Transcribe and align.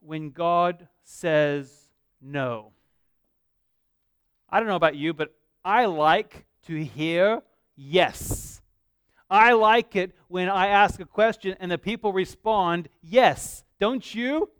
when 0.00 0.30
God 0.30 0.88
says 1.04 1.72
no. 2.20 2.72
I 4.48 4.58
don't 4.58 4.68
know 4.68 4.76
about 4.76 4.96
you, 4.96 5.14
but 5.14 5.32
I 5.64 5.84
like 5.86 6.44
to 6.66 6.84
hear 6.84 7.42
yes. 7.76 8.60
I 9.30 9.52
like 9.52 9.94
it 9.94 10.12
when 10.28 10.48
I 10.48 10.68
ask 10.68 10.98
a 11.00 11.04
question 11.04 11.56
and 11.60 11.70
the 11.70 11.78
people 11.78 12.12
respond 12.12 12.88
yes. 13.02 13.62
Don't 13.78 14.14
you? 14.14 14.50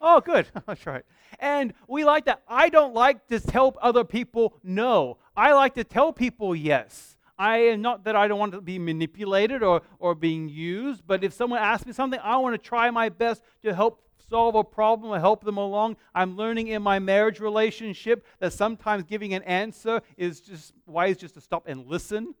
Oh, 0.00 0.20
good. 0.20 0.46
That's 0.66 0.86
right. 0.86 1.04
And 1.38 1.74
we 1.88 2.04
like 2.04 2.24
that. 2.26 2.42
I 2.48 2.68
don't 2.68 2.94
like 2.94 3.26
to 3.28 3.40
tell 3.40 3.76
other 3.82 4.04
people 4.04 4.54
no. 4.62 5.18
I 5.36 5.52
like 5.52 5.74
to 5.74 5.84
tell 5.84 6.12
people 6.12 6.54
yes. 6.54 7.16
I 7.36 7.56
am 7.56 7.82
not 7.82 8.04
that 8.04 8.14
I 8.14 8.28
don't 8.28 8.38
want 8.38 8.52
to 8.52 8.60
be 8.60 8.78
manipulated 8.78 9.62
or, 9.62 9.82
or 9.98 10.14
being 10.14 10.48
used, 10.48 11.02
but 11.06 11.24
if 11.24 11.32
someone 11.32 11.58
asks 11.58 11.84
me 11.84 11.92
something, 11.92 12.20
I 12.22 12.36
want 12.36 12.54
to 12.54 12.58
try 12.58 12.90
my 12.90 13.08
best 13.08 13.42
to 13.62 13.74
help 13.74 14.03
solve 14.28 14.54
a 14.54 14.64
problem 14.64 15.12
or 15.12 15.20
help 15.20 15.44
them 15.44 15.56
along. 15.56 15.96
I'm 16.14 16.36
learning 16.36 16.68
in 16.68 16.82
my 16.82 16.98
marriage 16.98 17.40
relationship 17.40 18.26
that 18.38 18.52
sometimes 18.52 19.04
giving 19.04 19.34
an 19.34 19.42
answer 19.42 20.00
is 20.16 20.40
just 20.40 20.72
wise 20.86 21.16
just 21.16 21.34
to 21.34 21.40
stop 21.40 21.64
and 21.66 21.86
listen 21.86 22.34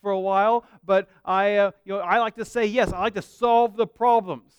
for 0.00 0.10
a 0.10 0.20
while. 0.20 0.64
But 0.84 1.08
I, 1.24 1.56
uh, 1.56 1.70
you 1.84 1.94
know, 1.94 2.00
I 2.00 2.18
like 2.18 2.36
to 2.36 2.44
say 2.44 2.66
yes. 2.66 2.92
I 2.92 3.00
like 3.00 3.14
to 3.14 3.22
solve 3.22 3.76
the 3.76 3.86
problems. 3.86 4.52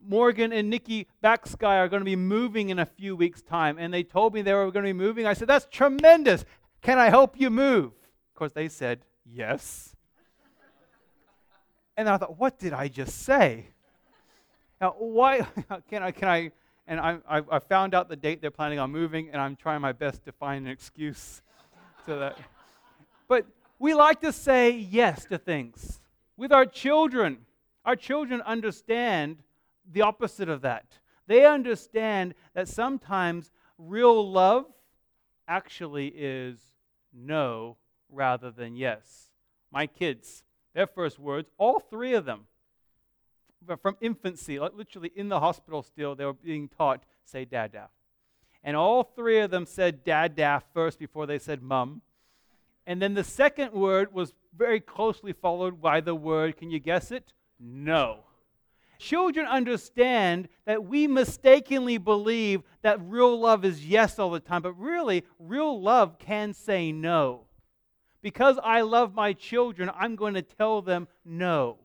Morgan 0.00 0.52
and 0.52 0.70
Nikki 0.70 1.08
Backsky 1.22 1.66
are 1.66 1.88
going 1.88 2.00
to 2.00 2.04
be 2.04 2.16
moving 2.16 2.70
in 2.70 2.78
a 2.78 2.86
few 2.86 3.16
weeks' 3.16 3.42
time, 3.42 3.78
and 3.78 3.92
they 3.92 4.02
told 4.02 4.32
me 4.32 4.42
they 4.42 4.54
were 4.54 4.70
going 4.70 4.84
to 4.84 4.88
be 4.88 4.92
moving. 4.92 5.26
I 5.26 5.34
said, 5.34 5.48
"That's 5.48 5.66
tremendous. 5.70 6.44
Can 6.82 6.98
I 6.98 7.10
help 7.10 7.38
you 7.38 7.50
move?" 7.50 7.86
Of 7.86 8.34
course, 8.34 8.52
they 8.52 8.68
said 8.68 9.04
yes. 9.24 9.94
and 11.96 12.08
I 12.08 12.16
thought, 12.16 12.38
"What 12.38 12.58
did 12.58 12.72
I 12.72 12.88
just 12.88 13.18
say?" 13.22 13.70
Now, 14.80 14.94
why 14.98 15.46
can 15.90 16.02
I? 16.02 16.10
Can 16.10 16.28
I? 16.28 16.50
And 16.86 16.98
I, 17.00 17.18
I, 17.28 17.42
I 17.50 17.58
found 17.58 17.94
out 17.94 18.08
the 18.08 18.16
date 18.16 18.40
they're 18.40 18.50
planning 18.50 18.78
on 18.78 18.90
moving, 18.90 19.28
and 19.30 19.40
I'm 19.40 19.56
trying 19.56 19.82
my 19.82 19.92
best 19.92 20.24
to 20.24 20.32
find 20.32 20.66
an 20.66 20.72
excuse 20.72 21.42
to 22.06 22.14
that. 22.16 22.38
But 23.28 23.46
we 23.78 23.92
like 23.94 24.20
to 24.22 24.32
say 24.32 24.70
yes 24.70 25.26
to 25.26 25.38
things 25.38 26.00
with 26.36 26.52
our 26.52 26.64
children. 26.64 27.38
Our 27.84 27.96
children 27.96 28.40
understand 28.42 29.42
the 29.90 30.02
opposite 30.02 30.48
of 30.48 30.62
that. 30.62 30.86
They 31.26 31.44
understand 31.44 32.34
that 32.54 32.68
sometimes 32.68 33.50
real 33.76 34.30
love 34.30 34.64
actually 35.46 36.08
is 36.08 36.58
no 37.12 37.76
rather 38.10 38.50
than 38.50 38.76
yes. 38.76 39.28
My 39.70 39.86
kids, 39.86 40.42
their 40.74 40.86
first 40.86 41.18
words, 41.18 41.50
all 41.58 41.80
three 41.80 42.14
of 42.14 42.24
them, 42.24 42.46
from 43.82 43.96
infancy, 44.00 44.58
like 44.58 44.74
literally 44.74 45.12
in 45.14 45.28
the 45.28 45.40
hospital 45.40 45.82
still, 45.82 46.14
they 46.14 46.24
were 46.24 46.32
being 46.32 46.68
taught, 46.68 47.04
say 47.24 47.44
dada. 47.44 47.88
And 48.64 48.76
all 48.76 49.02
three 49.02 49.40
of 49.40 49.50
them 49.50 49.66
said 49.66 50.04
dada 50.04 50.62
first 50.74 50.98
before 50.98 51.26
they 51.26 51.38
said 51.38 51.62
mum. 51.62 52.02
And 52.86 53.02
then 53.02 53.14
the 53.14 53.24
second 53.24 53.72
word 53.72 54.12
was 54.12 54.32
very 54.56 54.80
closely 54.80 55.32
followed 55.32 55.80
by 55.80 56.00
the 56.00 56.14
word, 56.14 56.56
can 56.56 56.70
you 56.70 56.78
guess 56.78 57.10
it? 57.10 57.32
No. 57.60 58.20
Children 58.98 59.46
understand 59.46 60.48
that 60.66 60.84
we 60.84 61.06
mistakenly 61.06 61.98
believe 61.98 62.62
that 62.82 63.00
real 63.00 63.38
love 63.38 63.64
is 63.64 63.86
yes 63.86 64.18
all 64.18 64.30
the 64.30 64.40
time, 64.40 64.62
but 64.62 64.72
really, 64.72 65.24
real 65.38 65.80
love 65.80 66.18
can 66.18 66.52
say 66.52 66.90
no. 66.90 67.42
Because 68.22 68.58
I 68.64 68.80
love 68.80 69.14
my 69.14 69.32
children, 69.32 69.90
I'm 69.94 70.16
going 70.16 70.34
to 70.34 70.42
tell 70.42 70.82
them 70.82 71.06
no. 71.24 71.78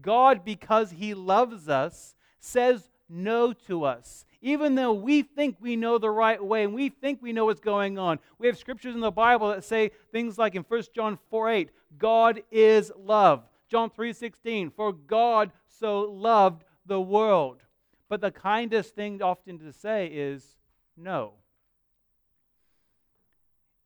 God, 0.00 0.44
because 0.44 0.90
He 0.92 1.14
loves 1.14 1.68
us, 1.68 2.14
says 2.40 2.90
no 3.08 3.52
to 3.52 3.84
us. 3.84 4.24
Even 4.40 4.74
though 4.74 4.92
we 4.92 5.22
think 5.22 5.56
we 5.60 5.76
know 5.76 5.98
the 5.98 6.10
right 6.10 6.42
way 6.42 6.64
and 6.64 6.74
we 6.74 6.90
think 6.90 7.22
we 7.22 7.32
know 7.32 7.46
what's 7.46 7.60
going 7.60 7.98
on. 7.98 8.18
We 8.38 8.46
have 8.46 8.58
scriptures 8.58 8.94
in 8.94 9.00
the 9.00 9.10
Bible 9.10 9.48
that 9.48 9.64
say 9.64 9.90
things 10.12 10.36
like 10.36 10.54
in 10.54 10.62
1 10.62 10.82
John 10.94 11.18
4 11.30 11.50
8, 11.50 11.70
God 11.98 12.42
is 12.50 12.92
love. 12.96 13.44
John 13.68 13.90
3:16, 13.90 14.70
for 14.70 14.92
God 14.92 15.50
so 15.66 16.02
loved 16.02 16.64
the 16.86 17.00
world. 17.00 17.62
But 18.08 18.20
the 18.20 18.30
kindest 18.30 18.94
thing 18.94 19.22
often 19.22 19.58
to 19.60 19.72
say 19.72 20.06
is 20.12 20.56
no. 20.96 21.32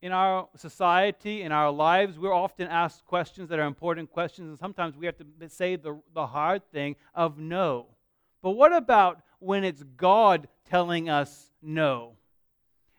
In 0.00 0.12
our 0.12 0.48
society, 0.54 1.42
in 1.42 1.50
our 1.50 1.72
lives, 1.72 2.18
we're 2.18 2.32
often 2.32 2.68
asked 2.68 3.04
questions 3.04 3.48
that 3.48 3.58
are 3.58 3.66
important 3.66 4.10
questions, 4.10 4.48
and 4.48 4.58
sometimes 4.58 4.96
we 4.96 5.06
have 5.06 5.16
to 5.16 5.48
say 5.48 5.74
the, 5.74 6.00
the 6.14 6.26
hard 6.26 6.62
thing 6.70 6.94
of 7.14 7.36
no. 7.36 7.86
But 8.40 8.52
what 8.52 8.72
about 8.72 9.22
when 9.40 9.64
it's 9.64 9.82
God 9.82 10.46
telling 10.64 11.08
us 11.08 11.50
no? 11.60 12.12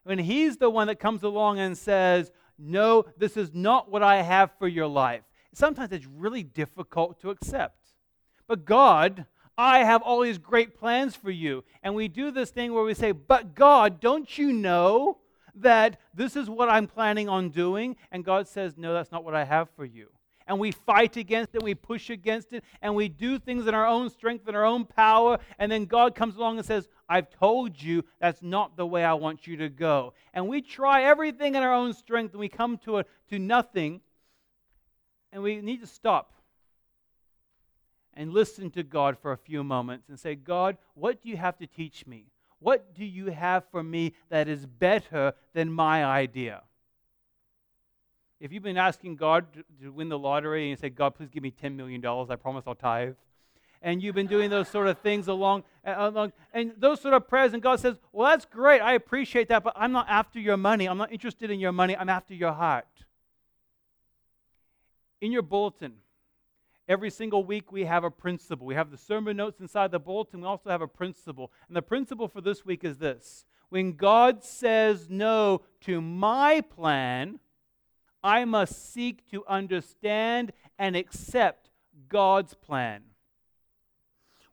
When 0.03 0.19
He's 0.19 0.57
the 0.57 0.69
one 0.69 0.87
that 0.87 0.99
comes 0.99 1.23
along 1.23 1.59
and 1.59 1.77
says, 1.77 2.31
No, 2.57 3.05
this 3.17 3.37
is 3.37 3.53
not 3.53 3.89
what 3.89 4.03
I 4.03 4.21
have 4.21 4.51
for 4.59 4.67
your 4.67 4.87
life. 4.87 5.21
Sometimes 5.53 5.93
it's 5.93 6.05
really 6.05 6.43
difficult 6.43 7.21
to 7.21 7.29
accept. 7.29 7.77
But 8.45 8.65
God, 8.65 9.25
I 9.57 9.85
have 9.85 10.01
all 10.01 10.21
these 10.21 10.37
great 10.37 10.77
plans 10.77 11.15
for 11.15 11.31
you. 11.31 11.63
And 11.81 11.95
we 11.95 12.07
do 12.09 12.31
this 12.31 12.49
thing 12.49 12.73
where 12.73 12.83
we 12.83 12.93
say, 12.93 13.13
But 13.13 13.55
God, 13.55 14.01
don't 14.01 14.37
you 14.37 14.51
know 14.51 15.19
that 15.61 15.99
this 16.13 16.35
is 16.35 16.49
what 16.49 16.69
I'm 16.69 16.87
planning 16.87 17.29
on 17.29 17.49
doing? 17.49 17.95
And 18.11 18.23
God 18.23 18.47
says, 18.47 18.75
No, 18.77 18.93
that's 18.93 19.11
not 19.11 19.23
what 19.23 19.35
I 19.35 19.43
have 19.43 19.69
for 19.75 19.85
you. 19.85 20.09
And 20.49 20.57
we 20.59 20.71
fight 20.71 21.15
against 21.15 21.53
it, 21.53 21.61
we 21.61 21.75
push 21.75 22.09
against 22.09 22.53
it, 22.53 22.63
and 22.81 22.95
we 22.95 23.07
do 23.07 23.37
things 23.37 23.67
in 23.67 23.75
our 23.75 23.85
own 23.85 24.09
strength 24.09 24.47
and 24.47 24.57
our 24.57 24.65
own 24.65 24.83
power. 24.83 25.37
And 25.59 25.71
then 25.71 25.85
God 25.85 26.15
comes 26.15 26.37
along 26.37 26.57
and 26.57 26.65
says, 26.65 26.89
I've 27.07 27.29
told 27.29 27.79
you 27.79 28.03
that's 28.19 28.41
not 28.41 28.75
the 28.75 28.85
way 28.85 29.03
I 29.03 29.13
want 29.13 29.45
you 29.45 29.57
to 29.57 29.69
go. 29.69 30.13
And 30.33 30.47
we 30.47 30.63
try 30.63 31.03
everything 31.03 31.53
in 31.53 31.61
our 31.61 31.73
own 31.73 31.93
strength, 31.93 32.31
and 32.31 32.39
we 32.39 32.49
come 32.49 32.79
to, 32.79 32.97
a, 32.97 33.05
to 33.29 33.37
nothing. 33.37 34.01
And 35.31 35.43
we 35.43 35.61
need 35.61 35.81
to 35.81 35.87
stop 35.87 36.33
and 38.15 38.33
listen 38.33 38.71
to 38.71 38.81
God 38.81 39.19
for 39.19 39.31
a 39.31 39.37
few 39.37 39.63
moments 39.63 40.09
and 40.09 40.19
say, 40.19 40.33
God, 40.33 40.77
what 40.95 41.21
do 41.21 41.29
you 41.29 41.37
have 41.37 41.57
to 41.59 41.67
teach 41.67 42.07
me? 42.07 42.25
What 42.59 42.93
do 42.93 43.05
you 43.05 43.27
have 43.27 43.63
for 43.71 43.81
me 43.81 44.13
that 44.29 44.47
is 44.47 44.65
better 44.65 45.33
than 45.53 45.71
my 45.71 46.03
idea? 46.03 46.63
If 48.39 48.53
you've 48.53 48.63
been 48.63 48.77
asking 48.77 49.17
God 49.17 49.45
to 49.81 49.91
win 49.91 50.09
the 50.09 50.17
lottery 50.17 50.63
and 50.63 50.69
you 50.69 50.75
say, 50.75 50.89
God, 50.89 51.15
please 51.15 51.29
give 51.29 51.43
me 51.43 51.51
$10 51.51 51.75
million, 51.75 52.05
I 52.05 52.35
promise 52.35 52.63
I'll 52.67 52.75
tithe. 52.75 53.15
And 53.81 54.01
you've 54.01 54.15
been 54.15 54.27
doing 54.27 54.49
those 54.49 54.67
sort 54.67 54.87
of 54.87 54.97
things 54.99 55.27
along, 55.27 55.63
along, 55.85 56.33
and 56.53 56.73
those 56.77 56.99
sort 56.99 57.13
of 57.13 57.27
prayers, 57.29 57.53
and 57.53 57.61
God 57.61 57.79
says, 57.79 57.95
Well, 58.11 58.29
that's 58.29 58.43
great. 58.43 58.81
I 58.81 58.93
appreciate 58.93 59.47
that, 59.47 59.63
but 59.63 59.71
I'm 59.77 59.93
not 59.93 60.05
after 60.09 60.37
your 60.37 60.57
money. 60.57 60.85
I'm 60.85 60.97
not 60.97 61.13
interested 61.13 61.49
in 61.49 61.61
your 61.61 61.71
money. 61.71 61.95
I'm 61.95 62.09
after 62.09 62.33
your 62.33 62.51
heart. 62.51 62.87
In 65.21 65.31
your 65.31 65.43
bulletin, 65.43 65.93
Every 66.89 67.11
single 67.11 67.43
week, 67.43 67.71
we 67.71 67.85
have 67.85 68.03
a 68.03 68.09
principle. 68.09 68.65
We 68.65 68.73
have 68.73 68.89
the 68.89 68.97
sermon 68.97 69.37
notes 69.37 69.59
inside 69.59 69.91
the 69.91 69.99
bulletin. 69.99 70.41
We 70.41 70.47
also 70.47 70.71
have 70.71 70.81
a 70.81 70.87
principle. 70.87 71.51
And 71.67 71.77
the 71.77 71.83
principle 71.83 72.27
for 72.27 72.41
this 72.41 72.65
week 72.65 72.83
is 72.83 72.97
this 72.97 73.45
When 73.69 73.93
God 73.93 74.43
says 74.43 75.07
no 75.07 75.61
to 75.81 76.01
my 76.01 76.61
plan, 76.61 77.39
I 78.23 78.43
must 78.43 78.91
seek 78.91 79.29
to 79.29 79.45
understand 79.45 80.51
and 80.79 80.95
accept 80.95 81.69
God's 82.07 82.55
plan. 82.55 83.03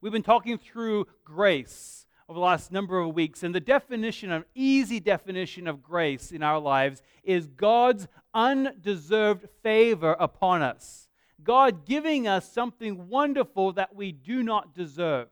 We've 0.03 0.13
been 0.13 0.23
talking 0.23 0.59
through 0.59 1.07
grace 1.25 2.05
over 2.29 2.39
the 2.39 2.45
last 2.45 2.71
number 2.71 2.99
of 2.99 3.15
weeks, 3.15 3.45
and 3.45 3.55
the 3.55 3.61
definition, 3.61 4.31
an 4.31 4.45
easy 4.55 5.01
definition 5.01 5.67
of 5.67 5.83
grace 5.83 6.33
in 6.33 6.43
our 6.43 6.59
lives, 6.59 7.03
is 7.25 7.47
God's 7.47 8.09
undeserved 8.35 9.49
favor 9.63 10.15
upon 10.21 10.61
us. 10.61 11.06
God 11.43 11.85
giving 11.85 12.27
us 12.27 12.51
something 12.51 13.09
wonderful 13.09 13.73
that 13.73 13.95
we 13.95 14.13
do 14.13 14.43
not 14.43 14.75
deserve. 14.75 15.29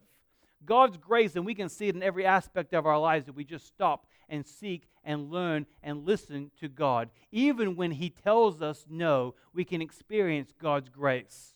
God's 0.64 0.96
grace, 0.96 1.36
and 1.36 1.44
we 1.44 1.54
can 1.54 1.68
see 1.68 1.88
it 1.88 1.94
in 1.94 2.02
every 2.02 2.24
aspect 2.24 2.72
of 2.72 2.86
our 2.86 2.98
lives 2.98 3.28
if 3.28 3.34
we 3.34 3.44
just 3.44 3.66
stop 3.66 4.06
and 4.28 4.46
seek 4.46 4.88
and 5.04 5.30
learn 5.30 5.66
and 5.82 6.06
listen 6.06 6.50
to 6.60 6.68
God. 6.68 7.10
Even 7.30 7.76
when 7.76 7.90
He 7.90 8.10
tells 8.10 8.62
us 8.62 8.86
no, 8.88 9.34
we 9.52 9.64
can 9.64 9.82
experience 9.82 10.52
God's 10.58 10.88
grace. 10.88 11.54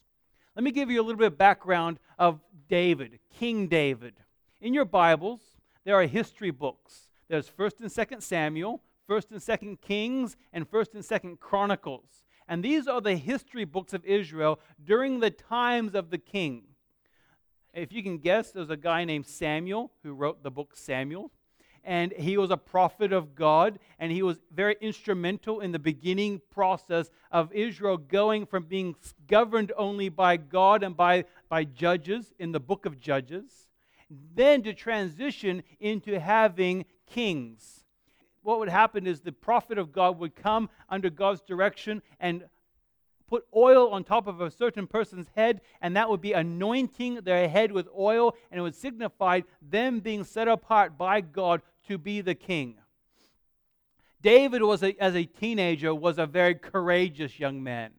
Let 0.54 0.64
me 0.64 0.70
give 0.70 0.90
you 0.90 1.00
a 1.00 1.04
little 1.04 1.18
bit 1.18 1.28
of 1.28 1.38
background 1.38 1.98
of 2.18 2.40
David, 2.68 3.20
King 3.38 3.68
David. 3.68 4.14
In 4.60 4.74
your 4.74 4.84
Bibles, 4.84 5.40
there 5.84 5.94
are 5.94 6.06
history 6.06 6.50
books. 6.50 7.08
There's 7.28 7.48
1st 7.48 7.80
and 7.80 7.90
2nd 7.90 8.22
Samuel, 8.22 8.82
1st 9.08 9.30
and 9.30 9.40
2nd 9.40 9.80
Kings, 9.80 10.36
and 10.52 10.70
1st 10.70 10.94
and 10.94 11.04
2nd 11.04 11.40
Chronicles. 11.40 12.24
And 12.48 12.64
these 12.64 12.88
are 12.88 13.00
the 13.00 13.16
history 13.16 13.64
books 13.64 13.92
of 13.92 14.04
Israel 14.04 14.58
during 14.82 15.20
the 15.20 15.30
times 15.30 15.94
of 15.94 16.10
the 16.10 16.18
king. 16.18 16.62
If 17.74 17.92
you 17.92 18.02
can 18.02 18.18
guess, 18.18 18.50
there's 18.50 18.70
a 18.70 18.76
guy 18.76 19.04
named 19.04 19.26
Samuel 19.26 19.92
who 20.02 20.14
wrote 20.14 20.42
the 20.42 20.50
book 20.50 20.74
Samuel. 20.74 21.30
And 21.84 22.12
he 22.12 22.36
was 22.36 22.50
a 22.50 22.56
prophet 22.56 23.12
of 23.12 23.34
God, 23.34 23.78
and 23.98 24.10
he 24.10 24.22
was 24.22 24.38
very 24.52 24.76
instrumental 24.80 25.60
in 25.60 25.72
the 25.72 25.78
beginning 25.78 26.42
process 26.50 27.10
of 27.30 27.52
Israel 27.52 27.96
going 27.96 28.46
from 28.46 28.64
being 28.64 28.96
governed 29.26 29.72
only 29.76 30.08
by 30.08 30.36
God 30.36 30.82
and 30.82 30.96
by, 30.96 31.24
by 31.48 31.64
judges 31.64 32.34
in 32.38 32.52
the 32.52 32.60
book 32.60 32.84
of 32.84 32.98
Judges 32.98 33.68
then 34.10 34.62
to 34.62 34.72
transition 34.72 35.62
into 35.80 36.18
having 36.18 36.84
kings. 37.06 37.77
What 38.48 38.60
would 38.60 38.70
happen 38.70 39.06
is 39.06 39.20
the 39.20 39.30
prophet 39.30 39.76
of 39.76 39.92
God 39.92 40.18
would 40.18 40.34
come 40.34 40.70
under 40.88 41.10
God's 41.10 41.42
direction 41.42 42.00
and 42.18 42.44
put 43.28 43.44
oil 43.54 43.90
on 43.90 44.04
top 44.04 44.26
of 44.26 44.40
a 44.40 44.50
certain 44.50 44.86
person's 44.86 45.26
head, 45.36 45.60
and 45.82 45.94
that 45.98 46.08
would 46.08 46.22
be 46.22 46.32
anointing 46.32 47.16
their 47.24 47.46
head 47.46 47.72
with 47.72 47.88
oil, 47.94 48.34
and 48.50 48.58
it 48.58 48.62
would 48.62 48.74
signify 48.74 49.42
them 49.60 50.00
being 50.00 50.24
set 50.24 50.48
apart 50.48 50.96
by 50.96 51.20
God 51.20 51.60
to 51.88 51.98
be 51.98 52.22
the 52.22 52.34
king. 52.34 52.76
David 54.22 54.62
was 54.62 54.82
a, 54.82 54.96
as 54.98 55.14
a 55.14 55.26
teenager 55.26 55.94
was 55.94 56.16
a 56.16 56.24
very 56.24 56.54
courageous 56.54 57.38
young 57.38 57.62
man. 57.62 57.90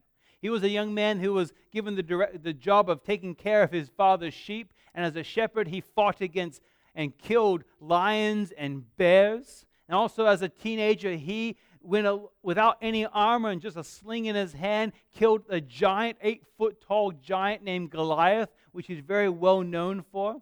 He 0.42 0.48
was 0.48 0.64
a 0.64 0.68
young 0.68 0.92
man 0.92 1.20
who 1.20 1.32
was 1.32 1.52
given 1.72 1.94
the, 1.94 2.02
direct, 2.02 2.42
the 2.42 2.52
job 2.52 2.90
of 2.90 3.04
taking 3.04 3.36
care 3.36 3.62
of 3.62 3.70
his 3.70 3.88
father's 3.88 4.34
sheep, 4.34 4.72
and 4.96 5.06
as 5.06 5.14
a 5.14 5.22
shepherd, 5.22 5.68
he 5.68 5.80
fought 5.80 6.20
against 6.20 6.60
and 6.96 7.16
killed 7.16 7.62
lions 7.78 8.50
and 8.58 8.96
bears. 8.96 9.64
And 9.90 9.96
also, 9.96 10.26
as 10.26 10.40
a 10.40 10.48
teenager, 10.48 11.16
he 11.16 11.56
went 11.82 12.06
a, 12.06 12.20
without 12.44 12.78
any 12.80 13.06
armor 13.06 13.48
and 13.48 13.60
just 13.60 13.76
a 13.76 13.82
sling 13.82 14.26
in 14.26 14.36
his 14.36 14.52
hand, 14.52 14.92
killed 15.12 15.42
a 15.48 15.60
giant, 15.60 16.16
eight 16.22 16.44
foot 16.56 16.80
tall 16.80 17.10
giant 17.10 17.64
named 17.64 17.90
Goliath, 17.90 18.50
which 18.70 18.86
he's 18.86 19.00
very 19.00 19.28
well 19.28 19.62
known 19.62 20.04
for. 20.12 20.40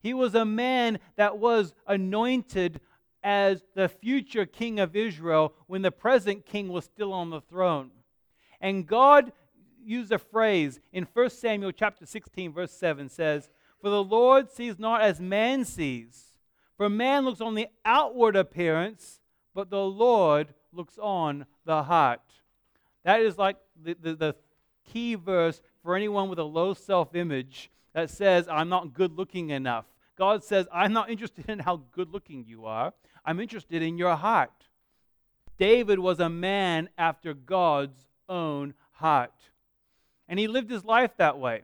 He 0.00 0.12
was 0.12 0.34
a 0.34 0.44
man 0.44 0.98
that 1.16 1.38
was 1.38 1.72
anointed 1.86 2.82
as 3.24 3.64
the 3.74 3.88
future 3.88 4.44
king 4.44 4.78
of 4.78 4.94
Israel 4.94 5.54
when 5.68 5.80
the 5.80 5.90
present 5.90 6.44
king 6.44 6.68
was 6.68 6.84
still 6.84 7.14
on 7.14 7.30
the 7.30 7.40
throne. 7.40 7.92
And 8.60 8.86
God 8.86 9.32
used 9.82 10.12
a 10.12 10.18
phrase 10.18 10.80
in 10.92 11.08
1 11.10 11.30
Samuel 11.30 11.72
chapter 11.72 12.04
16 12.04 12.52
verse 12.52 12.72
7 12.72 13.08
says, 13.08 13.48
"For 13.80 13.88
the 13.88 14.04
Lord 14.04 14.50
sees 14.50 14.78
not 14.78 15.00
as 15.00 15.18
man 15.18 15.64
sees, 15.64 16.31
for 16.76 16.88
man 16.88 17.24
looks 17.24 17.40
on 17.40 17.54
the 17.54 17.68
outward 17.84 18.36
appearance, 18.36 19.20
but 19.54 19.70
the 19.70 19.84
Lord 19.84 20.54
looks 20.72 20.98
on 20.98 21.46
the 21.64 21.84
heart." 21.84 22.20
That 23.04 23.20
is 23.20 23.38
like 23.38 23.56
the, 23.80 23.94
the, 23.94 24.14
the 24.14 24.36
key 24.84 25.14
verse 25.14 25.60
for 25.82 25.96
anyone 25.96 26.28
with 26.28 26.38
a 26.38 26.44
low 26.44 26.74
self-image 26.74 27.70
that 27.92 28.10
says, 28.10 28.48
"I'm 28.48 28.68
not 28.68 28.94
good 28.94 29.12
looking 29.12 29.50
enough." 29.50 29.86
God 30.16 30.44
says, 30.44 30.68
I'm 30.72 30.92
not 30.92 31.10
interested 31.10 31.48
in 31.48 31.58
how 31.58 31.82
good 31.90 32.12
looking 32.12 32.44
you 32.46 32.66
are. 32.66 32.92
I'm 33.24 33.40
interested 33.40 33.82
in 33.82 33.98
your 33.98 34.14
heart. 34.14 34.52
David 35.58 35.98
was 35.98 36.20
a 36.20 36.28
man 36.28 36.90
after 36.98 37.34
God's 37.34 38.06
own 38.28 38.74
heart. 38.92 39.32
And 40.28 40.38
he 40.38 40.46
lived 40.46 40.70
his 40.70 40.84
life 40.84 41.16
that 41.16 41.38
way. 41.38 41.62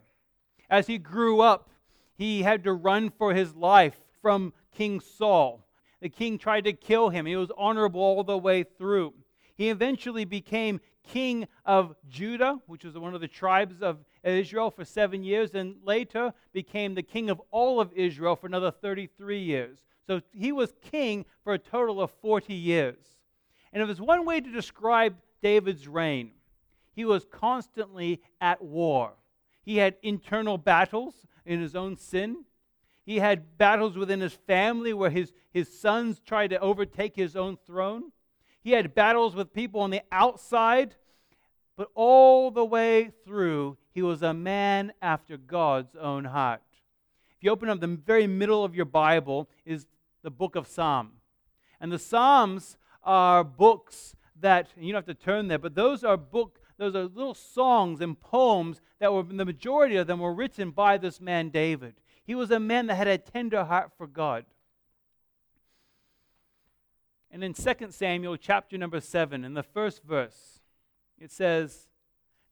As 0.71 0.87
he 0.87 0.99
grew 0.99 1.41
up, 1.41 1.71
he 2.17 2.43
had 2.43 2.65
to 2.65 2.73
run 2.73 3.11
for 3.11 3.35
his 3.35 3.55
life 3.55 3.97
from 4.23 4.53
King 4.79 5.01
Saul. 5.01 5.67
The 6.01 6.09
king 6.09 6.39
tried 6.39 6.63
to 6.65 6.73
kill 6.73 7.09
him. 7.09 7.27
He 7.27 7.35
was 7.35 7.51
honorable 7.59 8.01
all 8.01 8.23
the 8.23 8.39
way 8.39 8.63
through. 8.63 9.13
He 9.57 9.71
eventually 9.71 10.25
became 10.25 10.81
king 11.03 11.49
of 11.65 11.97
Judah, 12.09 12.61
which 12.69 12.85
was 12.85 12.97
one 12.97 13.13
of 13.13 13.21
the 13.21 13.27
tribes 13.27 13.83
of 13.83 14.05
Israel, 14.23 14.71
for 14.71 14.85
seven 14.85 15.25
years, 15.25 15.57
and 15.57 15.75
later 15.83 16.33
became 16.53 16.95
the 16.95 17.03
king 17.03 17.29
of 17.29 17.43
all 17.51 17.81
of 17.81 17.93
Israel 17.93 18.37
for 18.37 18.47
another 18.47 18.71
33 18.71 19.41
years. 19.41 19.85
So 20.07 20.21
he 20.33 20.53
was 20.53 20.73
king 20.93 21.27
for 21.43 21.55
a 21.55 21.59
total 21.59 22.01
of 22.01 22.13
40 22.23 22.55
years. 22.55 22.99
And 23.73 23.83
if 23.83 23.89
there's 23.89 24.01
one 24.01 24.25
way 24.25 24.41
to 24.41 24.53
describe 24.53 25.17
David's 25.43 25.89
reign, 25.89 26.31
he 26.95 27.05
was 27.05 27.27
constantly 27.29 28.23
at 28.41 28.63
war. 28.63 29.15
He 29.65 29.79
had 29.79 29.97
internal 30.05 30.57
battles 30.57 31.27
in 31.45 31.61
his 31.61 31.75
own 31.75 31.97
sin. 31.97 32.45
He 33.09 33.21
had 33.21 33.57
battles 33.57 33.97
within 33.97 34.21
his 34.21 34.35
family 34.35 34.93
where 34.93 35.09
his, 35.09 35.33
his 35.51 35.81
sons 35.81 36.21
tried 36.21 36.49
to 36.49 36.61
overtake 36.61 37.17
his 37.17 37.37
own 37.37 37.57
throne. 37.67 38.13
He 38.61 38.73
had 38.73 38.95
battles 38.95 39.35
with 39.35 39.55
people 39.55 39.81
on 39.81 39.89
the 39.89 40.03
outside, 40.13 40.95
but 41.75 41.89
all 41.95 42.51
the 42.51 42.67
way 42.67 43.13
through, 43.25 43.79
he 43.95 44.03
was 44.03 44.21
a 44.21 44.35
man 44.35 44.93
after 45.01 45.39
God's 45.39 45.97
own 45.97 46.27
heart. 46.27 46.61
If 47.39 47.45
you 47.45 47.51
open 47.51 47.71
up 47.71 47.81
the 47.81 47.87
very 47.87 48.27
middle 48.27 48.63
of 48.63 48.75
your 48.75 48.85
Bible, 48.85 49.49
is 49.65 49.87
the 50.23 50.31
book 50.31 50.55
of 50.55 50.67
Psalm. 50.67 51.13
And 51.81 51.91
the 51.91 51.99
Psalms 51.99 52.77
are 53.03 53.43
books 53.43 54.17
that, 54.39 54.69
you 54.77 54.93
don't 54.93 55.07
have 55.09 55.17
to 55.17 55.25
turn 55.25 55.49
there, 55.49 55.59
but 55.59 55.75
those 55.75 56.05
are 56.05 56.19
book, 56.19 56.61
those 56.77 56.95
are 56.95 57.05
little 57.05 57.33
songs 57.33 58.03
and 58.03 58.21
poems 58.21 58.83
that 59.01 59.15
were, 59.15 59.23
the 59.23 59.47
majority 59.47 59.97
of 59.97 60.07
them 60.07 60.19
were 60.19 60.35
written 60.35 60.73
by 60.73 60.99
this 60.99 61.23
man 61.23 61.49
David. 61.49 61.95
He 62.29 62.35
was 62.35 62.51
a 62.51 62.61
man 62.61 62.89
that 62.89 62.97
had 62.97 63.09
a 63.09 63.17
tender 63.17 63.65
heart 63.65 63.91
for 63.97 64.07
God. 64.07 64.45
And 67.31 67.43
in 67.43 67.55
2 67.55 67.73
Samuel 67.89 68.37
chapter 68.37 68.77
number 68.77 69.01
7, 69.01 69.47
in 69.47 69.55
the 69.55 69.63
first 69.63 70.03
verse, 70.03 70.61
it 71.19 71.33
says, 71.33 71.89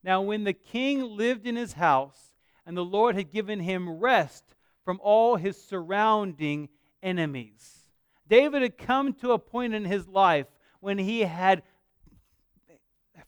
Now 0.03 0.23
when 0.23 0.45
the 0.45 0.53
king 0.53 1.03
lived 1.15 1.45
in 1.45 1.55
his 1.55 1.73
house, 1.73 2.33
and 2.65 2.75
the 2.75 2.83
Lord 2.83 3.13
had 3.13 3.31
given 3.31 3.59
him 3.59 3.99
rest 3.99 4.55
from 4.83 4.99
all 5.03 5.35
his 5.35 5.63
surrounding 5.63 6.69
enemies. 7.03 7.85
David 8.27 8.63
had 8.63 8.79
come 8.79 9.13
to 9.13 9.33
a 9.33 9.39
point 9.39 9.75
in 9.75 9.85
his 9.85 10.07
life 10.07 10.47
when 10.79 10.97
he 10.97 11.21
had 11.21 11.61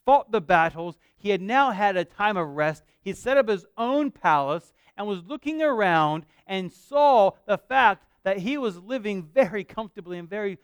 fought 0.04 0.31
the 0.31 0.42
battles. 0.42 0.98
He 1.16 1.30
had 1.30 1.44
now 1.44 1.69
had 1.69 1.96
a 1.96 2.06
time 2.06 2.38
of 2.38 2.48
rest. 2.48 2.84
He 3.01 3.13
set 3.13 3.38
up 3.38 3.48
his 3.48 3.68
own 3.78 4.10
palace 4.10 4.74
and 5.00 5.07
was 5.07 5.24
looking 5.24 5.63
around 5.63 6.25
and 6.46 6.72
saw 6.72 7.31
the 7.48 7.57
fact 7.57 8.06
that 8.24 8.40
he 8.40 8.57
was 8.57 8.78
living 8.78 9.24
very 9.24 9.63
comfortably 9.63 10.19
and 10.19 10.30
very 10.30 10.60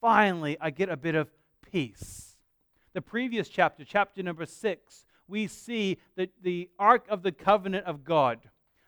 finally, 0.00 0.58
I 0.60 0.70
get 0.70 0.88
a 0.88 0.96
bit 0.96 1.14
of 1.14 1.30
peace. 1.70 2.36
The 2.92 3.00
previous 3.00 3.48
chapter, 3.48 3.84
chapter 3.84 4.20
number 4.20 4.46
six, 4.46 5.04
we 5.28 5.46
see 5.46 5.98
the, 6.16 6.28
the 6.42 6.70
Ark 6.76 7.06
of 7.08 7.22
the 7.22 7.30
Covenant 7.30 7.86
of 7.86 8.02
God. 8.02 8.40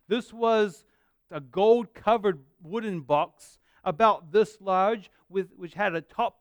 This 0.08 0.32
was 0.32 0.84
a 1.30 1.40
gold 1.40 1.94
covered 1.94 2.42
wooden 2.60 3.02
box 3.02 3.60
about 3.84 4.32
this 4.32 4.58
large, 4.60 5.08
with, 5.28 5.52
which 5.56 5.74
had 5.74 5.94
a 5.94 6.00
top 6.00 6.40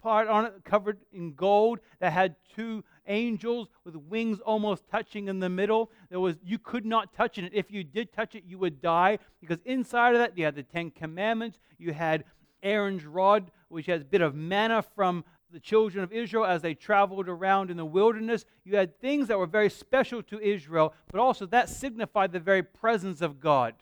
part 0.00 0.28
on 0.28 0.44
it 0.44 0.52
covered 0.64 1.00
in 1.12 1.34
gold 1.34 1.80
that 1.98 2.12
had 2.12 2.36
two 2.54 2.84
angels 3.06 3.68
with 3.84 3.96
wings 3.96 4.40
almost 4.40 4.88
touching 4.88 5.28
in 5.28 5.40
the 5.40 5.48
middle. 5.48 5.90
There 6.10 6.20
was 6.20 6.36
you 6.44 6.58
could 6.58 6.86
not 6.86 7.14
touch 7.14 7.38
it. 7.38 7.50
If 7.52 7.70
you 7.70 7.84
did 7.84 8.12
touch 8.12 8.34
it, 8.34 8.44
you 8.46 8.58
would 8.58 8.80
die 8.80 9.18
because 9.40 9.58
inside 9.64 10.14
of 10.14 10.20
that 10.20 10.36
you 10.36 10.44
had 10.44 10.54
the 10.54 10.62
Ten 10.62 10.90
Commandments. 10.90 11.58
You 11.78 11.92
had 11.92 12.24
Aaron's 12.62 13.04
rod, 13.04 13.50
which 13.68 13.86
has 13.86 14.02
a 14.02 14.04
bit 14.04 14.20
of 14.20 14.34
manna 14.34 14.82
from 14.82 15.24
the 15.52 15.60
children 15.60 16.02
of 16.02 16.12
Israel 16.12 16.44
as 16.44 16.62
they 16.62 16.74
traveled 16.74 17.28
around 17.28 17.70
in 17.70 17.76
the 17.76 17.84
wilderness. 17.84 18.44
You 18.64 18.76
had 18.76 18.98
things 19.00 19.28
that 19.28 19.38
were 19.38 19.46
very 19.46 19.68
special 19.68 20.22
to 20.24 20.40
Israel, 20.40 20.94
but 21.10 21.20
also 21.20 21.46
that 21.46 21.68
signified 21.68 22.32
the 22.32 22.40
very 22.40 22.62
presence 22.62 23.20
of 23.20 23.40
God. 23.40 23.74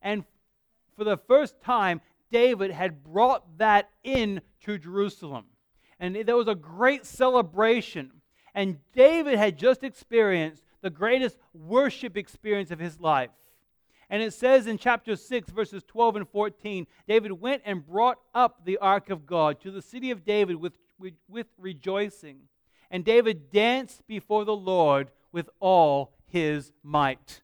And 0.00 0.24
for 0.96 1.04
the 1.04 1.16
first 1.16 1.60
time, 1.60 2.00
David 2.30 2.70
had 2.70 3.02
brought 3.02 3.58
that 3.58 3.90
in 4.04 4.40
to 4.64 4.78
Jerusalem. 4.78 5.46
And 5.98 6.14
there 6.14 6.36
was 6.36 6.48
a 6.48 6.54
great 6.54 7.06
celebration. 7.06 8.12
And 8.56 8.78
David 8.94 9.38
had 9.38 9.58
just 9.58 9.84
experienced 9.84 10.64
the 10.80 10.88
greatest 10.88 11.36
worship 11.52 12.16
experience 12.16 12.70
of 12.70 12.78
his 12.78 12.98
life. 12.98 13.30
And 14.08 14.22
it 14.22 14.32
says 14.32 14.66
in 14.66 14.78
chapter 14.78 15.14
6, 15.14 15.50
verses 15.50 15.82
12 15.86 16.16
and 16.16 16.28
14 16.28 16.86
David 17.06 17.32
went 17.32 17.62
and 17.66 17.86
brought 17.86 18.18
up 18.34 18.64
the 18.64 18.78
ark 18.78 19.10
of 19.10 19.26
God 19.26 19.60
to 19.60 19.70
the 19.70 19.82
city 19.82 20.10
of 20.10 20.24
David 20.24 20.56
with, 20.56 20.72
with, 20.98 21.14
with 21.28 21.48
rejoicing. 21.58 22.38
And 22.90 23.04
David 23.04 23.50
danced 23.50 24.06
before 24.06 24.46
the 24.46 24.56
Lord 24.56 25.10
with 25.32 25.50
all 25.60 26.14
his 26.24 26.72
might. 26.82 27.42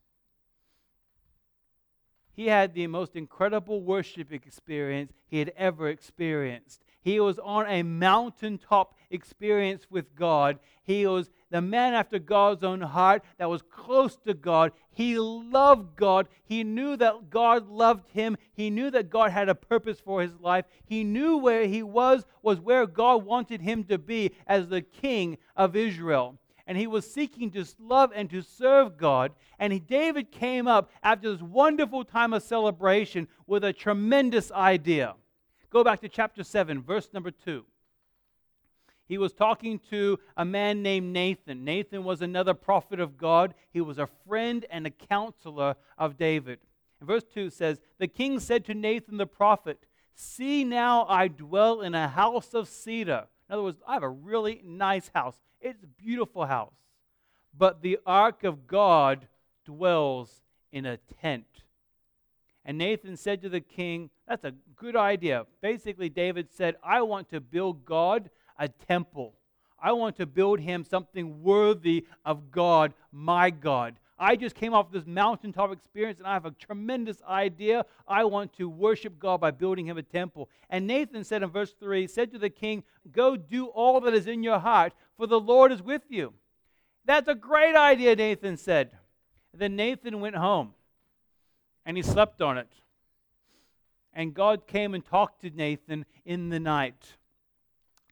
He 2.33 2.47
had 2.47 2.73
the 2.73 2.87
most 2.87 3.16
incredible 3.16 3.83
worship 3.83 4.33
experience 4.33 5.12
he 5.26 5.40
had 5.40 5.52
ever 5.57 5.88
experienced. 5.88 6.83
He 7.02 7.21
was 7.21 7.38
on 7.38 7.66
a 7.66 7.83
mountaintop 7.83 8.95
experience 9.12 9.87
with 9.90 10.14
God. 10.16 10.59
He 10.83 11.07
was 11.07 11.31
the 11.50 11.61
man 11.61 11.95
after 11.95 12.19
God's 12.19 12.64
own 12.64 12.81
heart 12.81 13.23
that 13.38 13.49
was 13.49 13.62
close 13.62 14.16
to 14.26 14.35
God. 14.35 14.73
He 14.90 15.19
loved 15.19 15.97
God. 15.97 16.28
He 16.42 16.64
knew 16.64 16.97
that 16.97 17.31
God 17.31 17.69
loved 17.69 18.11
him. 18.11 18.37
He 18.52 18.71
knew 18.71 18.90
that 18.90 19.11
God 19.11 19.31
had 19.31 19.49
a 19.49 19.54
purpose 19.54 20.00
for 20.00 20.23
his 20.23 20.35
life. 20.40 20.64
He 20.85 21.04
knew 21.04 21.37
where 21.37 21.66
he 21.66 21.83
was 21.83 22.25
was 22.42 22.59
where 22.59 22.87
God 22.87 23.25
wanted 23.25 23.61
him 23.61 23.85
to 23.85 23.99
be 23.99 24.33
as 24.47 24.69
the 24.69 24.83
king 24.83 25.38
of 25.54 25.76
Israel. 25.76 26.38
And 26.66 26.78
he 26.78 26.87
was 26.87 27.11
seeking 27.11 27.50
to 27.52 27.64
love 27.78 28.12
and 28.14 28.31
to 28.31 28.40
serve 28.40 28.97
God. 28.97 29.33
And 29.59 29.73
he, 29.73 29.78
David 29.78 30.31
came 30.31 30.66
up 30.66 30.90
after 31.02 31.33
this 31.33 31.42
wonderful 31.42 32.04
time 32.04 32.33
of 32.33 32.42
celebration 32.42 33.28
with 33.47 33.64
a 33.64 33.73
tremendous 33.73 34.50
idea. 34.52 35.14
Go 35.71 35.83
back 35.83 36.00
to 36.02 36.09
chapter 36.09 36.45
7, 36.45 36.83
verse 36.83 37.09
number 37.12 37.31
2. 37.31 37.64
He 39.12 39.19
was 39.19 39.35
talking 39.35 39.78
to 39.90 40.19
a 40.38 40.45
man 40.47 40.83
named 40.83 41.12
Nathan. 41.12 41.66
Nathan 41.66 42.02
was 42.02 42.23
another 42.23 42.54
prophet 42.54 42.99
of 42.99 43.19
God. 43.19 43.52
He 43.71 43.83
was 43.83 43.99
a 43.99 44.09
friend 44.26 44.64
and 44.71 44.87
a 44.87 44.90
counselor 44.90 45.76
of 45.99 46.16
David. 46.16 46.61
And 46.99 47.07
verse 47.07 47.25
2 47.35 47.50
says, 47.50 47.83
The 47.99 48.09
king 48.09 48.40
said 48.40 48.64
to 48.64 48.75
Nathan 48.75 49.19
the 49.19 49.26
prophet, 49.26 49.85
See 50.14 50.64
now, 50.64 51.04
I 51.11 51.28
dwell 51.28 51.83
in 51.83 51.95
a 51.95 52.09
house 52.09 52.54
of 52.54 52.71
cedar. 52.71 53.26
In 53.50 53.52
other 53.52 53.62
words, 53.64 53.83
I 53.87 53.92
have 53.92 54.02
a 54.02 54.09
really 54.09 54.62
nice 54.64 55.11
house. 55.14 55.37
It's 55.61 55.83
a 55.83 56.02
beautiful 56.02 56.47
house. 56.47 56.73
But 57.52 57.83
the 57.83 57.99
ark 58.07 58.45
of 58.45 58.66
God 58.66 59.28
dwells 59.66 60.40
in 60.73 60.87
a 60.87 60.97
tent. 61.21 61.64
And 62.64 62.78
Nathan 62.78 63.19
said 63.19 63.42
to 63.42 63.50
the 63.50 63.61
king, 63.61 64.09
That's 64.26 64.45
a 64.45 64.54
good 64.75 64.97
idea. 64.97 65.45
Basically, 65.61 66.09
David 66.09 66.49
said, 66.50 66.76
I 66.83 67.02
want 67.02 67.28
to 67.28 67.42
build 67.42 67.85
God 67.85 68.31
a 68.62 68.69
temple. 68.69 69.35
I 69.83 69.90
want 69.92 70.16
to 70.19 70.26
build 70.26 70.61
him 70.61 70.85
something 70.85 71.42
worthy 71.42 72.07
of 72.25 72.52
God, 72.52 72.95
my 73.11 73.50
God. 73.50 73.97
I 74.16 74.37
just 74.37 74.54
came 74.54 74.73
off 74.73 74.92
this 74.92 75.04
mountaintop 75.04 75.73
experience 75.73 76.21
and 76.21 76.28
I 76.28 76.35
have 76.35 76.47
a 76.47 76.52
tremendous 76.52 77.21
idea. 77.28 77.85
I 78.07 78.23
want 78.23 78.52
to 78.59 78.69
worship 78.69 79.19
God 79.19 79.40
by 79.40 79.50
building 79.50 79.85
him 79.85 79.99
a 79.99 80.02
temple. 80.02 80.49
And 80.71 80.87
Nathan 80.87 81.25
said 81.25 81.42
in 81.42 81.50
verse 81.50 81.75
3 81.81 82.07
said 82.07 82.31
to 82.31 82.38
the 82.38 82.49
king, 82.49 82.85
Go 83.11 83.37
do 83.37 83.66
all 83.66 84.00
that 84.02 84.14
is 84.14 84.28
in 84.28 84.45
your 84.45 84.61
heart, 84.61 84.92
for 85.16 85.26
the 85.26 85.40
Lord 85.40 85.73
is 85.73 85.83
with 85.83 86.02
you. 86.09 86.35
That's 87.04 87.26
a 87.26 87.35
great 87.35 87.75
idea, 87.75 88.14
Nathan 88.14 88.57
said. 88.57 88.92
then 89.52 89.75
Nathan 89.75 90.21
went 90.21 90.37
home 90.37 90.75
and 91.85 91.97
he 91.97 92.02
slept 92.04 92.40
on 92.40 92.59
it. 92.59 92.69
And 94.14 94.35
God 94.35 94.69
came 94.69 94.95
and 94.95 95.04
talked 95.04 95.40
to 95.40 95.50
Nathan 95.50 96.04
in 96.25 96.50
the 96.50 96.61
night. 96.61 97.16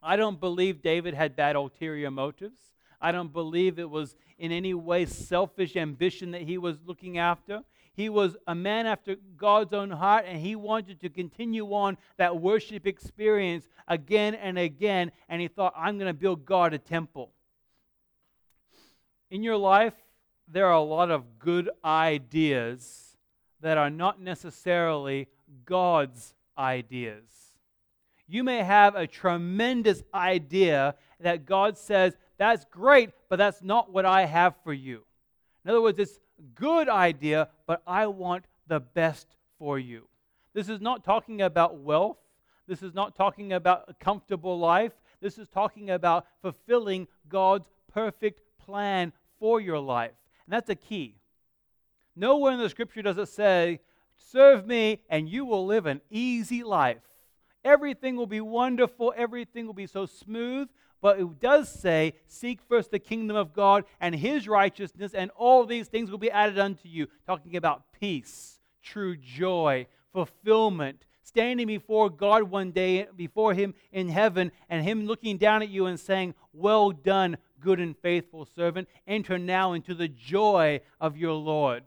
I 0.02 0.16
don't 0.16 0.40
believe 0.40 0.82
David 0.82 1.14
had 1.14 1.36
bad 1.36 1.56
ulterior 1.56 2.10
motives. 2.10 2.72
I 3.00 3.12
don't 3.12 3.32
believe 3.32 3.78
it 3.78 3.88
was 3.88 4.16
in 4.38 4.52
any 4.52 4.74
way 4.74 5.06
selfish 5.06 5.76
ambition 5.76 6.30
that 6.32 6.42
he 6.42 6.58
was 6.58 6.78
looking 6.84 7.18
after. 7.18 7.62
He 7.92 8.08
was 8.08 8.36
a 8.46 8.54
man 8.54 8.86
after 8.86 9.16
God's 9.36 9.72
own 9.72 9.90
heart, 9.90 10.24
and 10.26 10.40
he 10.40 10.56
wanted 10.56 11.00
to 11.00 11.08
continue 11.08 11.66
on 11.66 11.98
that 12.16 12.40
worship 12.40 12.86
experience 12.86 13.68
again 13.88 14.34
and 14.34 14.58
again. 14.58 15.12
And 15.28 15.40
he 15.40 15.48
thought, 15.48 15.74
I'm 15.76 15.98
going 15.98 16.08
to 16.08 16.18
build 16.18 16.44
God 16.44 16.72
a 16.72 16.78
temple. 16.78 17.32
In 19.30 19.42
your 19.42 19.56
life, 19.56 19.94
there 20.48 20.66
are 20.66 20.72
a 20.72 20.82
lot 20.82 21.10
of 21.10 21.38
good 21.38 21.70
ideas 21.84 23.16
that 23.60 23.76
are 23.76 23.90
not 23.90 24.20
necessarily 24.20 25.28
God's 25.64 26.34
ideas. 26.56 27.39
You 28.30 28.44
may 28.44 28.62
have 28.62 28.94
a 28.94 29.08
tremendous 29.08 30.04
idea 30.14 30.94
that 31.18 31.46
God 31.46 31.76
says, 31.76 32.16
that's 32.38 32.64
great, 32.70 33.10
but 33.28 33.36
that's 33.36 33.60
not 33.60 33.92
what 33.92 34.06
I 34.06 34.24
have 34.24 34.54
for 34.62 34.72
you. 34.72 35.02
In 35.64 35.70
other 35.70 35.82
words, 35.82 35.98
it's 35.98 36.20
a 36.38 36.42
good 36.54 36.88
idea, 36.88 37.48
but 37.66 37.82
I 37.88 38.06
want 38.06 38.44
the 38.68 38.78
best 38.78 39.26
for 39.58 39.80
you. 39.80 40.06
This 40.54 40.68
is 40.68 40.80
not 40.80 41.02
talking 41.02 41.42
about 41.42 41.78
wealth. 41.78 42.18
This 42.68 42.84
is 42.84 42.94
not 42.94 43.16
talking 43.16 43.52
about 43.52 43.86
a 43.88 43.94
comfortable 43.94 44.60
life. 44.60 44.92
This 45.20 45.36
is 45.36 45.48
talking 45.48 45.90
about 45.90 46.24
fulfilling 46.40 47.08
God's 47.28 47.68
perfect 47.92 48.42
plan 48.64 49.12
for 49.40 49.60
your 49.60 49.80
life. 49.80 50.14
And 50.46 50.52
that's 50.52 50.70
a 50.70 50.76
key. 50.76 51.16
Nowhere 52.14 52.52
in 52.52 52.60
the 52.60 52.70
scripture 52.70 53.02
does 53.02 53.18
it 53.18 53.28
say, 53.28 53.80
Serve 54.16 54.68
me 54.68 55.00
and 55.10 55.28
you 55.28 55.44
will 55.44 55.66
live 55.66 55.86
an 55.86 56.00
easy 56.10 56.62
life. 56.62 57.09
Everything 57.64 58.16
will 58.16 58.26
be 58.26 58.40
wonderful, 58.40 59.12
everything 59.16 59.66
will 59.66 59.74
be 59.74 59.86
so 59.86 60.06
smooth. 60.06 60.68
But 61.02 61.18
it 61.18 61.40
does 61.40 61.68
say, 61.68 62.14
Seek 62.26 62.60
first 62.60 62.90
the 62.90 62.98
kingdom 62.98 63.36
of 63.36 63.52
God 63.52 63.84
and 64.00 64.14
his 64.14 64.46
righteousness, 64.46 65.14
and 65.14 65.30
all 65.36 65.64
these 65.64 65.88
things 65.88 66.10
will 66.10 66.18
be 66.18 66.30
added 66.30 66.58
unto 66.58 66.88
you. 66.88 67.08
Talking 67.26 67.56
about 67.56 67.84
peace, 67.98 68.58
true 68.82 69.16
joy, 69.16 69.86
fulfillment, 70.12 71.06
standing 71.22 71.66
before 71.66 72.10
God 72.10 72.44
one 72.44 72.70
day, 72.70 73.06
before 73.16 73.54
him 73.54 73.74
in 73.92 74.08
heaven, 74.08 74.52
and 74.68 74.84
him 74.84 75.06
looking 75.06 75.38
down 75.38 75.62
at 75.62 75.70
you 75.70 75.86
and 75.86 75.98
saying, 75.98 76.34
Well 76.52 76.90
done, 76.90 77.38
good 77.60 77.80
and 77.80 77.96
faithful 77.96 78.44
servant. 78.44 78.88
Enter 79.06 79.38
now 79.38 79.72
into 79.72 79.94
the 79.94 80.08
joy 80.08 80.80
of 81.00 81.16
your 81.16 81.34
Lord. 81.34 81.84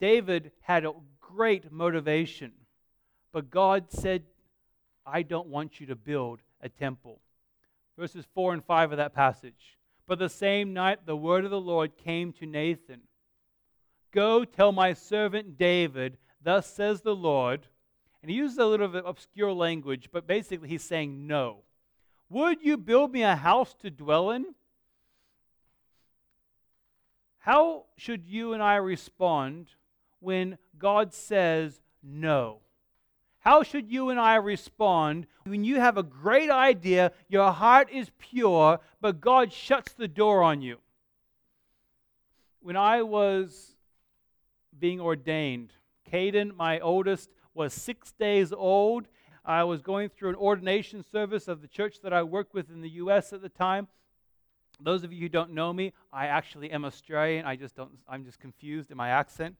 David 0.00 0.52
had 0.62 0.84
a 0.84 0.92
great 1.20 1.70
motivation, 1.70 2.52
but 3.32 3.50
God 3.50 3.86
said, 3.90 4.22
I 5.04 5.22
don't 5.22 5.48
want 5.48 5.80
you 5.80 5.86
to 5.86 5.96
build 5.96 6.40
a 6.60 6.68
temple. 6.68 7.20
Verses 7.98 8.24
4 8.34 8.54
and 8.54 8.64
5 8.64 8.92
of 8.92 8.98
that 8.98 9.14
passage. 9.14 9.78
But 10.06 10.18
the 10.18 10.28
same 10.28 10.72
night 10.72 11.06
the 11.06 11.16
word 11.16 11.44
of 11.44 11.50
the 11.50 11.60
Lord 11.60 11.96
came 11.96 12.32
to 12.34 12.46
Nathan 12.46 13.00
Go 14.12 14.44
tell 14.44 14.72
my 14.72 14.92
servant 14.92 15.56
David, 15.56 16.18
thus 16.42 16.66
says 16.66 17.00
the 17.00 17.16
Lord. 17.16 17.66
And 18.20 18.30
he 18.30 18.36
uses 18.36 18.58
a 18.58 18.66
little 18.66 18.88
bit 18.88 19.04
obscure 19.06 19.52
language, 19.52 20.10
but 20.12 20.26
basically 20.26 20.68
he's 20.68 20.84
saying 20.84 21.26
no. 21.26 21.62
Would 22.28 22.62
you 22.62 22.76
build 22.76 23.10
me 23.10 23.22
a 23.22 23.34
house 23.34 23.74
to 23.80 23.90
dwell 23.90 24.30
in? 24.30 24.54
How 27.38 27.86
should 27.96 28.24
you 28.24 28.52
and 28.52 28.62
I 28.62 28.76
respond 28.76 29.68
when 30.20 30.58
God 30.78 31.12
says 31.12 31.80
no? 32.02 32.60
How 33.42 33.64
should 33.64 33.90
you 33.90 34.08
and 34.10 34.20
I 34.20 34.36
respond 34.36 35.26
when 35.44 35.64
you 35.64 35.80
have 35.80 35.96
a 35.96 36.04
great 36.04 36.48
idea, 36.48 37.10
your 37.28 37.50
heart 37.50 37.90
is 37.90 38.12
pure, 38.20 38.78
but 39.00 39.20
God 39.20 39.52
shuts 39.52 39.92
the 39.92 40.06
door 40.06 40.44
on 40.44 40.62
you? 40.62 40.78
When 42.60 42.76
I 42.76 43.02
was 43.02 43.74
being 44.78 45.00
ordained, 45.00 45.72
Caden, 46.08 46.54
my 46.54 46.78
oldest, 46.78 47.30
was 47.52 47.74
six 47.74 48.12
days 48.12 48.52
old. 48.52 49.08
I 49.44 49.64
was 49.64 49.82
going 49.82 50.08
through 50.10 50.30
an 50.30 50.36
ordination 50.36 51.04
service 51.10 51.48
of 51.48 51.62
the 51.62 51.68
church 51.68 51.96
that 52.04 52.12
I 52.12 52.22
worked 52.22 52.54
with 52.54 52.70
in 52.70 52.80
the 52.80 52.90
U.S. 52.90 53.32
at 53.32 53.42
the 53.42 53.48
time. 53.48 53.88
Those 54.80 55.02
of 55.02 55.12
you 55.12 55.20
who 55.20 55.28
don't 55.28 55.50
know 55.50 55.72
me, 55.72 55.92
I 56.12 56.28
actually 56.28 56.70
am 56.70 56.84
Australian. 56.84 57.44
I 57.44 57.56
just 57.56 57.74
don't, 57.74 57.90
I'm 58.08 58.24
just 58.24 58.38
confused 58.38 58.92
in 58.92 58.96
my 58.96 59.08
accent. 59.08 59.56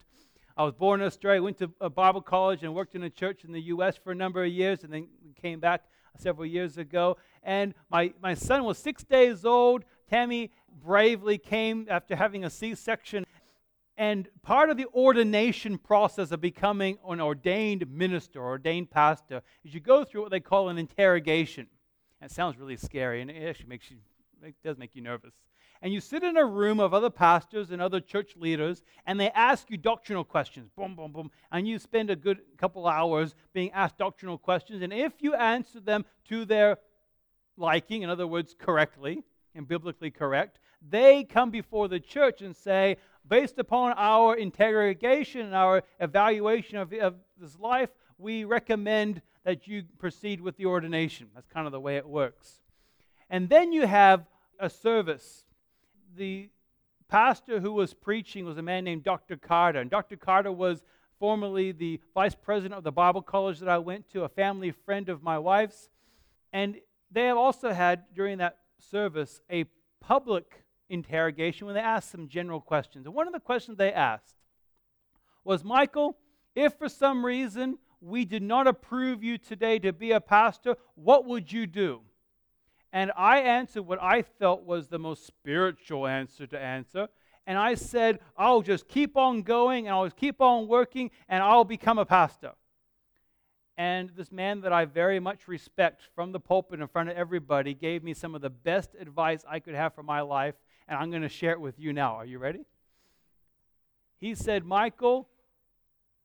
I 0.57 0.65
was 0.65 0.75
born 0.75 1.01
in 1.01 1.07
Australia, 1.07 1.43
went 1.43 1.59
to 1.59 1.69
Bible 1.69 2.21
college, 2.21 2.63
and 2.63 2.75
worked 2.75 2.95
in 2.95 3.03
a 3.03 3.11
church 3.11 3.45
in 3.45 3.53
the 3.53 3.63
U.S. 3.63 3.97
for 3.97 4.13
a 4.13 4.15
number 4.15 4.45
of 4.45 4.51
years, 4.51 4.85
and 4.85 4.93
then 4.93 5.09
came 5.41 5.61
back 5.61 5.85
several 6.19 6.47
years 6.47 6.79
ago. 6.79 7.17
And 7.43 7.75
my, 7.91 8.13
my 8.23 8.35
son 8.35 8.65
was 8.65 8.79
six 8.79 9.03
days 9.03 9.45
old. 9.45 9.85
Tammy 10.09 10.51
bravely 10.85 11.39
came 11.39 11.87
after 11.89 12.17
having 12.17 12.45
a 12.45 12.51
C 12.51 12.75
section. 12.75 13.25
And 13.97 14.29
part 14.43 14.71
of 14.71 14.77
the 14.77 14.87
ordination 14.95 15.79
process 15.79 16.33
of 16.33 16.41
becoming 16.41 16.99
an 17.07 17.21
ordained 17.21 17.91
minister, 17.91 18.43
ordained 18.43 18.91
pastor, 18.91 19.43
is 19.65 19.75
you 19.75 19.81
go 19.81 20.05
through 20.05 20.23
what 20.23 20.31
they 20.31 20.41
call 20.41 20.69
an 20.69 20.79
interrogation. 20.79 21.67
It 22.21 22.31
sounds 22.31 22.57
really 22.57 22.77
scary, 22.77 23.21
and 23.21 23.31
it 23.31 23.49
actually 23.49 23.69
makes 23.69 23.91
you, 23.91 23.99
it 24.43 24.55
does 24.65 24.79
make 24.79 24.95
you 24.95 25.03
nervous 25.03 25.35
and 25.83 25.93
you 25.93 26.01
sit 26.01 26.23
in 26.23 26.37
a 26.37 26.47
room 26.47 26.79
of 26.79 26.95
other 26.95 27.11
pastors 27.11 27.73
and 27.73 27.83
other 27.83 28.01
church 28.01 28.37
leaders, 28.37 28.83
and 29.05 29.19
they 29.19 29.31
ask 29.31 29.69
you 29.69 29.77
doctrinal 29.77 30.23
questions, 30.23 30.71
boom, 30.77 30.95
boom, 30.95 31.11
boom, 31.11 31.31
and 31.51 31.67
you 31.67 31.79
spend 31.79 32.09
a 32.09 32.17
good 32.17 32.39
couple 32.57 32.87
hours 32.87 33.35
being 33.53 33.71
asked 33.73 33.99
doctrinal 33.99 34.39
questions, 34.39 34.81
and 34.81 34.93
if 34.93 35.13
you 35.19 35.35
answer 35.35 35.81
them 35.81 36.05
to 36.29 36.45
their 36.45 36.79
liking, 37.57 38.03
in 38.03 38.11
other 38.11 38.29
words, 38.29 38.55
correctly 38.57 39.25
and 39.57 39.67
biblically 39.67 40.11
correct, 40.11 40.61
they 40.89 41.25
come 41.25 41.51
before 41.51 41.89
the 41.89 42.01
church 42.01 42.43
and 42.43 42.55
say, 42.57 42.97
based 43.29 43.59
upon 43.59 43.93
our 43.97 44.37
interrogation 44.37 45.43
and 45.43 45.55
our 45.55 45.83
evaluation 46.01 46.79
of, 46.79 46.93
of 46.93 47.17
this 47.39 47.59
life, 47.59 47.91
we 48.19 48.45
recommend 48.45 49.21
that 49.45 49.67
you 49.67 49.83
proceed 49.99 50.41
with 50.41 50.57
the 50.57 50.67
ordination. 50.67 51.27
That's 51.35 51.49
kind 51.49 51.67
of 51.67 51.73
the 51.73 51.81
way 51.81 51.97
it 51.97 52.07
works. 52.07 52.61
And 53.29 53.49
then 53.49 53.73
you 53.73 53.87
have 53.87 54.27
a 54.63 54.71
service 54.71 55.45
the 56.17 56.49
pastor 57.09 57.61
who 57.61 57.73
was 57.73 57.93
preaching 57.93 58.45
was 58.45 58.57
a 58.57 58.63
man 58.63 58.85
named 58.85 59.03
Dr. 59.03 59.37
Carter. 59.37 59.81
And 59.81 59.91
Dr. 59.91 60.17
Carter 60.17 60.53
was 60.53 60.83
formerly 61.19 61.73
the 61.73 62.01
vice 62.15 62.35
president 62.35 62.79
of 62.79 62.85
the 62.85 62.93
Bible 62.93 63.23
college 63.23 63.59
that 63.59 63.69
I 63.69 63.79
went 63.79 64.09
to, 64.13 64.23
a 64.23 64.29
family 64.29 64.71
friend 64.71 65.09
of 65.09 65.23
my 65.23 65.39
wife's. 65.39 65.91
And 66.53 66.77
they 67.11 67.25
have 67.25 67.37
also 67.37 67.73
had, 67.73 68.05
during 68.15 68.39
that 68.39 68.59
service, 68.79 69.41
a 69.51 69.65
public 70.01 70.65
interrogation 70.89 71.67
when 71.67 71.75
they 71.75 71.81
asked 71.81 72.11
some 72.11 72.29
general 72.29 72.61
questions. 72.61 73.05
And 73.07 73.15
one 73.15 73.27
of 73.27 73.33
the 73.33 73.41
questions 73.41 73.79
they 73.79 73.93
asked 73.93 74.37
was 75.45 75.65
Michael, 75.65 76.17
if 76.55 76.75
for 76.75 76.89
some 76.89 77.27
reason 77.27 77.79
we 78.01 78.25
did 78.25 78.43
not 78.43 78.69
approve 78.69 79.25
you 79.25 79.39
today 79.39 79.81
to 79.81 79.93
be 79.93 80.13
a 80.13 80.21
pastor, 80.21 80.77
what 80.95 81.27
would 81.27 81.51
you 81.51 81.67
do? 81.67 82.03
And 82.93 83.11
I 83.17 83.41
answered 83.41 83.83
what 83.83 84.03
I 84.03 84.23
felt 84.23 84.65
was 84.65 84.89
the 84.89 84.99
most 84.99 85.27
spiritual 85.27 86.07
answer 86.07 86.47
to 86.47 86.59
answer. 86.59 87.09
And 87.47 87.59
I 87.59 87.75
said, 87.75 88.21
I'll 88.37 88.63
just 88.63 88.87
keep 88.87 89.17
on 89.17 89.43
going 89.43 89.87
and 89.87 89.95
I'll 89.95 90.11
keep 90.11 90.41
on 90.41 90.69
working 90.69 91.11
and 91.29 91.43
I'll 91.43 91.65
become 91.65 91.99
a 91.99 92.05
pastor. 92.05 92.53
And 93.79 94.11
this 94.11 94.31
man 94.31 94.61
that 94.61 94.73
I 94.73 94.85
very 94.85 95.19
much 95.19 95.49
respect 95.49 96.03
from 96.15 96.33
the 96.33 96.39
pulpit 96.39 96.81
in 96.81 96.87
front 96.87 97.09
of 97.09 97.17
everybody 97.17 97.73
gave 97.73 98.05
me 98.05 98.13
some 98.13 98.35
of 98.35 98.43
the 98.43 98.51
best 98.51 98.91
advice 99.01 99.45
I 99.49 99.59
could 99.59 99.75
have 99.75 99.95
for 99.95 100.03
my 100.03 100.21
life. 100.21 100.55
And 100.87 100.99
I'm 100.99 101.11
going 101.11 101.23
to 101.23 101.29
share 101.29 101.53
it 101.53 101.61
with 101.61 101.79
you 101.79 101.93
now. 101.93 102.15
Are 102.17 102.27
you 102.27 102.39
ready? 102.39 102.67
He 104.19 104.35
said, 104.35 104.65
Michael, 104.65 105.29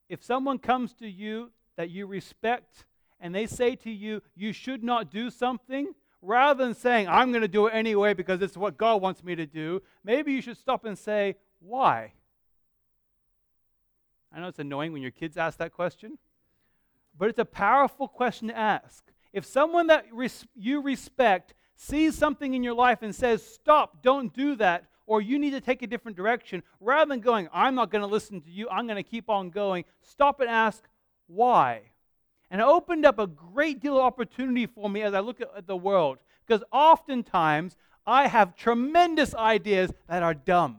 if 0.08 0.22
someone 0.22 0.58
comes 0.58 0.92
to 0.94 1.08
you 1.08 1.50
that 1.76 1.90
you 1.90 2.06
respect 2.06 2.84
and 3.18 3.34
they 3.34 3.46
say 3.46 3.74
to 3.76 3.90
you, 3.90 4.22
you 4.36 4.52
should 4.52 4.84
not 4.84 5.10
do 5.10 5.30
something, 5.30 5.94
rather 6.22 6.64
than 6.64 6.74
saying, 6.74 7.08
I'm 7.08 7.30
going 7.30 7.42
to 7.42 7.48
do 7.48 7.66
it 7.66 7.74
anyway 7.74 8.14
because 8.14 8.42
it's 8.42 8.56
what 8.56 8.76
God 8.76 9.00
wants 9.00 9.22
me 9.22 9.34
to 9.36 9.46
do, 9.46 9.82
maybe 10.04 10.32
you 10.32 10.42
should 10.42 10.56
stop 10.56 10.84
and 10.84 10.98
say, 10.98 11.36
why? 11.60 12.12
I 14.32 14.40
know 14.40 14.48
it's 14.48 14.58
annoying 14.58 14.92
when 14.92 15.02
your 15.02 15.10
kids 15.10 15.36
ask 15.36 15.58
that 15.58 15.72
question, 15.72 16.18
but 17.16 17.28
it's 17.28 17.38
a 17.38 17.44
powerful 17.44 18.08
question 18.08 18.48
to 18.48 18.56
ask. 18.56 19.04
If 19.32 19.44
someone 19.44 19.88
that 19.88 20.06
res- 20.12 20.46
you 20.54 20.82
respect 20.82 21.54
sees 21.76 22.16
something 22.16 22.54
in 22.54 22.62
your 22.62 22.74
life 22.74 23.02
and 23.02 23.14
says, 23.14 23.42
Stop, 23.42 24.02
don't 24.02 24.32
do 24.34 24.56
that, 24.56 24.84
or 25.06 25.20
you 25.20 25.38
need 25.38 25.50
to 25.50 25.60
take 25.60 25.82
a 25.82 25.86
different 25.86 26.16
direction, 26.16 26.62
rather 26.80 27.08
than 27.08 27.20
going, 27.20 27.48
I'm 27.52 27.74
not 27.74 27.90
going 27.90 28.02
to 28.02 28.08
listen 28.08 28.40
to 28.42 28.50
you, 28.50 28.68
I'm 28.68 28.86
going 28.86 28.96
to 28.96 29.08
keep 29.08 29.30
on 29.30 29.50
going, 29.50 29.84
stop 30.02 30.40
and 30.40 30.50
ask, 30.50 30.84
Why? 31.26 31.82
And 32.50 32.60
it 32.60 32.64
opened 32.64 33.04
up 33.04 33.18
a 33.18 33.26
great 33.26 33.80
deal 33.80 33.98
of 33.98 34.04
opportunity 34.04 34.66
for 34.66 34.88
me 34.88 35.02
as 35.02 35.14
I 35.14 35.20
look 35.20 35.40
at 35.40 35.66
the 35.66 35.76
world. 35.76 36.18
Because 36.46 36.64
oftentimes 36.72 37.76
I 38.06 38.26
have 38.26 38.56
tremendous 38.56 39.34
ideas 39.34 39.92
that 40.08 40.22
are 40.22 40.34
dumb. 40.34 40.78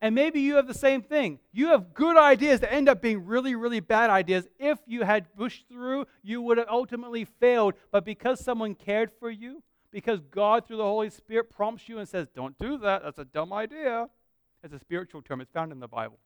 And 0.00 0.14
maybe 0.14 0.40
you 0.40 0.56
have 0.56 0.68
the 0.68 0.74
same 0.74 1.02
thing. 1.02 1.40
You 1.52 1.68
have 1.68 1.92
good 1.92 2.16
ideas 2.16 2.60
that 2.60 2.72
end 2.72 2.88
up 2.88 3.02
being 3.02 3.26
really, 3.26 3.54
really 3.54 3.80
bad 3.80 4.10
ideas. 4.10 4.46
If 4.58 4.78
you 4.86 5.02
had 5.02 5.34
pushed 5.36 5.66
through, 5.68 6.06
you 6.22 6.40
would 6.42 6.58
have 6.58 6.68
ultimately 6.68 7.24
failed. 7.24 7.74
But 7.90 8.04
because 8.04 8.40
someone 8.40 8.74
cared 8.74 9.10
for 9.18 9.30
you, 9.30 9.62
because 9.90 10.20
God, 10.30 10.66
through 10.66 10.76
the 10.76 10.84
Holy 10.84 11.10
Spirit, 11.10 11.50
prompts 11.50 11.88
you 11.88 11.98
and 11.98 12.08
says, 12.08 12.28
Don't 12.34 12.56
do 12.58 12.78
that, 12.78 13.02
that's 13.02 13.18
a 13.18 13.24
dumb 13.24 13.52
idea. 13.52 14.08
It's 14.62 14.74
a 14.74 14.78
spiritual 14.78 15.22
term, 15.22 15.40
it's 15.40 15.50
found 15.50 15.72
in 15.72 15.80
the 15.80 15.88
Bible. 15.88 16.18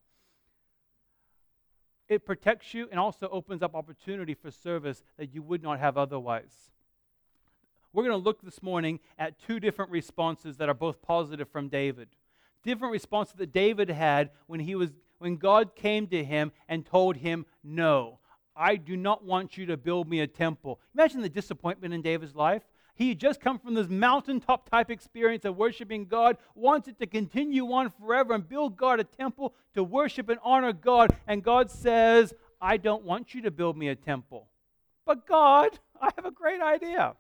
It 2.13 2.27
protects 2.27 2.75
you 2.75 2.89
and 2.91 3.01
also 3.01 3.29
opens 3.31 3.63
up 3.63 3.75
opportunity 3.75 4.35
for 4.35 4.51
service 4.51 5.03
that 5.17 5.35
you 5.35 5.43
would 5.43 5.63
not 5.63 5.81
have 5.81 5.97
otherwise. 5.97 6.71
We're 7.93 8.05
going 8.05 8.19
to 8.19 8.25
look 8.25 8.43
this 8.43 8.63
morning 8.63 9.01
at 9.19 9.39
two 9.39 9.59
different 9.59 9.91
responses 9.91 10.59
that 10.59 10.69
are 10.69 10.75
both 10.75 11.01
positive 11.03 11.49
from 11.49 11.69
David 11.69 12.09
different 12.63 12.93
responses 12.93 13.35
that 13.35 13.53
David 13.53 13.91
had 13.91 14.31
when 14.47 14.61
he 14.61 14.75
was 14.75 14.91
when 15.19 15.37
God 15.37 15.75
came 15.75 16.07
to 16.09 16.25
him 16.25 16.53
and 16.69 16.85
told 16.85 17.17
him, 17.17 17.47
"No, 17.63 18.19
I 18.57 18.77
do 18.77 18.97
not 18.97 19.25
want 19.25 19.57
you 19.57 19.67
to 19.67 19.77
build 19.77 20.09
me 20.09 20.21
a 20.21 20.27
temple." 20.27 20.81
Imagine 20.95 21.23
the 21.23 21.29
disappointment 21.29 21.95
in 21.95 22.03
David's 22.03 22.35
life. 22.35 22.63
He 22.95 23.11
had 23.11 23.19
just 23.19 23.41
come 23.41 23.59
from 23.59 23.75
this 23.75 23.89
mountaintop 23.89 24.69
type 24.69 24.91
experience 24.91 25.45
of 25.45 25.57
worshiping 25.57 26.05
God, 26.07 26.37
wanted 26.55 26.99
to 26.99 27.07
continue 27.07 27.73
on 27.73 27.91
forever 27.91 28.35
and 28.35 28.49
build 28.49 28.77
God 28.77 29.01
a 29.01 29.05
temple 29.05 29.55
to 29.75 29.83
worship 29.83 30.29
and 30.29 30.39
honor 30.43 30.73
God. 30.73 31.17
And 31.27 31.43
God 31.43 31.71
says, 31.71 32.35
I 32.61 32.77
don't 32.77 33.05
want 33.05 33.35
you 33.35 33.43
to 33.43 33.51
build 33.51 33.77
me 33.77 33.89
a 33.89 33.97
temple. 33.97 34.49
But 35.07 35.27
God, 35.27 35.79
I 36.01 36.11
have 36.17 36.27
a 36.27 36.31
great 36.31 36.61
idea. 36.61 37.15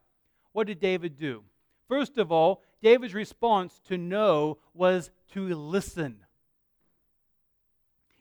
What 0.52 0.66
did 0.66 0.78
David 0.78 1.18
do? 1.18 1.42
First 1.88 2.18
of 2.18 2.30
all, 2.30 2.62
David's 2.82 3.14
response 3.14 3.80
to 3.88 3.96
no 3.96 4.58
was 4.74 5.10
to 5.32 5.54
listen. 5.54 6.18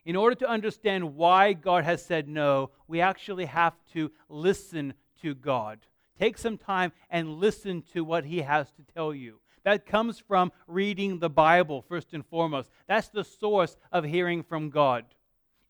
In 0.06 0.16
order 0.16 0.36
to 0.36 0.50
understand 0.50 1.16
why 1.16 1.54
God 1.54 1.84
has 1.84 2.04
said 2.04 2.28
no, 2.28 2.72
we 2.88 3.02
actually 3.02 3.46
have 3.46 3.74
to 3.94 4.12
listen 4.30 4.94
to 5.22 5.36
God. 5.36 5.80
Take 6.22 6.38
some 6.38 6.60
time 6.60 6.92
and 7.10 7.40
listen 7.40 7.82
to 7.94 8.04
what 8.04 8.26
He 8.26 8.42
has 8.42 8.68
to 8.74 8.84
tell 8.94 9.12
you. 9.12 9.40
That 9.64 9.88
comes 9.88 10.20
from 10.20 10.52
reading 10.68 11.18
the 11.18 11.32
Bible, 11.32 11.82
first 11.82 12.14
and 12.14 12.24
foremost. 12.24 12.70
That's 12.88 13.10
the 13.10 13.24
source 13.24 13.76
of 13.92 14.04
hearing 14.04 14.44
from 14.44 14.70
God. 14.70 15.06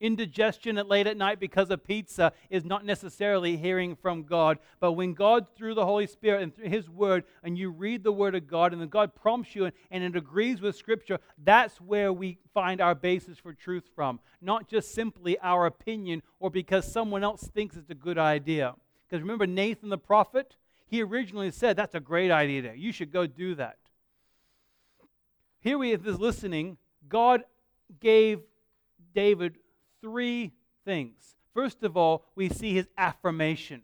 Indigestion 0.01 0.77
at 0.77 0.89
late 0.89 1.07
at 1.07 1.15
night 1.15 1.39
because 1.39 1.69
of 1.69 1.85
pizza 1.85 2.33
is 2.49 2.65
not 2.65 2.83
necessarily 2.83 3.55
hearing 3.55 3.95
from 3.95 4.23
God. 4.23 4.59
But 4.81 4.93
when 4.93 5.13
God, 5.13 5.47
through 5.55 5.75
the 5.75 5.85
Holy 5.85 6.07
Spirit 6.07 6.43
and 6.43 6.53
through 6.53 6.67
His 6.67 6.89
Word, 6.89 7.23
and 7.43 7.57
you 7.57 7.69
read 7.69 8.03
the 8.03 8.11
Word 8.11 8.35
of 8.35 8.45
God, 8.45 8.73
and 8.73 8.81
then 8.81 8.89
God 8.89 9.15
prompts 9.15 9.55
you 9.55 9.63
and, 9.63 9.73
and 9.89 10.03
it 10.03 10.17
agrees 10.17 10.59
with 10.59 10.75
Scripture, 10.75 11.19
that's 11.41 11.79
where 11.79 12.11
we 12.11 12.39
find 12.53 12.81
our 12.81 12.95
basis 12.95 13.37
for 13.37 13.53
truth 13.53 13.89
from. 13.95 14.19
Not 14.41 14.67
just 14.67 14.93
simply 14.93 15.39
our 15.39 15.65
opinion 15.65 16.23
or 16.41 16.49
because 16.49 16.91
someone 16.91 17.23
else 17.23 17.49
thinks 17.53 17.77
it's 17.77 17.89
a 17.89 17.95
good 17.95 18.17
idea. 18.17 18.75
Because 19.11 19.23
remember, 19.23 19.45
Nathan 19.45 19.89
the 19.89 19.97
prophet, 19.97 20.55
he 20.87 21.03
originally 21.03 21.51
said, 21.51 21.75
That's 21.75 21.95
a 21.95 21.99
great 21.99 22.31
idea. 22.31 22.73
You 22.73 22.93
should 22.93 23.11
go 23.11 23.27
do 23.27 23.55
that. 23.55 23.77
Here 25.59 25.77
we 25.77 25.89
have 25.89 26.01
this 26.01 26.17
listening. 26.17 26.77
God 27.09 27.43
gave 27.99 28.39
David 29.13 29.57
three 29.99 30.53
things. 30.85 31.35
First 31.53 31.83
of 31.83 31.97
all, 31.97 32.23
we 32.35 32.47
see 32.47 32.73
his 32.73 32.87
affirmation. 32.97 33.81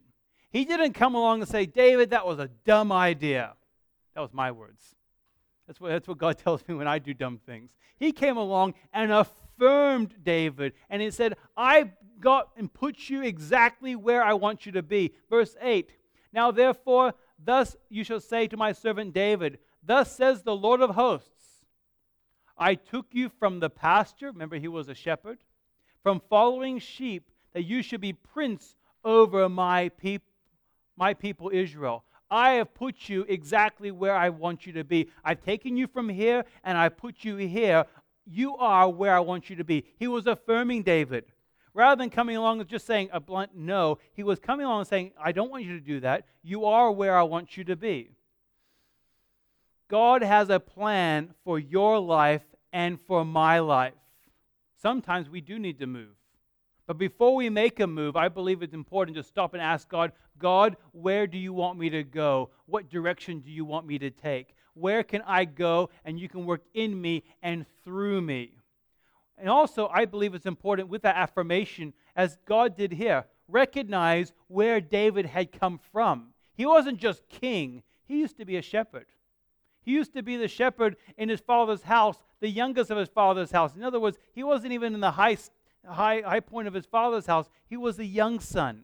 He 0.49 0.63
didn't 0.63 0.93
come 0.93 1.13
along 1.13 1.41
and 1.41 1.49
say, 1.49 1.65
David, 1.65 2.11
that 2.11 2.25
was 2.25 2.39
a 2.39 2.49
dumb 2.63 2.93
idea. 2.93 3.53
That 4.15 4.21
was 4.21 4.33
my 4.33 4.53
words. 4.53 4.95
That's 5.67 5.81
what, 5.81 5.89
that's 5.89 6.07
what 6.07 6.17
God 6.17 6.37
tells 6.43 6.65
me 6.69 6.75
when 6.75 6.87
I 6.87 6.99
do 6.99 7.13
dumb 7.13 7.41
things. 7.45 7.75
He 7.97 8.13
came 8.13 8.37
along 8.37 8.75
and 8.93 9.11
affirmed 9.11 10.15
David, 10.23 10.71
and 10.89 11.01
he 11.01 11.11
said, 11.11 11.35
I 11.57 11.91
got 12.19 12.49
and 12.57 12.73
put 12.73 13.09
you 13.09 13.23
exactly 13.23 13.95
where 13.95 14.23
I 14.23 14.33
want 14.33 14.65
you 14.65 14.71
to 14.73 14.83
be. 14.83 15.13
Verse 15.29 15.55
8 15.61 15.91
Now 16.33 16.51
therefore, 16.51 17.13
thus 17.43 17.75
you 17.89 18.03
shall 18.03 18.19
say 18.19 18.47
to 18.47 18.57
my 18.57 18.71
servant 18.71 19.13
David, 19.13 19.59
Thus 19.83 20.15
says 20.15 20.41
the 20.41 20.55
Lord 20.55 20.81
of 20.81 20.91
hosts, 20.91 21.65
I 22.57 22.75
took 22.75 23.07
you 23.11 23.29
from 23.29 23.59
the 23.59 23.69
pasture, 23.69 24.31
remember 24.31 24.57
he 24.57 24.67
was 24.67 24.89
a 24.89 24.95
shepherd, 24.95 25.37
from 26.03 26.21
following 26.29 26.79
sheep 26.79 27.29
that 27.53 27.63
you 27.63 27.81
should 27.81 28.01
be 28.01 28.13
prince 28.13 28.75
over 29.03 29.47
my, 29.47 29.89
peop- 29.89 30.23
my 30.97 31.13
people 31.13 31.49
Israel. 31.53 32.03
I 32.29 32.51
have 32.51 32.73
put 32.73 33.07
you 33.07 33.25
exactly 33.29 33.91
where 33.91 34.15
I 34.15 34.29
want 34.29 34.65
you 34.65 34.73
to 34.73 34.83
be. 34.83 35.09
I've 35.23 35.41
taken 35.41 35.77
you 35.77 35.87
from 35.87 36.09
here 36.09 36.43
and 36.63 36.77
I 36.77 36.89
put 36.89 37.23
you 37.23 37.37
here. 37.37 37.85
You 38.25 38.57
are 38.57 38.89
where 38.89 39.15
I 39.15 39.21
want 39.21 39.49
you 39.49 39.55
to 39.55 39.63
be. 39.63 39.85
He 39.97 40.07
was 40.07 40.27
affirming 40.27 40.83
David. 40.83 41.25
Rather 41.77 42.01
than 42.01 42.09
coming 42.09 42.35
along 42.35 42.59
and 42.59 42.67
just 42.67 42.87
saying 42.87 43.09
a 43.13 43.19
blunt 43.19 43.55
no, 43.55 43.99
he 44.13 44.23
was 44.23 44.39
coming 44.39 44.65
along 44.65 44.79
and 44.79 44.87
saying, 44.87 45.11
I 45.21 45.31
don't 45.31 45.51
want 45.51 45.63
you 45.63 45.73
to 45.73 45.79
do 45.79 45.99
that. 45.99 46.25
You 46.41 46.65
are 46.65 46.91
where 46.91 47.15
I 47.15 47.21
want 47.21 47.55
you 47.55 47.63
to 47.65 47.75
be. 47.75 48.09
God 49.87 50.23
has 50.23 50.49
a 50.49 50.59
plan 50.59 51.35
for 51.43 51.59
your 51.59 51.99
life 51.99 52.41
and 52.73 52.99
for 52.99 53.23
my 53.23 53.59
life 53.59 53.93
sometimes 54.81 55.29
we 55.29 55.41
do 55.41 55.59
need 55.59 55.79
to 55.79 55.87
move. 55.87 56.15
But 56.85 56.97
before 56.97 57.35
we 57.35 57.49
make 57.49 57.79
a 57.79 57.87
move, 57.87 58.15
I 58.15 58.29
believe 58.29 58.63
it's 58.63 58.73
important 58.73 59.17
to 59.17 59.23
stop 59.23 59.53
and 59.53 59.61
ask 59.61 59.89
God, 59.89 60.13
God, 60.39 60.77
where 60.93 61.27
do 61.27 61.37
you 61.37 61.51
want 61.51 61.77
me 61.77 61.89
to 61.89 62.03
go? 62.03 62.49
What 62.65 62.89
direction 62.89 63.41
do 63.41 63.51
you 63.51 63.65
want 63.65 63.85
me 63.85 63.99
to 63.99 64.09
take? 64.09 64.55
Where 64.73 65.03
can 65.03 65.21
I 65.27 65.45
go 65.45 65.89
and 66.05 66.19
you 66.19 66.29
can 66.29 66.45
work 66.45 66.61
in 66.73 66.99
me 66.99 67.23
and 67.41 67.65
through 67.83 68.21
me? 68.21 68.53
And 69.37 69.49
also, 69.49 69.87
I 69.93 70.05
believe 70.05 70.33
it's 70.33 70.45
important 70.45 70.89
with 70.89 71.03
that 71.03 71.15
affirmation, 71.15 71.93
as 72.15 72.37
God 72.45 72.75
did 72.75 72.91
here, 72.91 73.25
recognize 73.47 74.33
where 74.47 74.81
David 74.81 75.25
had 75.27 75.51
come 75.51 75.79
from. 75.91 76.29
He 76.55 76.65
wasn't 76.65 76.97
just 76.97 77.27
king, 77.29 77.83
he 78.07 78.19
used 78.19 78.37
to 78.37 78.45
be 78.45 78.57
a 78.57 78.61
shepherd. 78.61 79.05
He 79.83 79.91
used 79.93 80.13
to 80.13 80.23
be 80.23 80.35
the 80.35 80.47
shepherd 80.47 80.97
in 81.17 81.29
his 81.29 81.39
father's 81.39 81.83
house, 81.83 82.21
the 82.41 82.49
youngest 82.49 82.91
of 82.91 82.97
his 82.97 83.07
father's 83.09 83.51
house. 83.51 83.75
In 83.75 83.83
other 83.83 83.99
words, 83.99 84.17
he 84.33 84.43
wasn't 84.43 84.73
even 84.73 84.93
in 84.93 84.99
the 84.99 85.11
high, 85.11 85.37
high, 85.87 86.21
high 86.21 86.39
point 86.39 86.67
of 86.67 86.73
his 86.73 86.85
father's 86.85 87.25
house, 87.25 87.47
he 87.67 87.77
was 87.77 87.99
a 87.99 88.05
young 88.05 88.39
son. 88.39 88.83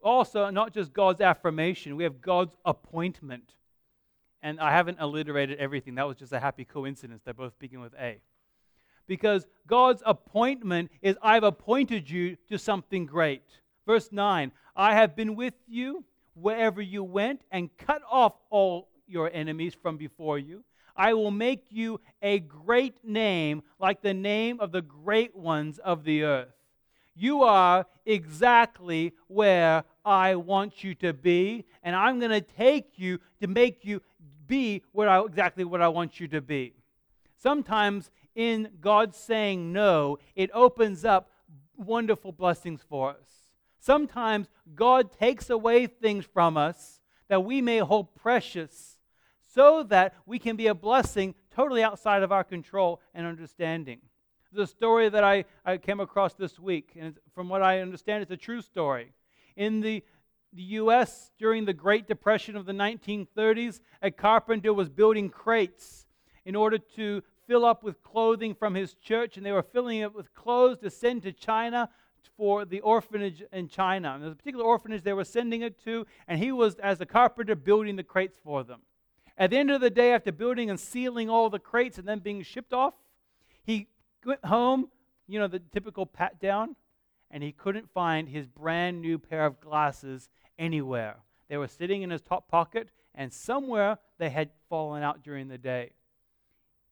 Also, 0.00 0.48
not 0.50 0.72
just 0.72 0.92
God's 0.92 1.20
affirmation, 1.20 1.96
we 1.96 2.04
have 2.04 2.20
God's 2.20 2.56
appointment. 2.64 3.54
And 4.42 4.60
I 4.60 4.70
haven't 4.70 5.00
alliterated 5.00 5.58
everything. 5.58 5.96
That 5.96 6.06
was 6.06 6.16
just 6.16 6.32
a 6.32 6.38
happy 6.38 6.64
coincidence. 6.64 7.22
They're 7.24 7.34
both 7.34 7.52
speaking 7.52 7.80
with 7.80 7.92
A. 7.94 8.20
Because 9.08 9.46
God's 9.66 10.02
appointment 10.06 10.90
is 11.02 11.16
I've 11.20 11.42
appointed 11.42 12.08
you 12.08 12.36
to 12.48 12.58
something 12.58 13.06
great. 13.06 13.42
Verse 13.86 14.12
9 14.12 14.52
I 14.76 14.94
have 14.94 15.16
been 15.16 15.34
with 15.34 15.54
you 15.66 16.04
wherever 16.34 16.80
you 16.80 17.02
went 17.02 17.42
and 17.50 17.76
cut 17.76 18.02
off 18.08 18.34
all 18.50 18.88
your 19.08 19.28
enemies 19.32 19.74
from 19.74 19.96
before 19.96 20.38
you. 20.38 20.62
I 20.94 21.14
will 21.14 21.30
make 21.30 21.66
you 21.70 22.00
a 22.22 22.40
great 22.40 23.04
name 23.04 23.62
like 23.80 24.02
the 24.02 24.14
name 24.14 24.60
of 24.60 24.72
the 24.72 24.82
great 24.82 25.34
ones 25.34 25.78
of 25.78 26.04
the 26.04 26.24
earth. 26.24 26.48
You 27.14 27.42
are 27.42 27.86
exactly 28.06 29.12
where 29.26 29.84
I 30.04 30.36
want 30.36 30.84
you 30.84 30.94
to 30.96 31.12
be, 31.12 31.64
and 31.82 31.96
I'm 31.96 32.20
going 32.20 32.30
to 32.30 32.40
take 32.40 32.92
you 32.96 33.18
to 33.40 33.48
make 33.48 33.84
you 33.84 34.02
be 34.46 34.82
I, 34.96 35.20
exactly 35.24 35.64
what 35.64 35.80
I 35.80 35.88
want 35.88 36.20
you 36.20 36.28
to 36.28 36.40
be. 36.40 36.74
Sometimes 37.36 38.10
in 38.38 38.70
God 38.80 39.16
saying 39.16 39.72
no, 39.72 40.16
it 40.36 40.48
opens 40.54 41.04
up 41.04 41.28
wonderful 41.76 42.30
blessings 42.30 42.80
for 42.88 43.10
us. 43.10 43.50
Sometimes 43.80 44.46
God 44.76 45.12
takes 45.12 45.50
away 45.50 45.88
things 45.88 46.24
from 46.24 46.56
us 46.56 47.00
that 47.26 47.44
we 47.44 47.60
may 47.60 47.78
hold 47.78 48.14
precious 48.14 49.00
so 49.52 49.82
that 49.82 50.14
we 50.24 50.38
can 50.38 50.54
be 50.54 50.68
a 50.68 50.74
blessing 50.74 51.34
totally 51.52 51.82
outside 51.82 52.22
of 52.22 52.30
our 52.30 52.44
control 52.44 53.00
and 53.12 53.26
understanding. 53.26 53.98
The 54.52 54.68
story 54.68 55.08
that 55.08 55.24
I, 55.24 55.44
I 55.64 55.78
came 55.78 55.98
across 55.98 56.34
this 56.34 56.60
week, 56.60 56.92
and 56.96 57.16
from 57.34 57.48
what 57.48 57.60
I 57.60 57.80
understand, 57.80 58.22
it's 58.22 58.30
a 58.30 58.36
true 58.36 58.62
story. 58.62 59.12
In 59.56 59.80
the, 59.80 60.04
the 60.52 60.62
U.S., 60.62 61.32
during 61.40 61.64
the 61.64 61.72
Great 61.72 62.06
Depression 62.06 62.54
of 62.54 62.66
the 62.66 62.72
1930s, 62.72 63.80
a 64.00 64.12
carpenter 64.12 64.72
was 64.72 64.88
building 64.88 65.28
crates 65.28 66.06
in 66.44 66.54
order 66.54 66.78
to 66.78 67.22
fill 67.48 67.64
up 67.64 67.82
with 67.82 68.02
clothing 68.02 68.54
from 68.54 68.74
his 68.74 68.94
church, 68.94 69.36
and 69.36 69.44
they 69.44 69.50
were 69.50 69.62
filling 69.62 69.98
it 69.98 70.14
with 70.14 70.32
clothes 70.34 70.78
to 70.78 70.90
send 70.90 71.22
to 71.22 71.32
China 71.32 71.88
for 72.36 72.64
the 72.64 72.80
orphanage 72.80 73.42
in 73.52 73.66
China. 73.66 74.12
And 74.12 74.22
there's 74.22 74.34
a 74.34 74.36
particular 74.36 74.64
orphanage 74.64 75.02
they 75.02 75.12
were 75.12 75.24
sending 75.24 75.62
it 75.62 75.82
to, 75.84 76.06
and 76.28 76.38
he 76.38 76.52
was, 76.52 76.76
as 76.76 77.00
a 77.00 77.06
carpenter, 77.06 77.56
building 77.56 77.96
the 77.96 78.04
crates 78.04 78.36
for 78.44 78.62
them. 78.62 78.82
At 79.36 79.50
the 79.50 79.56
end 79.56 79.70
of 79.70 79.80
the 79.80 79.90
day, 79.90 80.12
after 80.12 80.30
building 80.30 80.68
and 80.70 80.78
sealing 80.78 81.28
all 81.30 81.48
the 81.50 81.58
crates 81.58 81.98
and 81.98 82.06
then 82.06 82.18
being 82.18 82.42
shipped 82.42 82.72
off, 82.72 82.94
he 83.64 83.88
went 84.24 84.44
home, 84.44 84.88
you 85.26 85.38
know, 85.38 85.48
the 85.48 85.58
typical 85.58 86.06
pat 86.06 86.40
down, 86.40 86.76
and 87.30 87.42
he 87.42 87.52
couldn't 87.52 87.90
find 87.92 88.28
his 88.28 88.46
brand 88.46 89.00
new 89.00 89.18
pair 89.18 89.46
of 89.46 89.60
glasses 89.60 90.28
anywhere. 90.58 91.16
They 91.48 91.56
were 91.56 91.68
sitting 91.68 92.02
in 92.02 92.10
his 92.10 92.20
top 92.20 92.48
pocket, 92.48 92.90
and 93.14 93.32
somewhere 93.32 93.98
they 94.18 94.30
had 94.30 94.50
fallen 94.68 95.02
out 95.02 95.22
during 95.22 95.48
the 95.48 95.58
day. 95.58 95.92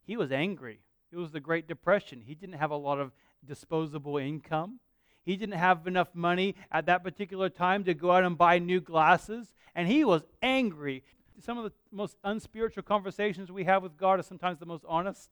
He 0.06 0.16
was 0.16 0.30
angry. 0.32 0.80
It 1.12 1.16
was 1.16 1.32
the 1.32 1.40
Great 1.40 1.66
Depression. 1.68 2.22
He 2.24 2.34
didn't 2.34 2.56
have 2.56 2.70
a 2.70 2.76
lot 2.76 2.98
of 2.98 3.12
disposable 3.46 4.18
income. 4.18 4.80
He 5.24 5.36
didn't 5.36 5.58
have 5.58 5.86
enough 5.86 6.14
money 6.14 6.54
at 6.70 6.86
that 6.86 7.02
particular 7.02 7.48
time 7.48 7.84
to 7.84 7.94
go 7.94 8.12
out 8.12 8.24
and 8.24 8.38
buy 8.38 8.58
new 8.58 8.80
glasses, 8.80 9.54
and 9.74 9.88
he 9.88 10.04
was 10.04 10.22
angry. 10.40 11.02
Some 11.40 11.58
of 11.58 11.64
the 11.64 11.72
most 11.90 12.16
unspiritual 12.22 12.84
conversations 12.84 13.50
we 13.50 13.64
have 13.64 13.82
with 13.82 13.96
God 13.96 14.20
are 14.20 14.22
sometimes 14.22 14.58
the 14.58 14.66
most 14.66 14.84
honest. 14.88 15.28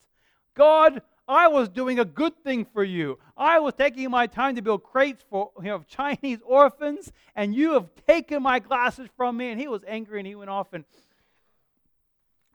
God, 0.54 1.00
I 1.26 1.48
was 1.48 1.68
doing 1.68 1.98
a 1.98 2.04
good 2.04 2.36
thing 2.42 2.64
for 2.64 2.84
you. 2.84 3.18
I 3.36 3.58
was 3.60 3.74
taking 3.74 4.10
my 4.10 4.26
time 4.26 4.56
to 4.56 4.62
build 4.62 4.82
crates 4.82 5.24
for 5.28 5.50
you 5.58 5.68
know, 5.68 5.84
Chinese 5.88 6.38
orphans, 6.44 7.12
and 7.34 7.54
you 7.54 7.72
have 7.72 7.88
taken 8.06 8.42
my 8.42 8.58
glasses 8.58 9.08
from 9.16 9.36
me. 9.36 9.50
And 9.50 9.60
he 9.60 9.68
was 9.68 9.82
angry 9.86 10.20
and 10.20 10.26
he 10.26 10.34
went 10.34 10.50
off. 10.50 10.72
And 10.72 10.84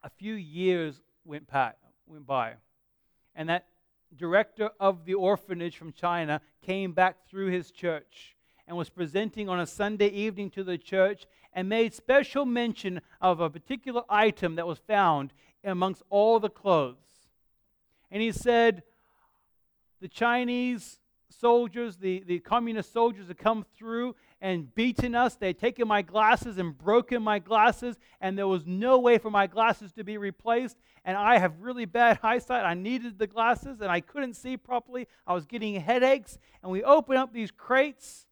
a 0.04 0.10
few 0.10 0.36
years 0.36 1.02
went, 1.26 1.48
by, 1.48 1.74
went 2.10 2.26
by. 2.26 2.54
And 3.36 3.50
that 3.50 3.67
director 4.15 4.72
of 4.80 5.06
the 5.06 5.13
orphanage 5.13 5.78
from 5.78 5.93
China 5.93 6.41
came 6.65 6.91
back 6.91 7.28
through 7.30 7.52
his 7.52 7.72
church 7.72 8.36
and 8.67 8.76
was 8.76 8.89
presenting 8.89 9.48
on 9.48 9.60
a 9.60 9.67
Sunday 9.67 10.08
evening 10.08 10.50
to 10.52 10.63
the 10.63 10.78
church 10.78 11.26
and 11.54 11.69
made 11.69 11.93
special 11.93 12.45
mention 12.45 13.02
of 13.22 13.39
a 13.39 13.50
particular 13.50 14.04
item 14.10 14.56
that 14.56 14.67
was 14.67 14.80
found 14.80 15.34
amongst 15.63 16.04
all 16.10 16.39
the 16.39 16.50
clothes. 16.50 16.95
And 18.12 18.22
he 18.22 18.32
said, 18.32 18.84
The 20.02 20.08
Chinese 20.08 21.00
soldiers, 21.30 21.98
the, 21.98 22.24
the 22.26 22.39
communist 22.39 22.91
soldiers 22.91 23.28
have 23.28 23.38
come 23.38 23.65
through 23.78 24.15
and 24.41 24.73
beaten 24.73 25.15
us. 25.15 25.36
They 25.36 25.47
had 25.47 25.60
taken 25.60 25.88
my 25.88 26.02
glasses 26.02 26.58
and 26.58 26.78
broken 26.78 27.21
my 27.21 27.39
glasses, 27.39 27.97
and 28.21 28.38
there 28.38 28.47
was 28.47 28.65
no 28.65 28.99
way 28.99 29.17
for 29.17 29.30
my 29.30 29.47
glasses 29.47 29.91
to 29.93 30.04
be 30.04 30.17
replaced. 30.17 30.78
And 31.06 31.17
I 31.17 31.38
have 31.38 31.60
really 31.62 31.86
bad 31.86 32.19
eyesight. 32.23 32.65
I 32.65 32.73
needed 32.73 33.19
the 33.19 33.28
glasses, 33.28 33.82
and 33.82 33.91
I 33.91 34.02
couldn't 34.02 34.36
see 34.36 34.58
properly. 34.58 35.08
I 35.28 35.34
was 35.34 35.45
getting 35.45 35.75
headaches. 35.75 36.38
And 36.62 36.71
we 36.71 36.84
open 36.84 37.17
up 37.17 37.34
these 37.34 37.52
crates, 37.52 38.25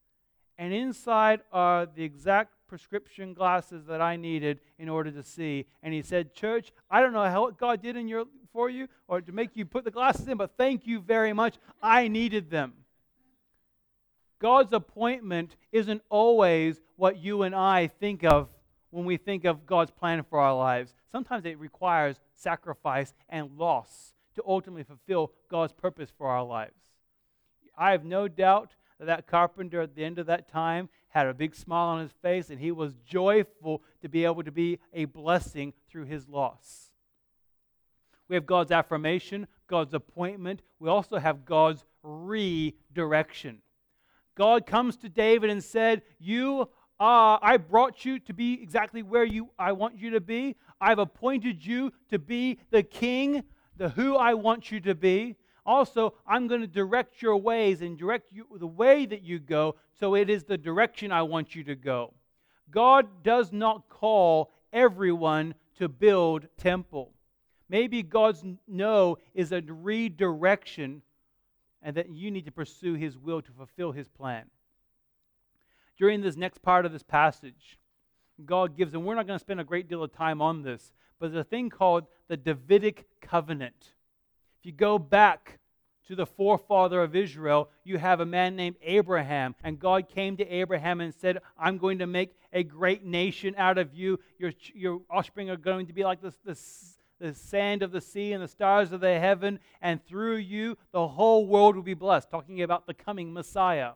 and 0.57 0.73
inside 0.73 1.41
are 1.51 1.85
the 1.85 2.03
exact 2.03 2.53
prescription 2.67 3.33
glasses 3.33 3.85
that 3.85 4.01
I 4.01 4.17
needed 4.17 4.59
in 4.77 4.89
order 4.89 5.11
to 5.11 5.23
see. 5.23 5.65
And 5.81 5.93
he 5.93 6.01
said, 6.01 6.33
Church, 6.33 6.71
I 6.91 7.01
don't 7.01 7.13
know 7.13 7.23
how 7.23 7.49
God 7.51 7.81
did 7.81 7.95
in 7.95 8.07
your 8.07 8.25
for 8.51 8.69
you 8.69 8.87
or 9.07 9.21
to 9.21 9.31
make 9.31 9.55
you 9.55 9.65
put 9.65 9.83
the 9.83 9.91
glasses 9.91 10.27
in, 10.27 10.37
but 10.37 10.57
thank 10.57 10.87
you 10.87 10.99
very 10.99 11.31
much. 11.31 11.57
I 11.81 12.07
needed 12.07 12.49
them. 12.49 12.73
God's 14.39 14.73
appointment 14.73 15.55
isn't 15.71 16.01
always 16.09 16.81
what 16.95 17.17
you 17.17 17.43
and 17.43 17.55
I 17.55 17.87
think 17.87 18.23
of 18.23 18.49
when 18.91 19.05
we 19.05 19.17
think 19.17 19.45
of 19.45 19.65
God's 19.65 19.91
plan 19.91 20.23
for 20.23 20.39
our 20.39 20.55
lives. 20.55 20.93
Sometimes 21.11 21.45
it 21.45 21.59
requires 21.59 22.19
sacrifice 22.35 23.13
and 23.29 23.57
loss 23.57 24.13
to 24.35 24.43
ultimately 24.45 24.83
fulfill 24.83 25.31
God's 25.49 25.73
purpose 25.73 26.11
for 26.17 26.27
our 26.27 26.43
lives. 26.43 26.79
I 27.77 27.91
have 27.91 28.05
no 28.05 28.27
doubt 28.27 28.75
that 28.99 29.05
that 29.05 29.27
carpenter 29.27 29.81
at 29.81 29.95
the 29.95 30.03
end 30.03 30.19
of 30.19 30.27
that 30.27 30.49
time 30.49 30.89
had 31.09 31.27
a 31.27 31.33
big 31.33 31.55
smile 31.55 31.87
on 31.87 32.01
his 32.01 32.11
face 32.21 32.49
and 32.49 32.59
he 32.59 32.71
was 32.71 32.93
joyful 33.05 33.81
to 34.01 34.09
be 34.09 34.25
able 34.25 34.43
to 34.43 34.51
be 34.51 34.79
a 34.93 35.05
blessing 35.05 35.73
through 35.89 36.05
his 36.05 36.27
loss. 36.27 36.91
We 38.27 38.35
have 38.35 38.45
God's 38.45 38.71
affirmation, 38.71 39.47
God's 39.67 39.93
appointment. 39.93 40.61
We 40.79 40.89
also 40.89 41.17
have 41.17 41.45
God's 41.45 41.85
redirection. 42.03 43.61
God 44.37 44.67
comes 44.67 44.95
to 44.97 45.09
David 45.09 45.49
and 45.49 45.63
said, 45.63 46.03
You 46.19 46.69
uh, 46.99 47.39
I 47.41 47.57
brought 47.57 48.05
you 48.05 48.19
to 48.19 48.33
be 48.33 48.61
exactly 48.61 49.01
where 49.01 49.23
you 49.23 49.49
I 49.57 49.71
want 49.71 49.97
you 49.97 50.11
to 50.11 50.21
be. 50.21 50.55
I've 50.79 50.99
appointed 50.99 51.65
you 51.65 51.91
to 52.11 52.19
be 52.19 52.59
the 52.69 52.83
king, 52.83 53.43
the 53.75 53.89
who 53.89 54.15
I 54.15 54.35
want 54.35 54.71
you 54.71 54.79
to 54.81 54.93
be. 54.93 55.37
Also, 55.65 56.13
I'm 56.27 56.47
going 56.47 56.61
to 56.61 56.67
direct 56.67 57.19
your 57.21 57.37
ways 57.37 57.81
and 57.81 57.97
direct 57.97 58.31
you 58.31 58.45
the 58.57 58.67
way 58.67 59.07
that 59.07 59.23
you 59.23 59.39
go, 59.39 59.75
so 59.99 60.15
it 60.15 60.29
is 60.29 60.43
the 60.43 60.57
direction 60.57 61.11
I 61.11 61.23
want 61.23 61.55
you 61.55 61.63
to 61.65 61.75
go. 61.75 62.13
God 62.69 63.23
does 63.23 63.51
not 63.51 63.89
call 63.89 64.51
everyone 64.71 65.55
to 65.79 65.89
build 65.89 66.47
temple. 66.57 67.11
Maybe 67.69 68.03
God's 68.03 68.43
no 68.67 69.17
is 69.33 69.51
a 69.51 69.63
redirection 69.67 71.01
and 71.81 71.95
that 71.95 72.09
you 72.09 72.31
need 72.31 72.45
to 72.45 72.51
pursue 72.51 72.95
his 72.95 73.17
will 73.17 73.41
to 73.41 73.51
fulfill 73.51 73.91
his 73.91 74.07
plan. 74.07 74.45
During 75.97 76.21
this 76.21 76.35
next 76.35 76.61
part 76.61 76.85
of 76.85 76.91
this 76.91 77.03
passage, 77.03 77.79
God 78.45 78.77
gives, 78.77 78.93
and 78.93 79.05
we're 79.05 79.15
not 79.15 79.27
going 79.27 79.39
to 79.39 79.43
spend 79.43 79.59
a 79.59 79.65
great 79.65 79.89
deal 79.89 80.03
of 80.03 80.13
time 80.13 80.41
on 80.41 80.61
this, 80.61 80.91
but 81.19 81.31
there's 81.31 81.45
a 81.45 81.49
thing 81.49 81.69
called 81.69 82.05
the 82.27 82.37
Davidic 82.37 83.05
covenant. 83.21 83.93
If 84.59 84.65
you 84.65 84.71
go 84.71 84.99
back 84.99 85.59
to 86.07 86.15
the 86.15 86.25
forefather 86.25 87.01
of 87.01 87.15
Israel, 87.15 87.69
you 87.83 87.97
have 87.97 88.19
a 88.19 88.25
man 88.25 88.55
named 88.55 88.77
Abraham. 88.81 89.55
And 89.63 89.79
God 89.79 90.07
came 90.07 90.37
to 90.37 90.47
Abraham 90.47 91.01
and 91.01 91.13
said, 91.13 91.39
I'm 91.57 91.77
going 91.77 91.99
to 91.99 92.07
make 92.07 92.33
a 92.53 92.63
great 92.63 93.03
nation 93.03 93.55
out 93.57 93.77
of 93.77 93.93
you. 93.93 94.19
Your, 94.39 94.53
your 94.73 95.01
offspring 95.09 95.49
are 95.49 95.57
going 95.57 95.87
to 95.87 95.93
be 95.93 96.03
like 96.03 96.21
this, 96.21 96.35
this 96.45 96.96
the 97.19 97.33
sand 97.33 97.83
of 97.83 97.91
the 97.91 98.01
sea 98.01 98.33
and 98.33 98.43
the 98.43 98.47
stars 98.47 98.91
of 98.91 99.01
the 99.01 99.19
heaven, 99.19 99.59
and 99.81 100.03
through 100.05 100.37
you 100.37 100.77
the 100.91 101.07
whole 101.07 101.45
world 101.45 101.75
will 101.75 101.83
be 101.83 101.93
blessed. 101.93 102.29
Talking 102.29 102.61
about 102.61 102.87
the 102.87 102.93
coming 102.93 103.33
Messiah. 103.33 103.91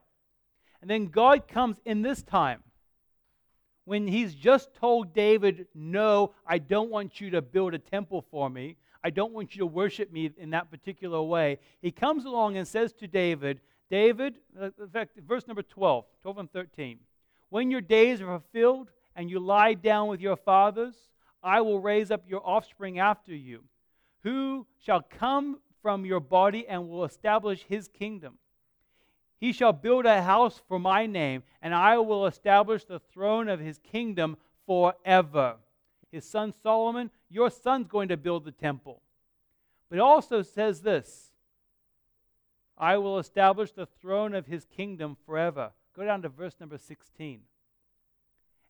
And 0.81 0.89
then 0.89 1.07
God 1.07 1.47
comes 1.47 1.77
in 1.85 2.01
this 2.01 2.23
time 2.23 2.63
when 3.85 4.07
he's 4.07 4.33
just 4.33 4.73
told 4.73 5.13
David, 5.13 5.67
No, 5.75 6.33
I 6.45 6.57
don't 6.57 6.89
want 6.89 7.21
you 7.21 7.29
to 7.31 7.41
build 7.41 7.73
a 7.73 7.79
temple 7.79 8.25
for 8.31 8.49
me. 8.49 8.77
I 9.03 9.09
don't 9.09 9.33
want 9.33 9.55
you 9.55 9.59
to 9.59 9.65
worship 9.65 10.11
me 10.11 10.31
in 10.37 10.51
that 10.51 10.69
particular 10.69 11.21
way. 11.21 11.57
He 11.81 11.91
comes 11.91 12.25
along 12.25 12.57
and 12.57 12.67
says 12.67 12.93
to 12.93 13.07
David, 13.07 13.59
David, 13.89 14.35
uh, 14.59 14.69
in 14.79 14.89
fact, 14.89 15.19
verse 15.27 15.47
number 15.47 15.63
12, 15.63 16.05
12 16.21 16.37
and 16.37 16.51
13. 16.51 16.99
When 17.49 17.71
your 17.71 17.81
days 17.81 18.21
are 18.21 18.27
fulfilled 18.27 18.89
and 19.15 19.29
you 19.29 19.39
lie 19.39 19.73
down 19.73 20.07
with 20.07 20.21
your 20.21 20.37
fathers, 20.37 20.95
I 21.43 21.61
will 21.61 21.79
raise 21.79 22.11
up 22.11 22.23
your 22.27 22.45
offspring 22.47 22.99
after 22.99 23.35
you, 23.35 23.63
who 24.23 24.67
shall 24.79 25.01
come 25.01 25.59
from 25.81 26.05
your 26.05 26.19
body 26.19 26.67
and 26.67 26.87
will 26.87 27.03
establish 27.03 27.65
his 27.67 27.87
kingdom. 27.87 28.37
He 29.39 29.51
shall 29.51 29.73
build 29.73 30.05
a 30.05 30.21
house 30.21 30.61
for 30.67 30.77
my 30.77 31.07
name, 31.07 31.41
and 31.61 31.73
I 31.73 31.97
will 31.97 32.27
establish 32.27 32.83
the 32.83 32.99
throne 32.99 33.49
of 33.49 33.59
his 33.59 33.79
kingdom 33.79 34.37
forever. 34.67 35.55
His 36.11 36.25
son 36.25 36.53
Solomon, 36.53 37.09
your 37.29 37.49
son's 37.49 37.87
going 37.87 38.09
to 38.09 38.17
build 38.17 38.45
the 38.45 38.51
temple. 38.51 39.01
But 39.89 39.97
it 39.97 40.01
also 40.01 40.43
says 40.43 40.81
this 40.81 41.31
I 42.77 42.97
will 42.97 43.17
establish 43.17 43.71
the 43.71 43.87
throne 43.87 44.35
of 44.35 44.45
his 44.45 44.65
kingdom 44.65 45.17
forever. 45.25 45.71
Go 45.95 46.05
down 46.05 46.21
to 46.21 46.29
verse 46.29 46.55
number 46.59 46.77
16. 46.77 47.41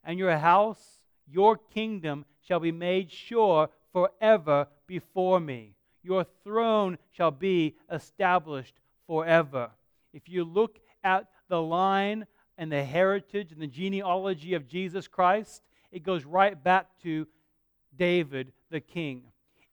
And 0.04 0.18
your 0.18 0.36
house 0.38 1.01
your 1.30 1.56
kingdom 1.56 2.24
shall 2.40 2.60
be 2.60 2.72
made 2.72 3.10
sure 3.10 3.68
forever 3.92 4.68
before 4.86 5.40
me. 5.40 5.74
Your 6.02 6.24
throne 6.44 6.98
shall 7.12 7.30
be 7.30 7.76
established 7.90 8.74
forever. 9.06 9.70
If 10.12 10.28
you 10.28 10.44
look 10.44 10.80
at 11.04 11.26
the 11.48 11.62
line 11.62 12.26
and 12.58 12.70
the 12.70 12.84
heritage 12.84 13.52
and 13.52 13.60
the 13.60 13.66
genealogy 13.66 14.54
of 14.54 14.68
Jesus 14.68 15.08
Christ, 15.08 15.62
it 15.90 16.02
goes 16.02 16.24
right 16.24 16.62
back 16.62 16.86
to 17.02 17.26
David 17.96 18.52
the 18.70 18.80
king. 18.80 19.24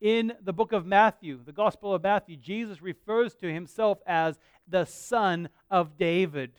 In 0.02 0.34
the 0.44 0.54
book 0.54 0.72
of 0.72 0.86
Matthew, 0.86 1.40
the 1.44 1.52
Gospel 1.52 1.94
of 1.94 2.04
Matthew, 2.04 2.38
Jesus 2.38 2.82
refers 2.82 3.34
to 3.36 3.52
himself 3.52 4.00
as 4.06 4.40
the 4.68 4.86
son 4.86 5.50
of 5.70 5.98
David. 5.98 6.52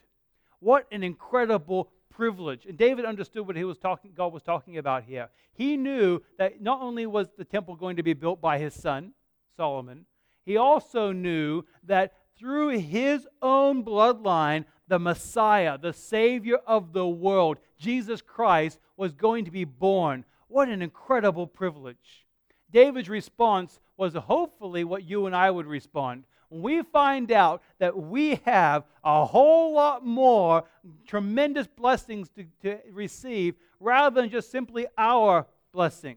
What 0.59 0.87
an 0.93 1.03
incredible 1.03 1.91
privilege. 2.11 2.67
And 2.67 2.77
David 2.77 3.05
understood 3.05 3.47
what 3.47 3.57
he 3.57 3.65
was 3.65 3.79
talking, 3.79 4.13
God 4.15 4.33
was 4.33 4.43
talking 4.43 4.79
about 4.79 5.05
here. 5.05 5.29
He 5.55 5.77
knew 5.77 6.21
that 6.39 6.61
not 6.61 6.83
only 6.83 7.07
was 7.07 7.29
the 7.37 7.45
temple 7.45 7.77
going 7.77 7.97
to 7.97 8.03
be 8.03 8.13
built 8.13 8.41
by 8.41 8.59
his 8.59 8.75
son, 8.75 9.13
Solomon, 9.57 10.05
he 10.45 10.57
also 10.57 11.13
knew 11.13 11.65
that 11.85 12.15
through 12.39 12.79
his 12.79 13.27
own 13.43 13.85
bloodline, 13.85 14.65
the 14.89 14.99
Messiah, 14.99 15.79
the 15.79 15.93
Savior 15.93 16.57
of 16.67 16.93
the 16.93 17.07
world, 17.07 17.59
Jesus 17.79 18.21
Christ, 18.21 18.79
was 18.97 19.13
going 19.13 19.45
to 19.45 19.51
be 19.51 19.65
born. 19.65 20.25
What 20.49 20.69
an 20.69 20.83
incredible 20.83 21.47
privilege. 21.47 22.27
David's 22.71 23.09
response 23.09 23.79
was 23.97 24.15
hopefully 24.15 24.85
what 24.85 25.05
you 25.05 25.27
and 25.27 25.37
I 25.37 25.51
would 25.51 25.67
respond. 25.67 26.25
We 26.51 26.83
find 26.83 27.31
out 27.31 27.63
that 27.79 27.97
we 27.97 28.41
have 28.45 28.85
a 29.05 29.25
whole 29.25 29.73
lot 29.73 30.05
more 30.05 30.65
tremendous 31.07 31.69
blessings 31.69 32.29
to, 32.31 32.45
to 32.63 32.79
receive 32.93 33.55
rather 33.79 34.21
than 34.21 34.31
just 34.31 34.51
simply 34.51 34.87
our 34.99 35.47
blessing. 35.73 36.17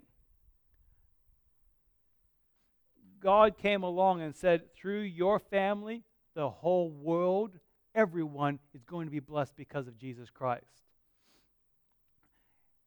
God 3.22 3.58
came 3.58 3.84
along 3.84 4.22
and 4.22 4.36
said, 4.36 4.74
through 4.74 5.02
your 5.02 5.40
family, 5.40 6.04
the 6.34 6.50
whole 6.50 6.90
world, 6.90 7.52
everyone 7.96 8.60
is 8.74 8.84
going 8.84 9.06
to 9.06 9.12
be 9.12 9.20
blessed 9.20 9.56
because 9.56 9.88
of 9.88 9.98
Jesus 9.98 10.30
Christ. 10.30 10.66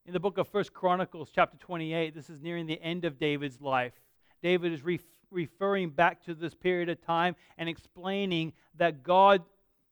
In 0.05 0.13
the 0.13 0.21
book 0.21 0.39
of 0.39 0.47
First 0.49 0.73
Chronicles, 0.73 1.31
chapter 1.35 1.57
28, 1.57 2.15
this 2.15 2.29
is 2.29 2.41
nearing 2.41 2.67
the 2.67 2.81
end 2.83 3.05
of 3.05 3.19
David's 3.19 3.61
life. 3.61 3.95
David 4.43 4.73
is 4.73 4.85
re- 4.85 5.01
referring 5.31 5.91
back 5.91 6.25
to 6.25 6.35
this 6.35 6.55
period 6.55 6.89
of 6.89 7.05
time 7.05 7.37
and 7.59 7.69
explaining 7.69 8.53
that 8.77 9.03
God 9.03 9.43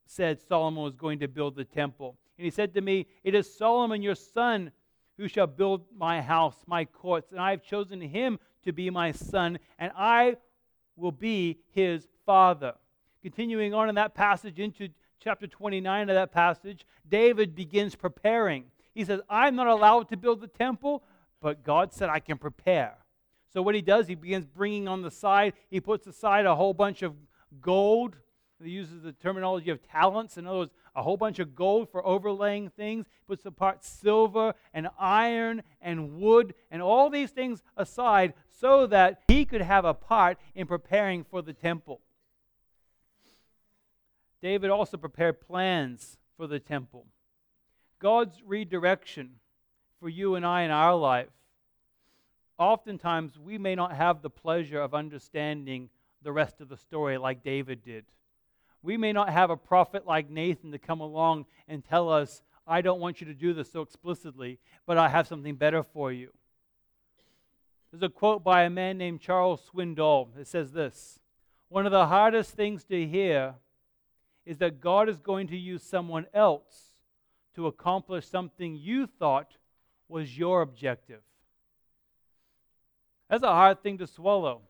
said 0.07 0.40
Solomon 0.40 0.83
was 0.83 0.94
going 0.94 1.20
to 1.20 1.29
build 1.29 1.57
the 1.57 1.64
temple. 1.64 2.16
And 2.38 2.44
he 2.44 2.51
said 2.51 2.75
to 2.75 2.81
me, 2.81 3.07
It 3.23 3.35
is 3.35 3.53
Solomon 3.53 4.03
your 4.03 4.14
son 4.14 4.73
who 5.16 5.29
shall 5.29 5.47
build 5.47 5.85
my 5.97 6.20
house, 6.20 6.57
my 6.66 6.85
courts, 6.85 7.31
and 7.31 7.40
I 7.40 7.51
have 7.51 7.62
chosen 7.62 8.01
him 8.01 8.38
to 8.64 8.73
be 8.73 8.90
my 8.90 9.12
son, 9.12 9.59
and 9.79 9.92
I 9.97 10.37
will 10.97 11.12
be 11.12 11.59
his 11.73 12.09
father. 12.27 12.75
Continuing 13.23 13.75
on 13.75 13.88
in 13.88 13.94
that 13.94 14.14
passage 14.14 14.59
into 14.59 14.88
chapter 15.20 15.47
29 15.47 16.11
of 16.11 16.14
that 16.14 16.33
passage, 16.33 16.85
David 17.09 17.55
begins 17.55 17.94
preparing. 17.94 18.64
He 18.94 19.05
says, 19.05 19.20
I'm 19.29 19.57
not 19.57 19.66
allowed 19.66 20.09
to 20.11 20.16
build 20.16 20.40
the 20.40 20.49
temple, 20.49 21.05
but 21.40 21.62
God 21.62 21.92
said 21.92 22.09
I 22.09 22.20
can 22.20 22.38
prepare. 22.38 22.97
So 23.55 23.62
what 23.62 23.77
he 23.77 23.83
does, 23.83 24.09
he 24.09 24.17
begins 24.17 24.47
bringing 24.47 24.88
on 24.88 25.03
the 25.03 25.12
side, 25.12 25.55
he 25.71 25.81
puts 25.81 26.07
aside 26.09 26.45
a 26.45 26.57
whole 26.57 26.75
bunch 26.75 27.03
of 27.03 27.14
gold. 27.61 28.17
He 28.62 28.71
uses 28.71 29.03
the 29.03 29.12
terminology 29.12 29.71
of 29.71 29.87
talents. 29.87 30.37
In 30.37 30.47
other 30.47 30.59
words, 30.59 30.73
a 30.97 31.03
whole 31.03 31.17
bunch 31.17 31.38
of 31.38 31.55
gold 31.55 31.88
for 31.90 32.05
overlaying 32.05 32.71
things, 32.71 33.07
puts 33.27 33.47
apart 33.47 33.85
silver 33.85 34.55
and 34.73 34.88
iron 34.99 35.62
and 35.81 36.17
wood 36.19 36.55
and 36.71 36.83
all 36.83 37.11
these 37.11 37.31
things 37.31 37.62
aside 37.77 38.35
so 38.49 38.87
that 38.88 39.23
he 39.29 39.45
could 39.45 39.61
have 39.61 39.85
a 39.85 39.95
part 39.95 40.38
in 40.55 40.67
preparing 40.67 41.25
for 41.25 41.43
the 41.43 41.53
temple. 41.53 42.01
David 44.40 44.71
also 44.71 44.97
prepared 44.97 45.40
plans 45.40 46.19
for 46.37 46.47
the 46.47 46.59
temple. 46.59 47.07
God's 47.99 48.43
redirection 48.45 49.37
for 50.01 50.09
you 50.09 50.35
and 50.35 50.45
I 50.45 50.62
in 50.62 50.71
our 50.71 50.95
life. 50.95 51.29
Oftentimes, 52.59 53.38
we 53.38 53.59
may 53.59 53.75
not 53.75 53.95
have 53.95 54.23
the 54.23 54.31
pleasure 54.31 54.81
of 54.81 54.95
understanding 54.95 55.90
the 56.23 56.33
rest 56.33 56.61
of 56.61 56.69
the 56.69 56.77
story 56.77 57.19
like 57.19 57.43
David 57.43 57.83
did. 57.83 58.05
We 58.83 58.97
may 58.97 59.12
not 59.12 59.31
have 59.31 59.51
a 59.51 59.57
prophet 59.57 60.07
like 60.07 60.31
Nathan 60.31 60.73
to 60.73 60.79
come 60.79 61.01
along 61.01 61.47
and 61.67 61.85
tell 61.85 62.11
us, 62.11 62.43
I 62.67 62.81
don't 62.81 63.01
want 63.01 63.21
you 63.21 63.27
to 63.27 63.35
do 63.35 63.53
this 63.53 63.73
so 63.73 63.81
explicitly, 63.81 64.59
but 64.87 64.99
I 64.99 65.09
have 65.09 65.27
something 65.27 65.57
better 65.57 65.83
for 65.83 66.12
you. 66.12 66.31
There's 67.90 68.03
a 68.03 68.09
quote 68.09 68.43
by 68.43 68.64
a 68.64 68.71
man 68.71 68.99
named 68.99 69.21
Charles 69.21 69.71
Swindoll 69.73 70.35
that 70.35 70.49
says 70.49 70.73
this 70.73 71.21
One 71.69 71.87
of 71.87 71.93
the 71.93 72.07
hardest 72.07 72.53
things 72.53 72.85
to 72.85 73.07
hear 73.07 73.55
is 74.45 74.59
that 74.59 74.81
God 74.81 75.09
is 75.09 75.19
going 75.19 75.47
to 75.49 75.57
use 75.57 75.83
someone 75.83 76.27
else 76.35 76.95
to 77.55 77.67
accomplish 77.67 78.27
something 78.27 78.77
you 78.77 79.07
thought 79.07 79.57
was 80.09 80.37
your 80.37 80.61
objective. 80.61 81.23
That's 83.29 83.43
a 83.43 83.49
hard 83.49 83.83
thing 83.83 83.99
to 83.99 84.07
swallow. 84.07 84.63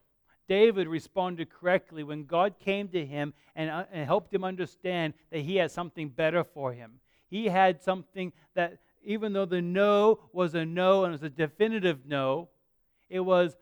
David 0.48 0.88
responded 0.88 1.48
correctly 1.50 2.02
when 2.02 2.24
God 2.24 2.58
came 2.58 2.88
to 2.88 3.04
him 3.04 3.32
and, 3.56 3.70
uh, 3.70 3.84
and 3.92 4.06
helped 4.06 4.32
him 4.32 4.44
understand 4.44 5.14
that 5.30 5.40
he 5.40 5.56
had 5.56 5.70
something 5.70 6.08
better 6.08 6.44
for 6.44 6.72
him. 6.72 7.00
He 7.30 7.46
had 7.46 7.82
something 7.82 8.32
that, 8.54 8.78
even 9.02 9.32
though 9.32 9.46
the 9.46 9.62
no 9.62 10.20
was 10.32 10.54
a 10.54 10.64
no 10.64 11.04
and 11.04 11.12
it 11.12 11.20
was 11.20 11.22
a 11.22 11.30
definitive 11.30 12.06
no, 12.06 12.48
it 13.08 13.20
was, 13.20 13.56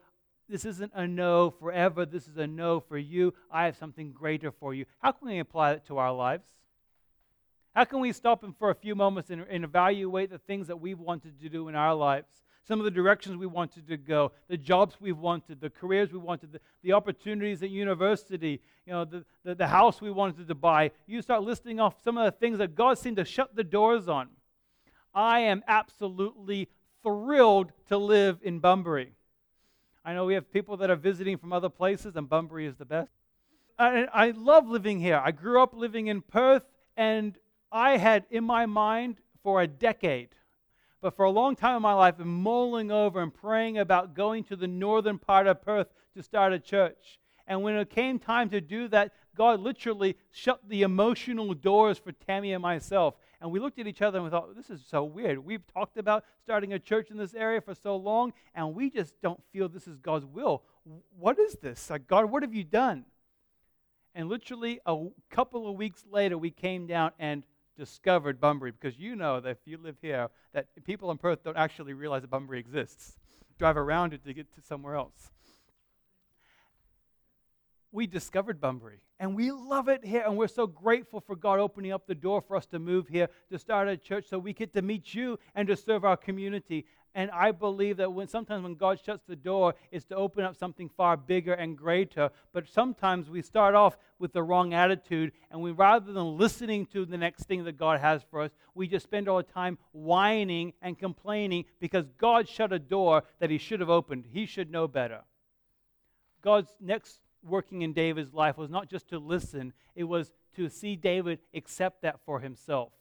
this 0.49 0.65
isn't 0.65 0.93
a 0.95 1.07
no 1.07 1.51
forever, 1.51 2.05
this 2.05 2.27
is 2.27 2.37
a 2.37 2.47
no 2.47 2.81
for 2.81 2.99
you. 2.99 3.33
I 3.51 3.67
have 3.67 3.77
something 3.77 4.13
greater 4.13 4.51
for 4.51 4.75
you. 4.75 4.85
How 4.99 5.13
can 5.13 5.29
we 5.29 5.39
apply 5.39 5.75
that 5.75 5.87
to 5.87 5.99
our 5.99 6.13
lives? 6.13 6.49
How 7.75 7.85
can 7.85 8.01
we 8.01 8.13
stop 8.13 8.43
and 8.43 8.57
for 8.57 8.71
a 8.71 8.75
few 8.75 8.95
moments 8.95 9.31
and, 9.31 9.47
and 9.49 9.65
evaluate 9.65 10.31
the 10.31 10.39
things 10.39 10.67
that 10.67 10.81
we've 10.81 10.99
wanted 10.99 11.41
to 11.41 11.49
do 11.49 11.69
in 11.69 11.75
our 11.75 11.95
lives? 11.95 12.43
Some 12.67 12.79
of 12.79 12.85
the 12.85 12.91
directions 12.91 13.37
we 13.37 13.47
wanted 13.47 13.89
to 13.89 13.97
go, 13.97 14.33
the 14.49 14.57
jobs 14.57 14.97
we 15.01 15.13
wanted, 15.13 15.61
the 15.61 15.71
careers 15.71 16.13
we 16.13 16.19
wanted, 16.19 16.53
the, 16.53 16.61
the 16.83 16.93
opportunities 16.93 17.63
at 17.63 17.71
university, 17.71 18.61
you 18.87 18.93
know, 18.93 19.05
the, 19.05 19.25
the, 19.45 19.55
the 19.55 19.67
house 19.67 20.01
we 20.01 20.11
wanted 20.11 20.47
to 20.47 20.55
buy. 20.55 20.91
You 21.07 21.23
start 21.23 21.43
listing 21.43 21.81
off 21.81 21.95
some 22.03 22.17
of 22.17 22.25
the 22.25 22.31
things 22.31 22.59
that 22.59 22.75
God 22.75 22.99
seemed 22.99 23.17
to 23.17 23.25
shut 23.25 23.57
the 23.57 23.65
doors 23.65 24.09
on. 24.09 24.29
I 25.15 25.41
am 25.41 25.63
absolutely 25.67 26.69
thrilled 27.03 27.73
to 27.89 27.99
live 27.99 28.39
in 28.43 28.61
Bunbury. 28.61 29.13
I 30.05 30.15
know 30.15 30.25
we 30.25 30.35
have 30.35 30.53
people 30.53 30.77
that 30.79 30.91
are 30.91 30.97
visiting 30.97 31.39
from 31.39 31.53
other 31.53 31.69
places, 31.69 32.17
and 32.17 32.29
Bunbury 32.29 32.67
is 32.67 32.77
the 32.77 32.85
best. 32.85 33.11
I, 33.79 34.07
I 34.13 34.31
love 34.31 34.69
living 34.69 35.01
here. 35.01 35.21
I 35.23 35.33
grew 35.33 35.63
up 35.63 35.75
living 35.75 36.07
in 36.07 36.23
Perth, 36.23 36.63
and 36.97 37.37
I 37.71 37.97
had 37.97 38.25
in 38.31 38.45
my 38.45 38.67
mind 38.67 39.17
for 39.43 39.63
a 39.63 39.67
decade 39.67 40.29
but 41.03 41.17
for 41.17 41.25
a 41.25 41.31
long 41.31 41.57
time 41.57 41.77
in 41.77 41.83
my 41.83 41.93
life, 41.93 42.15
I've 42.15 42.19
been 42.19 42.29
mulling 42.29 42.91
over 42.93 43.21
and 43.21 43.35
praying 43.35 43.77
about 43.77 44.15
going 44.15 44.45
to 44.45 44.57
the 44.57 44.69
northern 44.69 45.19
part 45.19 45.49
of 45.49 45.61
Perth 45.61 45.89
to 46.17 46.23
start 46.23 46.53
a 46.53 46.59
church. 46.59 47.19
And 47.47 47.63
when 47.63 47.75
it 47.75 47.91
came 47.91 48.21
time 48.21 48.49
to 48.51 48.61
do 48.61 48.87
that, 48.89 49.13
God 49.37 49.61
literally 49.61 50.17
shut 50.31 50.61
the 50.69 50.83
emotional 50.83 51.55
doors 51.55 51.99
for 51.99 52.13
Tammy 52.13 52.53
and 52.53 52.63
myself. 52.63 53.15
And 53.41 53.51
we 53.51 53.59
looked 53.59 53.81
at 53.81 53.89
each 53.89 54.01
other 54.01 54.19
and 54.19 54.25
we 54.25 54.31
thought, 54.31 54.55
this 54.55 54.71
is 54.71 54.85
so 54.89 55.03
weird. 55.03 55.45
We've 55.45 55.67
talked 55.67 55.97
about 55.99 56.25
starting 56.45 56.73
a 56.73 56.79
church 56.79 57.11
in 57.11 57.17
this 57.17 57.35
area 57.35 57.61
for 57.61 57.75
so 57.75 57.97
long, 57.97 58.33
and 58.55 58.73
we 58.73 58.89
just 58.89 59.21
don't 59.21 59.43
feel 59.53 59.69
this 59.69 59.89
is 59.89 59.97
God's 59.97 60.25
will. 60.25 60.63
What 61.19 61.41
is 61.41 61.57
this? 61.61 61.91
Like, 61.91 62.07
God, 62.07 62.27
what 62.27 62.45
have 62.45 62.55
you 62.55 62.63
done? 62.63 63.07
And 64.15 64.29
literally 64.29 64.79
a 64.87 65.07
couple 65.31 65.69
of 65.69 65.77
weeks 65.77 66.05
later, 66.09 66.39
we 66.39 66.51
came 66.53 66.87
down 66.87 67.11
and 67.19 67.43
discovered 67.77 68.41
Bunbury 68.41 68.73
because 68.73 68.99
you 68.99 69.17
know 69.17 69.41
that 69.41 69.51
if 69.51 69.59
you 69.65 69.79
live 69.79 69.97
here, 70.01 70.29
that 70.53 70.67
people 70.85 71.11
in 71.11 71.19
Perth 71.19 71.43
don't 71.45 71.57
actually 71.57 71.93
realize 71.93 72.23
that 72.23 72.31
Bunbury 72.31 72.59
exists. 72.59 73.19
Drive 73.59 73.77
around 73.77 74.13
it 74.13 74.25
to 74.25 74.35
get 74.35 74.53
to 74.55 74.63
somewhere 74.63 74.95
else. 74.95 75.31
We 77.93 78.07
discovered 78.07 78.61
Bunbury 78.61 79.01
and 79.21 79.37
we 79.37 79.53
love 79.53 79.89
it 79.89 80.05
here 80.05 80.25
and 80.27 80.37
we're 80.37 80.49
so 80.49 80.67
grateful 80.67 81.21
for 81.21 81.37
God 81.37 81.61
opening 81.61 81.93
up 81.93 82.07
the 82.07 82.15
door 82.15 82.41
for 82.41 82.57
us 82.57 82.67
to 82.67 82.79
move 82.79 83.07
here 83.07 83.29
to 83.51 83.59
start 83.59 83.87
a 83.87 83.97
church 83.97 84.27
so 84.29 84.39
we 84.39 84.55
get 84.55 84.73
to 84.73 84.83
meet 84.83 85.15
you 85.15 85.39
and 85.55 85.69
to 85.69 85.77
serve 85.77 86.05
our 86.05 86.17
community 86.17 86.87
and 87.15 87.31
I 87.31 87.53
believe 87.53 87.99
that 87.99 88.13
when 88.13 88.29
sometimes 88.29 88.63
when 88.63 88.75
God 88.75 88.99
shuts 89.05 89.25
the 89.27 89.37
door, 89.37 89.75
it's 89.91 90.07
to 90.07 90.17
open 90.17 90.45
up 90.45 90.57
something 90.57 90.89
far 90.89 91.17
bigger 91.17 91.53
and 91.53 91.77
greater. 91.77 92.31
But 92.53 92.69
sometimes 92.69 93.29
we 93.29 93.43
start 93.43 93.75
off 93.75 93.99
with 94.19 94.33
the 94.33 94.43
wrong 94.43 94.73
attitude, 94.73 95.33
and 95.51 95.61
we 95.61 95.73
rather 95.73 96.13
than 96.13 96.39
listening 96.39 96.87
to 96.87 97.05
the 97.05 97.19
next 97.19 97.45
thing 97.45 97.65
that 97.65 97.77
God 97.77 98.01
has 98.01 98.23
for 98.31 98.41
us, 98.41 98.51
we 98.75 98.89
just 98.89 99.05
spend 99.05 99.29
all 99.29 99.37
the 99.37 99.43
time 99.43 99.79
whining 99.93 100.73
and 100.81 100.99
complaining 100.99 101.67
because 101.81 102.07
God 102.17 102.49
shut 102.49 102.73
a 102.73 102.79
door 102.79 103.25
that 103.41 103.51
He 103.51 103.59
should 103.59 103.81
have 103.81 103.91
opened. 103.91 104.25
He 104.33 104.47
should 104.47 104.71
know 104.71 104.89
better. 104.89 105.21
God's 106.41 106.75
next 106.81 107.21
working 107.45 107.83
in 107.83 107.93
David's 107.93 108.35
life 108.35 108.57
was 108.57 108.71
not 108.71 108.89
just 108.89 109.09
to 109.09 109.19
listen, 109.19 109.73
it 109.95 110.05
was 110.05 110.33
to 110.57 110.69
see 110.69 110.97
David 110.97 111.39
accept 111.55 112.03
that 112.03 112.21
for 112.25 112.41
himself. 112.41 112.93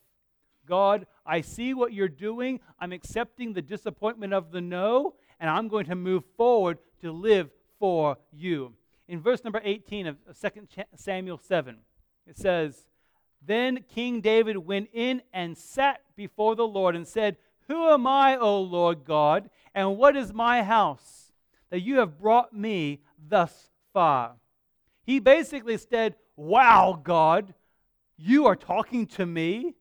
God, 0.65 1.07
I 1.25 1.41
see 1.41 1.73
what 1.73 1.93
you're 1.93 2.07
doing. 2.07 2.59
I'm 2.79 2.91
accepting 2.91 3.53
the 3.53 3.61
disappointment 3.61 4.33
of 4.33 4.51
the 4.51 4.61
no, 4.61 5.15
and 5.39 5.49
I'm 5.49 5.67
going 5.67 5.85
to 5.87 5.95
move 5.95 6.23
forward 6.37 6.77
to 7.01 7.11
live 7.11 7.49
for 7.79 8.17
you. 8.31 8.73
In 9.07 9.19
verse 9.19 9.43
number 9.43 9.61
18 9.63 10.07
of 10.07 10.17
2 10.39 10.67
Samuel 10.95 11.37
7, 11.37 11.77
it 12.27 12.37
says, 12.37 12.85
Then 13.45 13.83
King 13.93 14.21
David 14.21 14.57
went 14.57 14.89
in 14.93 15.21
and 15.33 15.57
sat 15.57 16.01
before 16.15 16.55
the 16.55 16.67
Lord 16.67 16.95
and 16.95 17.07
said, 17.07 17.37
Who 17.67 17.89
am 17.89 18.05
I, 18.05 18.37
O 18.37 18.61
Lord 18.61 19.03
God, 19.03 19.49
and 19.73 19.97
what 19.97 20.15
is 20.15 20.31
my 20.31 20.63
house 20.63 21.31
that 21.71 21.81
you 21.81 21.97
have 21.97 22.19
brought 22.19 22.53
me 22.53 23.01
thus 23.27 23.70
far? 23.93 24.35
He 25.03 25.19
basically 25.19 25.77
said, 25.77 26.15
Wow, 26.35 26.99
God, 27.03 27.53
you 28.17 28.45
are 28.45 28.55
talking 28.55 29.05
to 29.07 29.25
me? 29.25 29.75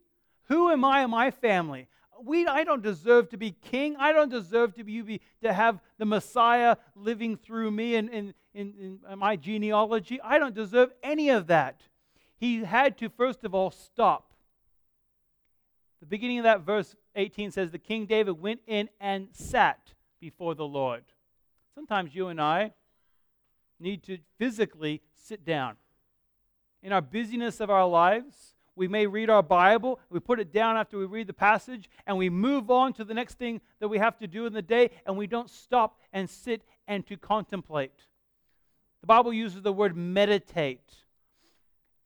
Who 0.49 0.70
am 0.70 0.85
I 0.85 1.03
and 1.03 1.11
my 1.11 1.31
family? 1.31 1.87
We, 2.23 2.46
I 2.46 2.64
don't 2.64 2.83
deserve 2.83 3.31
to 3.31 3.37
be 3.37 3.53
king. 3.53 3.96
I 3.99 4.12
don't 4.12 4.31
deserve 4.31 4.75
to 4.75 4.85
be 4.85 5.20
to 5.42 5.53
have 5.53 5.81
the 5.99 6.05
Messiah 6.05 6.77
living 6.94 7.37
through 7.37 7.70
me 7.70 7.94
in, 7.94 8.09
in, 8.09 8.35
in, 8.53 8.99
in 9.11 9.18
my 9.18 9.37
genealogy. 9.37 10.20
I 10.23 10.38
don't 10.38 10.55
deserve 10.55 10.90
any 11.03 11.31
of 11.31 11.46
that. 11.46 11.83
he 12.37 12.64
had 12.64 12.99
to, 12.99 13.09
first 13.09 13.44
of 13.44 13.55
all, 13.55 13.70
stop. 13.70 14.33
The 16.01 16.07
beginning 16.07 16.38
of 16.38 16.44
that 16.44 16.62
verse 16.62 16.94
18 17.14 17.53
says, 17.53 17.70
The 17.70 17.79
King 17.79 18.07
David 18.07 18.40
went 18.40 18.61
in 18.66 18.88
and 19.01 19.29
sat 19.33 19.94
before 20.20 20.55
the 20.55 20.66
Lord. 20.66 21.05
Sometimes 21.75 22.14
you 22.14 22.29
and 22.29 22.40
I 22.40 22.73
need 23.81 24.03
to 24.05 24.19
physically 24.38 25.03
sit 25.14 25.45
down. 25.45 25.77
In 26.83 26.93
our 26.93 27.03
busyness 27.03 27.61
of 27.61 27.71
our 27.71 27.87
lives, 27.87 28.55
we 28.77 28.88
may 28.88 29.07
read 29.07 29.29
our 29.29 29.43
Bible, 29.43 30.01
we 30.09 30.21
put 30.21 30.40
it 30.40 30.53
down 30.53 30.77
after 30.77 30.97
we 30.97 31.05
read 31.05 31.27
the 31.27 31.33
passage, 31.33 31.90
and 32.07 32.16
we 32.16 32.31
move 32.31 32.71
on 32.71 32.93
to 32.95 33.05
the 33.05 33.14
next 33.14 33.35
thing 33.35 33.61
that 33.81 33.88
we 33.88 33.99
have 33.99 34.19
to 34.19 34.27
do 34.27 34.47
in 34.47 34.53
the 34.53 34.62
day, 34.62 34.90
and 35.05 35.16
we 35.16 35.27
don't 35.27 35.51
stop 35.51 35.99
and 36.12 36.31
sit 36.31 36.62
and 36.88 37.07
to 37.07 37.16
contemplate. 37.16 38.07
The 39.01 39.07
Bible 39.07 39.33
uses 39.33 39.62
the 39.62 39.73
word 39.73 39.97
meditate. 39.97 40.93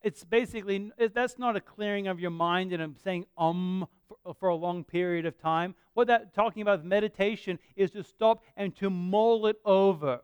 It's 0.03 0.25
basically, 0.25 0.93
that's 1.13 1.39
not 1.39 1.57
a 1.57 1.61
clearing 1.61 2.09
of 2.09 2.21
your 2.21 2.31
mind 2.31 2.73
and 2.73 2.83
I'm 2.83 2.97
saying 3.03 3.27
um 3.39 3.89
for, 4.07 4.35
for 4.35 4.49
a 4.49 4.55
long 4.55 4.85
period 4.85 5.27
of 5.27 5.39
time. 5.39 5.75
What 5.95 6.09
that 6.09 6.35
talking 6.35 6.63
about 6.63 6.85
meditation 6.85 7.59
is 7.75 7.91
to 7.93 8.03
stop 8.03 8.45
and 8.57 8.77
to 8.77 8.91
mull 8.91 9.47
it 9.47 9.57
over. 9.65 10.21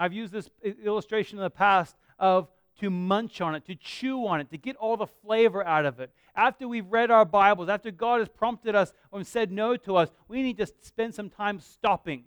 I've 0.00 0.14
used 0.14 0.32
this 0.32 0.48
illustration 0.82 1.38
in 1.38 1.44
the 1.44 1.50
past 1.50 1.94
of 2.18 2.48
to 2.80 2.88
munch 2.88 3.42
on 3.42 3.54
it, 3.54 3.66
to 3.66 3.74
chew 3.74 4.26
on 4.26 4.40
it, 4.40 4.50
to 4.50 4.56
get 4.56 4.74
all 4.76 4.96
the 4.96 5.06
flavor 5.06 5.64
out 5.66 5.84
of 5.84 6.00
it. 6.00 6.10
After 6.34 6.66
we've 6.66 6.90
read 6.90 7.10
our 7.10 7.26
Bibles, 7.26 7.68
after 7.68 7.90
God 7.90 8.20
has 8.20 8.28
prompted 8.28 8.74
us 8.74 8.94
or 9.12 9.22
said 9.24 9.52
no 9.52 9.76
to 9.76 9.96
us, 9.96 10.10
we 10.26 10.42
need 10.42 10.56
to 10.56 10.66
spend 10.80 11.14
some 11.14 11.28
time 11.28 11.60
stopping 11.60 12.24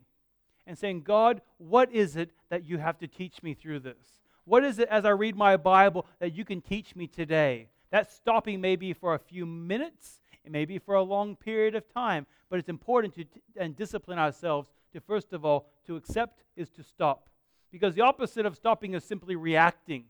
and 0.67 0.77
saying, 0.77 1.01
God, 1.01 1.41
what 1.57 1.91
is 1.91 2.15
it 2.15 2.29
that 2.49 2.63
you 2.63 2.77
have 2.77 2.99
to 2.99 3.07
teach 3.07 3.41
me 3.41 3.55
through 3.55 3.79
this? 3.79 4.21
What 4.45 4.63
is 4.63 4.77
it 4.77 4.87
as 4.89 5.03
I 5.03 5.09
read 5.09 5.35
my 5.35 5.57
Bible 5.57 6.05
that 6.19 6.35
you 6.35 6.45
can 6.45 6.61
teach 6.61 6.95
me 6.95 7.07
today? 7.07 7.69
That 7.89 8.11
stopping 8.11 8.61
may 8.61 8.75
be 8.75 8.93
for 8.93 9.15
a 9.15 9.19
few 9.19 9.47
minutes, 9.47 10.19
it 10.45 10.51
may 10.51 10.65
be 10.65 10.77
for 10.77 10.93
a 10.93 11.01
long 11.01 11.35
period 11.35 11.73
of 11.73 11.91
time, 11.91 12.27
but 12.51 12.59
it's 12.59 12.69
important 12.69 13.15
to 13.15 13.25
and 13.59 13.75
discipline 13.75 14.19
ourselves 14.19 14.69
to 14.91 14.99
first 14.99 15.33
of 15.33 15.43
all 15.43 15.65
to 15.87 15.95
accept 15.95 16.43
is 16.55 16.69
to 16.71 16.83
stop. 16.83 17.29
Because 17.73 17.95
the 17.95 18.01
opposite 18.01 18.45
of 18.45 18.55
stopping 18.55 18.93
is 18.93 19.03
simply 19.03 19.35
reacting. 19.35 20.03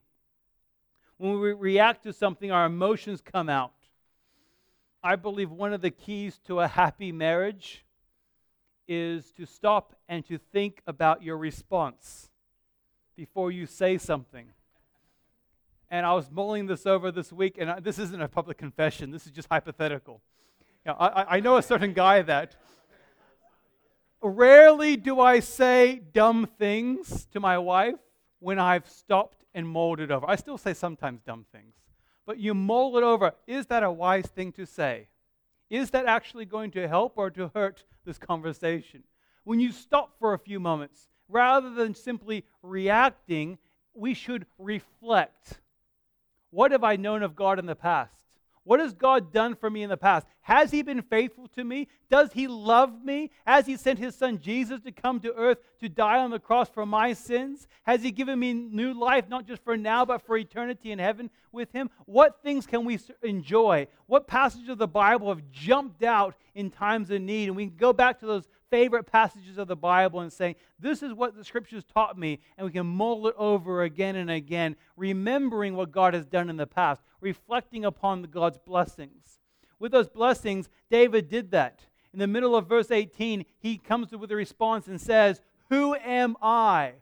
When 1.15 1.39
we 1.39 1.53
react 1.53 2.03
to 2.03 2.11
something, 2.11 2.51
our 2.51 2.65
emotions 2.65 3.21
come 3.21 3.47
out. 3.47 3.71
I 5.01 5.15
believe 5.15 5.49
one 5.49 5.73
of 5.73 5.79
the 5.79 5.89
keys 5.89 6.41
to 6.45 6.59
a 6.59 6.67
happy 6.67 7.13
marriage 7.13 7.85
is 8.85 9.31
to 9.37 9.45
stop 9.45 9.95
and 10.09 10.25
to 10.27 10.37
think 10.37 10.81
about 10.85 11.23
your 11.23 11.37
response 11.37 12.29
before 13.15 13.49
you 13.49 13.65
say 13.65 13.97
something. 13.97 14.47
And 15.89 16.05
I 16.05 16.11
was 16.15 16.29
mulling 16.29 16.65
this 16.65 16.85
over 16.85 17.13
this 17.13 17.31
week, 17.31 17.55
and 17.57 17.71
I, 17.71 17.79
this 17.79 17.97
isn't 17.97 18.21
a 18.21 18.27
public 18.27 18.57
confession, 18.57 19.09
this 19.09 19.25
is 19.25 19.31
just 19.31 19.47
hypothetical. 19.49 20.19
You 20.85 20.91
know, 20.91 20.97
I, 20.99 21.37
I 21.37 21.39
know 21.39 21.55
a 21.55 21.63
certain 21.63 21.93
guy 21.93 22.23
that 22.23 22.57
rarely 24.23 24.95
do 24.95 25.19
I 25.19 25.41
say 25.41 26.01
dumb 26.13 26.47
things 26.57 27.27
to 27.33 27.39
my 27.39 27.57
wife 27.57 27.99
when 28.39 28.57
I've 28.57 28.89
stopped 28.89 29.43
and 29.53 29.67
mulled 29.67 29.99
it 29.99 30.11
over. 30.11 30.27
I 30.27 30.35
still 30.35 30.57
say 30.57 30.73
sometimes 30.73 31.21
dumb 31.21 31.45
things, 31.51 31.75
but 32.25 32.39
you 32.39 32.53
mull 32.53 32.97
it 32.97 33.03
over. 33.03 33.33
Is 33.45 33.67
that 33.67 33.83
a 33.83 33.91
wise 33.91 34.27
thing 34.27 34.51
to 34.53 34.65
say? 34.65 35.07
Is 35.69 35.91
that 35.91 36.05
actually 36.05 36.45
going 36.45 36.71
to 36.71 36.87
help 36.87 37.13
or 37.17 37.29
to 37.31 37.51
hurt 37.53 37.83
this 38.05 38.17
conversation? 38.17 39.03
When 39.43 39.59
you 39.59 39.71
stop 39.71 40.17
for 40.19 40.33
a 40.33 40.39
few 40.39 40.59
moments, 40.59 41.09
rather 41.27 41.69
than 41.71 41.95
simply 41.95 42.45
reacting, 42.61 43.57
we 43.93 44.13
should 44.13 44.45
reflect. 44.57 45.59
What 46.49 46.71
have 46.71 46.83
I 46.83 46.95
known 46.95 47.23
of 47.23 47.35
God 47.35 47.59
in 47.59 47.65
the 47.65 47.75
past? 47.75 48.22
What 48.63 48.79
has 48.79 48.93
God 48.93 49.33
done 49.33 49.55
for 49.55 49.69
me 49.69 49.83
in 49.83 49.89
the 49.89 49.97
past? 49.97 50.25
Has 50.41 50.71
He 50.71 50.81
been 50.81 51.01
faithful 51.01 51.47
to 51.49 51.63
me? 51.63 51.87
Does 52.09 52.31
He 52.31 52.47
love 52.47 53.03
me? 53.03 53.31
Has 53.45 53.65
He 53.65 53.75
sent 53.75 53.99
His 53.99 54.15
Son 54.15 54.39
Jesus 54.39 54.79
to 54.81 54.91
come 54.91 55.19
to 55.19 55.33
earth 55.33 55.57
to 55.81 55.89
die 55.89 56.19
on 56.19 56.31
the 56.31 56.39
cross 56.39 56.69
for 56.69 56.85
my 56.85 57.13
sins? 57.13 57.67
Has 57.83 58.01
He 58.03 58.11
given 58.11 58.39
me 58.39 58.53
new 58.53 58.93
life, 58.93 59.27
not 59.27 59.45
just 59.45 59.63
for 59.63 59.75
now, 59.75 60.05
but 60.05 60.25
for 60.25 60.37
eternity 60.37 60.91
in 60.91 60.99
heaven 60.99 61.29
with 61.51 61.71
Him? 61.73 61.89
What 62.05 62.41
things 62.41 62.65
can 62.65 62.85
we 62.85 62.99
enjoy? 63.21 63.87
What 64.05 64.27
passages 64.27 64.69
of 64.69 64.77
the 64.77 64.87
Bible 64.87 65.29
have 65.29 65.49
jumped 65.51 66.03
out 66.03 66.35
in 66.55 66.71
times 66.71 67.09
of 67.09 67.21
need? 67.21 67.49
And 67.49 67.57
we 67.57 67.67
can 67.67 67.75
go 67.75 67.91
back 67.91 68.19
to 68.19 68.25
those 68.25 68.47
favorite 68.73 69.03
passages 69.03 69.59
of 69.59 69.67
the 69.67 69.75
Bible 69.75 70.21
and 70.21 70.33
saying, 70.33 70.55
This 70.79 71.03
is 71.03 71.13
what 71.13 71.35
the 71.35 71.43
scriptures 71.43 71.83
taught 71.83 72.17
me, 72.17 72.39
and 72.57 72.65
we 72.65 72.73
can 72.73 72.87
mull 72.87 73.27
it 73.27 73.35
over 73.37 73.83
again 73.83 74.15
and 74.15 74.31
again, 74.31 74.75
remembering 74.97 75.75
what 75.75 75.91
God 75.91 76.15
has 76.15 76.25
done 76.25 76.49
in 76.49 76.57
the 76.57 76.65
past, 76.65 77.03
reflecting 77.21 77.85
upon 77.85 78.23
God's 78.23 78.57
blessings. 78.57 79.37
With 79.77 79.91
those 79.91 80.09
blessings, 80.09 80.69
David 80.89 81.29
did 81.29 81.51
that. 81.51 81.81
In 82.13 82.19
the 82.19 82.25
middle 82.25 82.55
of 82.55 82.67
verse 82.67 82.89
18, 82.89 83.45
he 83.59 83.77
comes 83.77 84.11
with 84.11 84.31
a 84.31 84.35
response 84.35 84.87
and 84.87 84.99
says, 84.99 85.39
Who 85.69 85.93
am 85.93 86.35
I? 86.41 86.93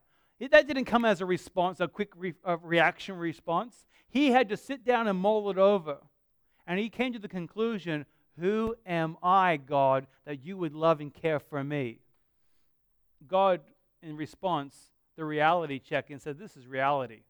That 0.41 0.67
didn't 0.67 0.85
come 0.85 1.05
as 1.05 1.21
a 1.21 1.25
response, 1.25 1.79
a 1.79 1.87
quick 1.87 2.11
re- 2.17 2.33
a 2.43 2.57
reaction 2.57 3.15
response. 3.15 3.85
He 4.09 4.31
had 4.31 4.49
to 4.49 4.57
sit 4.57 4.83
down 4.83 5.07
and 5.07 5.17
mull 5.17 5.49
it 5.49 5.57
over. 5.57 5.99
And 6.67 6.79
he 6.79 6.89
came 6.89 7.13
to 7.13 7.19
the 7.19 7.29
conclusion 7.29 8.05
who 8.39 8.75
am 8.85 9.17
I, 9.21 9.57
God, 9.57 10.07
that 10.25 10.43
you 10.45 10.57
would 10.57 10.73
love 10.73 11.01
and 11.01 11.13
care 11.13 11.39
for 11.39 11.63
me? 11.63 11.99
God, 13.27 13.61
in 14.01 14.15
response, 14.15 14.75
the 15.15 15.25
reality 15.25 15.79
check 15.79 16.09
and 16.09 16.21
said, 16.21 16.39
This 16.39 16.57
is 16.57 16.65
reality. 16.65 17.21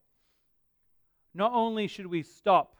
Not 1.34 1.52
only 1.52 1.86
should 1.86 2.06
we 2.06 2.22
stop, 2.22 2.76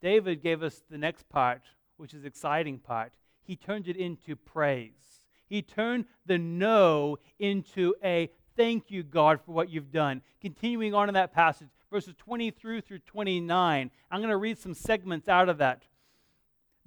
David 0.00 0.42
gave 0.42 0.62
us 0.62 0.82
the 0.90 0.98
next 0.98 1.28
part, 1.28 1.62
which 1.96 2.14
is 2.14 2.24
exciting 2.24 2.78
part. 2.78 3.12
He 3.42 3.56
turned 3.56 3.88
it 3.88 3.96
into 3.96 4.36
praise. 4.36 5.22
He 5.48 5.62
turned 5.62 6.04
the 6.26 6.38
no 6.38 7.18
into 7.38 7.94
a 8.04 8.30
thank 8.56 8.90
you, 8.90 9.02
God, 9.02 9.40
for 9.40 9.52
what 9.52 9.70
you've 9.70 9.90
done. 9.90 10.20
Continuing 10.40 10.94
on 10.94 11.08
in 11.08 11.14
that 11.14 11.32
passage, 11.32 11.68
verses 11.90 12.14
23 12.18 12.82
through 12.82 12.98
29. 13.00 13.90
I'm 14.10 14.20
going 14.20 14.30
to 14.30 14.36
read 14.36 14.58
some 14.58 14.74
segments 14.74 15.28
out 15.28 15.48
of 15.48 15.58
that. 15.58 15.84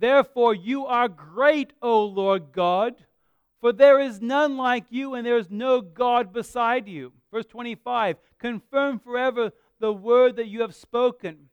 Therefore, 0.01 0.55
you 0.55 0.87
are 0.87 1.07
great, 1.07 1.73
O 1.79 2.05
Lord 2.05 2.53
God, 2.53 2.95
for 3.59 3.71
there 3.71 3.99
is 3.99 4.19
none 4.19 4.57
like 4.57 4.85
you, 4.89 5.13
and 5.13 5.23
there 5.23 5.37
is 5.37 5.51
no 5.51 5.79
God 5.79 6.33
beside 6.33 6.87
you. 6.87 7.13
Verse 7.31 7.45
25 7.45 8.17
Confirm 8.39 8.97
forever 8.97 9.51
the 9.79 9.93
word 9.93 10.37
that 10.37 10.47
you 10.47 10.61
have 10.61 10.73
spoken. 10.73 11.49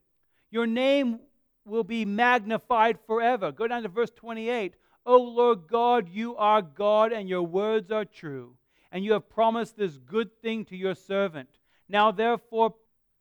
Your 0.51 0.67
name 0.67 1.21
will 1.67 1.85
be 1.85 2.07
magnified 2.07 2.99
forever. 3.07 3.53
Go 3.53 3.69
down 3.69 3.83
to 3.83 3.91
verse 3.91 4.13
28. 4.17 4.77
O 5.05 5.19
Lord 5.19 5.69
God, 5.69 6.09
you 6.09 6.35
are 6.37 6.63
God, 6.63 7.13
and 7.13 7.29
your 7.29 7.43
words 7.43 7.91
are 7.91 8.07
true. 8.07 8.55
And 8.91 9.05
you 9.05 9.13
have 9.13 9.29
promised 9.29 9.77
this 9.77 9.99
good 9.99 10.31
thing 10.41 10.65
to 10.67 10.77
your 10.77 10.95
servant. 10.95 11.51
Now, 11.87 12.13
therefore, 12.13 12.77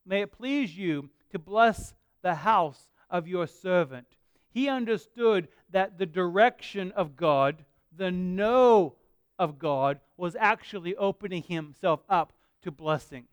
may 0.05 0.21
it 0.21 0.31
please 0.31 0.77
you 0.77 1.09
to 1.31 1.37
bless 1.37 1.93
the 2.21 2.35
house 2.35 2.87
of 3.09 3.27
your 3.27 3.45
servant 3.45 4.16
he 4.57 4.69
understood 4.69 5.49
that 5.69 5.99
the 5.99 6.05
direction 6.07 6.91
of 6.93 7.15
God, 7.15 7.63
the 7.95 8.09
no 8.09 8.95
of 9.37 9.59
God, 9.59 9.99
was 10.17 10.35
actually 10.39 10.95
opening 10.95 11.43
himself 11.43 11.99
up 12.09 12.33
to 12.63 12.71
blessing. 12.71 13.25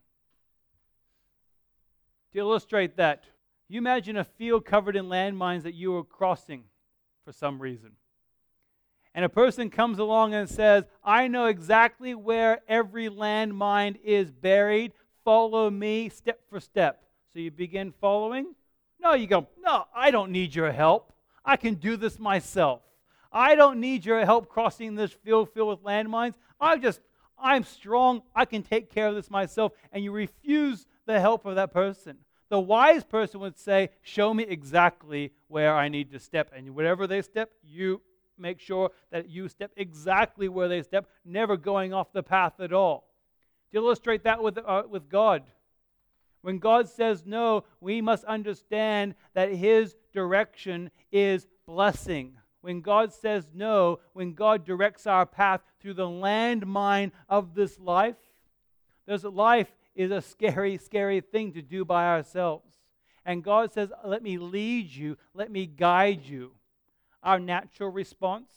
To 2.34 2.40
illustrate 2.40 2.98
that, 2.98 3.24
you 3.70 3.78
imagine 3.78 4.18
a 4.18 4.24
field 4.24 4.66
covered 4.66 4.96
in 4.96 5.06
landmines 5.06 5.62
that 5.62 5.72
you 5.72 5.96
are 5.96 6.04
crossing 6.04 6.64
for 7.24 7.32
some 7.32 7.58
reason. 7.58 7.92
And 9.14 9.24
a 9.24 9.30
person 9.30 9.70
comes 9.70 9.98
along 9.98 10.34
and 10.34 10.46
says, 10.46 10.84
I 11.02 11.26
know 11.28 11.46
exactly 11.46 12.14
where 12.14 12.60
every 12.68 13.08
landmine 13.08 13.96
is 14.04 14.30
buried. 14.30 14.92
Follow 15.24 15.70
me 15.70 16.10
step 16.10 16.40
for 16.50 16.60
step. 16.60 17.02
So 17.32 17.38
you 17.38 17.50
begin 17.50 17.94
following. 17.98 18.54
No, 19.00 19.14
you 19.14 19.26
go, 19.26 19.46
No, 19.58 19.86
I 19.96 20.10
don't 20.10 20.30
need 20.30 20.54
your 20.54 20.70
help. 20.70 21.12
I 21.44 21.56
can 21.56 21.74
do 21.74 21.96
this 21.96 22.18
myself. 22.18 22.80
I 23.32 23.56
don't 23.56 23.80
need 23.80 24.04
your 24.04 24.24
help 24.24 24.48
crossing 24.48 24.94
this 24.94 25.12
field 25.12 25.50
filled 25.52 25.68
with 25.68 25.82
landmines. 25.82 26.34
I 26.60 26.78
just, 26.78 27.00
I'm 27.38 27.64
strong. 27.64 28.22
I 28.34 28.44
can 28.44 28.62
take 28.62 28.90
care 28.90 29.08
of 29.08 29.16
this 29.16 29.30
myself. 29.30 29.72
And 29.92 30.04
you 30.04 30.12
refuse 30.12 30.86
the 31.06 31.20
help 31.20 31.44
of 31.44 31.56
that 31.56 31.72
person. 31.72 32.18
The 32.48 32.60
wise 32.60 33.02
person 33.02 33.40
would 33.40 33.58
say, 33.58 33.90
Show 34.02 34.32
me 34.32 34.44
exactly 34.44 35.32
where 35.48 35.74
I 35.74 35.88
need 35.88 36.12
to 36.12 36.20
step. 36.20 36.52
And 36.54 36.74
whatever 36.74 37.06
they 37.06 37.22
step, 37.22 37.50
you 37.64 38.00
make 38.38 38.60
sure 38.60 38.90
that 39.10 39.28
you 39.28 39.48
step 39.48 39.72
exactly 39.76 40.48
where 40.48 40.68
they 40.68 40.82
step, 40.82 41.08
never 41.24 41.56
going 41.56 41.92
off 41.92 42.12
the 42.12 42.22
path 42.22 42.60
at 42.60 42.72
all. 42.72 43.08
To 43.72 43.78
illustrate 43.78 44.24
that 44.24 44.42
with, 44.42 44.58
uh, 44.58 44.84
with 44.88 45.08
God, 45.08 45.42
when 46.42 46.58
God 46.58 46.88
says 46.88 47.24
no, 47.24 47.64
we 47.80 48.00
must 48.00 48.24
understand 48.24 49.14
that 49.34 49.50
His 49.50 49.96
direction 50.14 50.90
is 51.12 51.46
blessing. 51.66 52.38
When 52.62 52.80
God 52.80 53.12
says 53.12 53.50
no, 53.52 54.00
when 54.14 54.32
God 54.32 54.64
directs 54.64 55.06
our 55.06 55.26
path 55.26 55.60
through 55.80 55.94
the 55.94 56.08
landmine 56.08 57.12
of 57.28 57.54
this 57.54 57.78
life, 57.78 58.16
this 59.06 59.24
life 59.24 59.70
is 59.94 60.10
a 60.10 60.22
scary, 60.22 60.78
scary 60.78 61.20
thing 61.20 61.52
to 61.52 61.60
do 61.60 61.84
by 61.84 62.06
ourselves. 62.06 62.64
And 63.26 63.44
God 63.44 63.72
says, 63.72 63.92
Let 64.04 64.22
me 64.22 64.38
lead 64.38 64.90
you, 64.90 65.18
let 65.34 65.50
me 65.50 65.66
guide 65.66 66.24
you. 66.24 66.52
Our 67.22 67.38
natural 67.38 67.90
response 67.90 68.50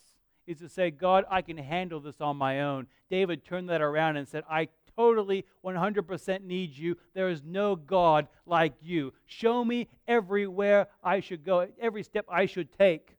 is 0.45 0.59
to 0.59 0.69
say, 0.69 0.91
God, 0.91 1.25
I 1.29 1.41
can 1.41 1.57
handle 1.57 1.99
this 1.99 2.21
on 2.21 2.37
my 2.37 2.61
own. 2.61 2.87
David 3.09 3.43
turned 3.45 3.69
that 3.69 3.81
around 3.81 4.17
and 4.17 4.27
said, 4.27 4.43
I 4.49 4.69
totally 4.97 5.45
100% 5.63 6.43
need 6.43 6.75
you. 6.75 6.97
There 7.13 7.29
is 7.29 7.43
no 7.45 7.75
God 7.75 8.27
like 8.45 8.73
you. 8.81 9.13
Show 9.25 9.63
me 9.63 9.87
everywhere 10.07 10.87
I 11.03 11.19
should 11.19 11.45
go, 11.45 11.67
every 11.79 12.03
step 12.03 12.25
I 12.29 12.45
should 12.47 12.77
take. 12.77 13.15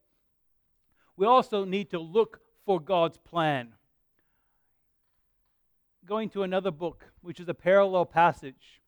We 1.16 1.26
also 1.26 1.64
need 1.64 1.90
to 1.90 1.98
look 1.98 2.40
for 2.66 2.80
God's 2.80 3.18
plan. 3.18 3.74
Going 6.04 6.30
to 6.30 6.42
another 6.42 6.70
book, 6.70 7.04
which 7.20 7.40
is 7.40 7.48
a 7.48 7.54
parallel 7.54 8.06
passage. 8.06 8.80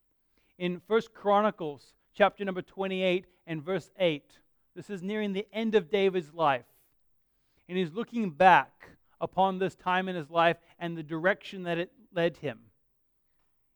In 0.59 0.81
First 0.87 1.13
Chronicles, 1.15 1.95
chapter 2.15 2.45
number 2.45 2.63
28 2.63 3.27
and 3.47 3.63
verse 3.63 3.91
8. 3.99 4.25
This 4.75 4.91
is 4.91 5.03
nearing 5.03 5.33
the 5.33 5.47
end 5.53 5.75
of 5.75 5.91
David's 5.91 6.33
life. 6.33 6.65
And 7.69 7.77
he's 7.77 7.93
looking 7.93 8.31
back 8.31 8.91
upon 9.21 9.59
this 9.59 9.75
time 9.75 10.09
in 10.09 10.17
his 10.17 10.31
life 10.31 10.57
and 10.79 10.97
the 10.97 11.03
direction 11.03 11.65
that 11.65 11.79
it 11.79 11.91
led 12.15 12.39
him. 12.39 12.59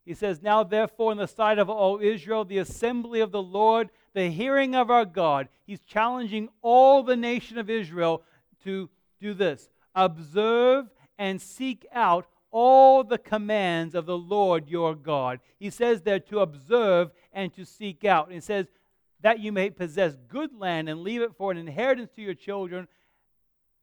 He 0.04 0.14
says, 0.14 0.42
Now 0.42 0.62
therefore, 0.64 1.12
in 1.12 1.18
the 1.18 1.26
sight 1.26 1.58
of 1.58 1.70
all 1.70 2.00
Israel, 2.00 2.44
the 2.44 2.58
assembly 2.58 3.20
of 3.20 3.32
the 3.32 3.42
Lord, 3.42 3.90
the 4.12 4.30
hearing 4.30 4.74
of 4.74 4.90
our 4.90 5.04
God, 5.04 5.48
he's 5.66 5.80
challenging 5.80 6.48
all 6.62 7.02
the 7.02 7.16
nation 7.16 7.58
of 7.58 7.70
Israel 7.70 8.22
to 8.64 8.88
do 9.20 9.34
this 9.34 9.68
observe 9.94 10.90
and 11.18 11.40
seek 11.40 11.86
out 11.92 12.26
all 12.50 13.04
the 13.04 13.18
commands 13.18 13.94
of 13.94 14.06
the 14.06 14.18
Lord 14.18 14.68
your 14.68 14.94
God. 14.94 15.40
He 15.58 15.70
says 15.70 16.02
there 16.02 16.20
to 16.20 16.40
observe 16.40 17.10
and 17.32 17.52
to 17.54 17.64
seek 17.64 18.04
out. 18.04 18.30
And 18.30 18.42
says, 18.42 18.66
that 19.24 19.40
you 19.40 19.52
may 19.52 19.70
possess 19.70 20.18
good 20.28 20.50
land 20.54 20.86
and 20.86 21.00
leave 21.00 21.22
it 21.22 21.34
for 21.38 21.50
an 21.50 21.56
inheritance 21.56 22.10
to 22.14 22.20
your 22.20 22.34
children 22.34 22.86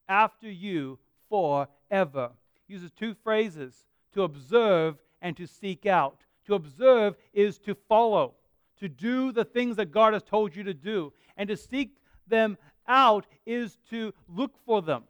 after 0.07 0.49
you 0.49 0.99
forever. 1.29 2.29
Uses 2.67 2.91
two 2.91 3.15
phrases 3.23 3.73
to 4.13 4.21
observe 4.21 4.97
and 5.21 5.35
to 5.37 5.45
seek 5.45 5.85
out. 5.85 6.21
To 6.47 6.55
observe 6.55 7.15
is 7.33 7.59
to 7.59 7.75
follow, 7.75 8.33
to 8.79 8.89
do 8.89 9.31
the 9.31 9.45
things 9.45 9.77
that 9.77 9.91
God 9.91 10.13
has 10.13 10.23
told 10.23 10.55
you 10.55 10.63
to 10.63 10.73
do. 10.73 11.13
And 11.37 11.47
to 11.49 11.57
seek 11.57 11.97
them 12.27 12.57
out 12.87 13.27
is 13.45 13.77
to 13.89 14.13
look 14.27 14.57
for 14.65 14.81
them. 14.81 15.03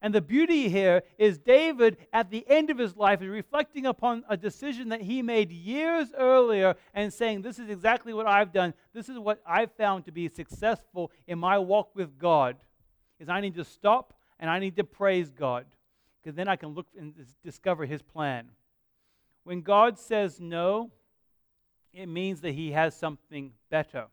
And 0.00 0.14
the 0.14 0.20
beauty 0.20 0.68
here 0.68 1.02
is 1.18 1.38
David, 1.38 1.96
at 2.12 2.30
the 2.30 2.48
end 2.48 2.70
of 2.70 2.78
his 2.78 2.96
life, 2.96 3.20
is 3.20 3.28
reflecting 3.28 3.86
upon 3.86 4.24
a 4.28 4.36
decision 4.36 4.90
that 4.90 5.00
he 5.00 5.22
made 5.22 5.50
years 5.50 6.08
earlier 6.16 6.76
and 6.94 7.12
saying, 7.12 7.42
This 7.42 7.58
is 7.58 7.68
exactly 7.68 8.14
what 8.14 8.26
I've 8.26 8.52
done. 8.52 8.74
This 8.94 9.08
is 9.08 9.18
what 9.18 9.40
I've 9.44 9.72
found 9.72 10.04
to 10.04 10.12
be 10.12 10.28
successful 10.28 11.10
in 11.26 11.38
my 11.38 11.58
walk 11.58 11.90
with 11.96 12.16
God. 12.16 12.56
Is 13.18 13.28
I 13.28 13.40
need 13.40 13.56
to 13.56 13.64
stop 13.64 14.14
and 14.38 14.48
I 14.48 14.60
need 14.60 14.76
to 14.76 14.84
praise 14.84 15.32
God. 15.32 15.66
Because 16.22 16.36
then 16.36 16.46
I 16.46 16.54
can 16.54 16.70
look 16.70 16.86
and 16.96 17.14
discover 17.42 17.84
his 17.84 18.02
plan. 18.02 18.48
When 19.48 19.62
God 19.62 19.98
says 19.98 20.40
no, 20.40 20.90
it 21.94 22.06
means 22.06 22.42
that 22.42 22.52
he 22.52 22.72
has 22.72 22.94
something 22.94 23.52
better. 23.70 24.06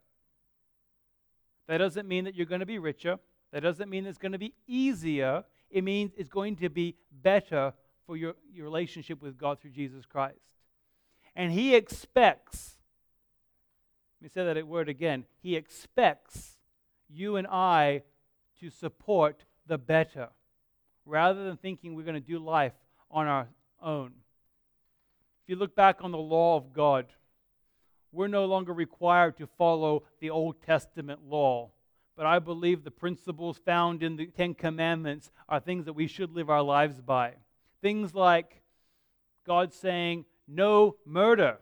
That 1.68 1.80
doesn't 1.80 2.08
mean 2.08 2.24
that 2.24 2.36
you're 2.36 2.46
going 2.46 2.62
to 2.62 2.66
be 2.66 2.80
richer. 2.80 3.20
That 3.52 3.62
doesn't 3.62 3.90
mean 3.90 4.06
it's 4.06 4.18
going 4.18 4.32
to 4.32 4.38
be 4.38 4.54
easier 4.66 5.44
it 5.70 5.84
means 5.84 6.14
it's 6.16 6.30
going 6.30 6.56
to 6.58 6.70
be 6.70 6.96
better 7.12 7.74
for 8.06 8.16
your, 8.16 8.36
your 8.54 8.64
relationship 8.64 9.22
with 9.22 9.38
God 9.38 9.60
through 9.60 9.72
Jesus 9.72 10.06
Christ. 10.06 10.40
And 11.36 11.52
He 11.52 11.76
expects, 11.76 12.78
let 14.22 14.26
me 14.26 14.30
say 14.34 14.54
that 14.54 14.66
word 14.66 14.88
again, 14.88 15.26
He 15.42 15.58
expects 15.58 16.58
you 17.10 17.36
and 17.36 17.48
I 17.48 18.04
to 18.62 18.70
support 18.70 19.44
the 19.68 19.78
better 19.78 20.30
rather 21.06 21.44
than 21.44 21.58
thinking 21.58 21.94
we're 21.94 22.04
going 22.04 22.14
to 22.16 22.20
do 22.22 22.40
life 22.40 22.74
on 23.12 23.28
our 23.28 23.50
own. 23.82 24.14
If 25.46 25.50
you 25.50 25.56
look 25.56 25.76
back 25.76 26.04
on 26.04 26.12
the 26.12 26.18
law 26.18 26.58
of 26.58 26.74
God, 26.74 27.06
we're 28.12 28.28
no 28.28 28.46
longer 28.46 28.74
required 28.74 29.38
to 29.38 29.48
follow 29.48 30.04
the 30.20 30.30
Old 30.30 30.62
Testament 30.62 31.22
law 31.24 31.72
but 32.16 32.26
I 32.26 32.40
believe 32.40 32.84
the 32.84 32.92
principles 32.92 33.58
found 33.58 34.02
in 34.02 34.16
the 34.16 34.28
Ten 34.28 34.54
Commandments 34.54 35.32
are 35.50 35.60
things 35.60 35.86
that 35.86 35.94
we 35.94 36.08
should 36.08 36.32
live 36.32 36.50
our 36.50 36.62
lives 36.62 37.02
by. 37.02 37.34
Things 37.82 38.14
like 38.14 38.62
God 39.46 39.74
saying, 39.74 40.26
no 40.48 40.96
murder, 41.06 41.58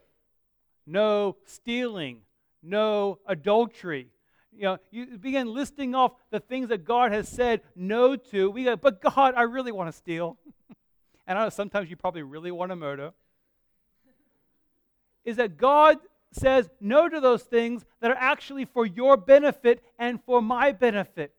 no 0.86 1.38
stealing, 1.45 2.21
no 2.61 3.19
adultery. 3.25 4.09
You 4.55 4.63
know, 4.63 4.77
you 4.91 5.17
begin 5.17 5.51
listing 5.51 5.95
off 5.95 6.11
the 6.29 6.39
things 6.39 6.69
that 6.69 6.86
God 6.86 7.11
has 7.11 7.27
said 7.27 7.61
no 7.75 8.15
to. 8.15 8.51
We 8.51 8.65
go, 8.65 8.75
but 8.75 9.01
God, 9.01 9.34
I 9.36 9.43
really 9.43 9.71
want 9.71 9.89
to 9.89 9.97
steal. 9.97 10.38
and 11.27 11.39
I 11.39 11.45
know 11.45 11.49
sometimes 11.49 11.89
you 11.89 11.95
probably 11.95 12.21
really 12.21 12.51
want 12.51 12.69
to 12.69 12.75
murder. 12.75 13.11
Is 15.26 15.38
that 15.38 15.57
God 15.57 15.97
says 16.32 16.69
no 16.80 17.07
to 17.07 17.19
those 17.19 17.43
things 17.43 17.86
that 18.01 18.11
are 18.11 18.17
actually 18.19 18.65
for 18.65 18.86
your 18.86 19.17
benefit 19.17 19.84
and 19.99 20.19
for 20.26 20.41
my 20.41 20.71
benefit. 20.71 21.34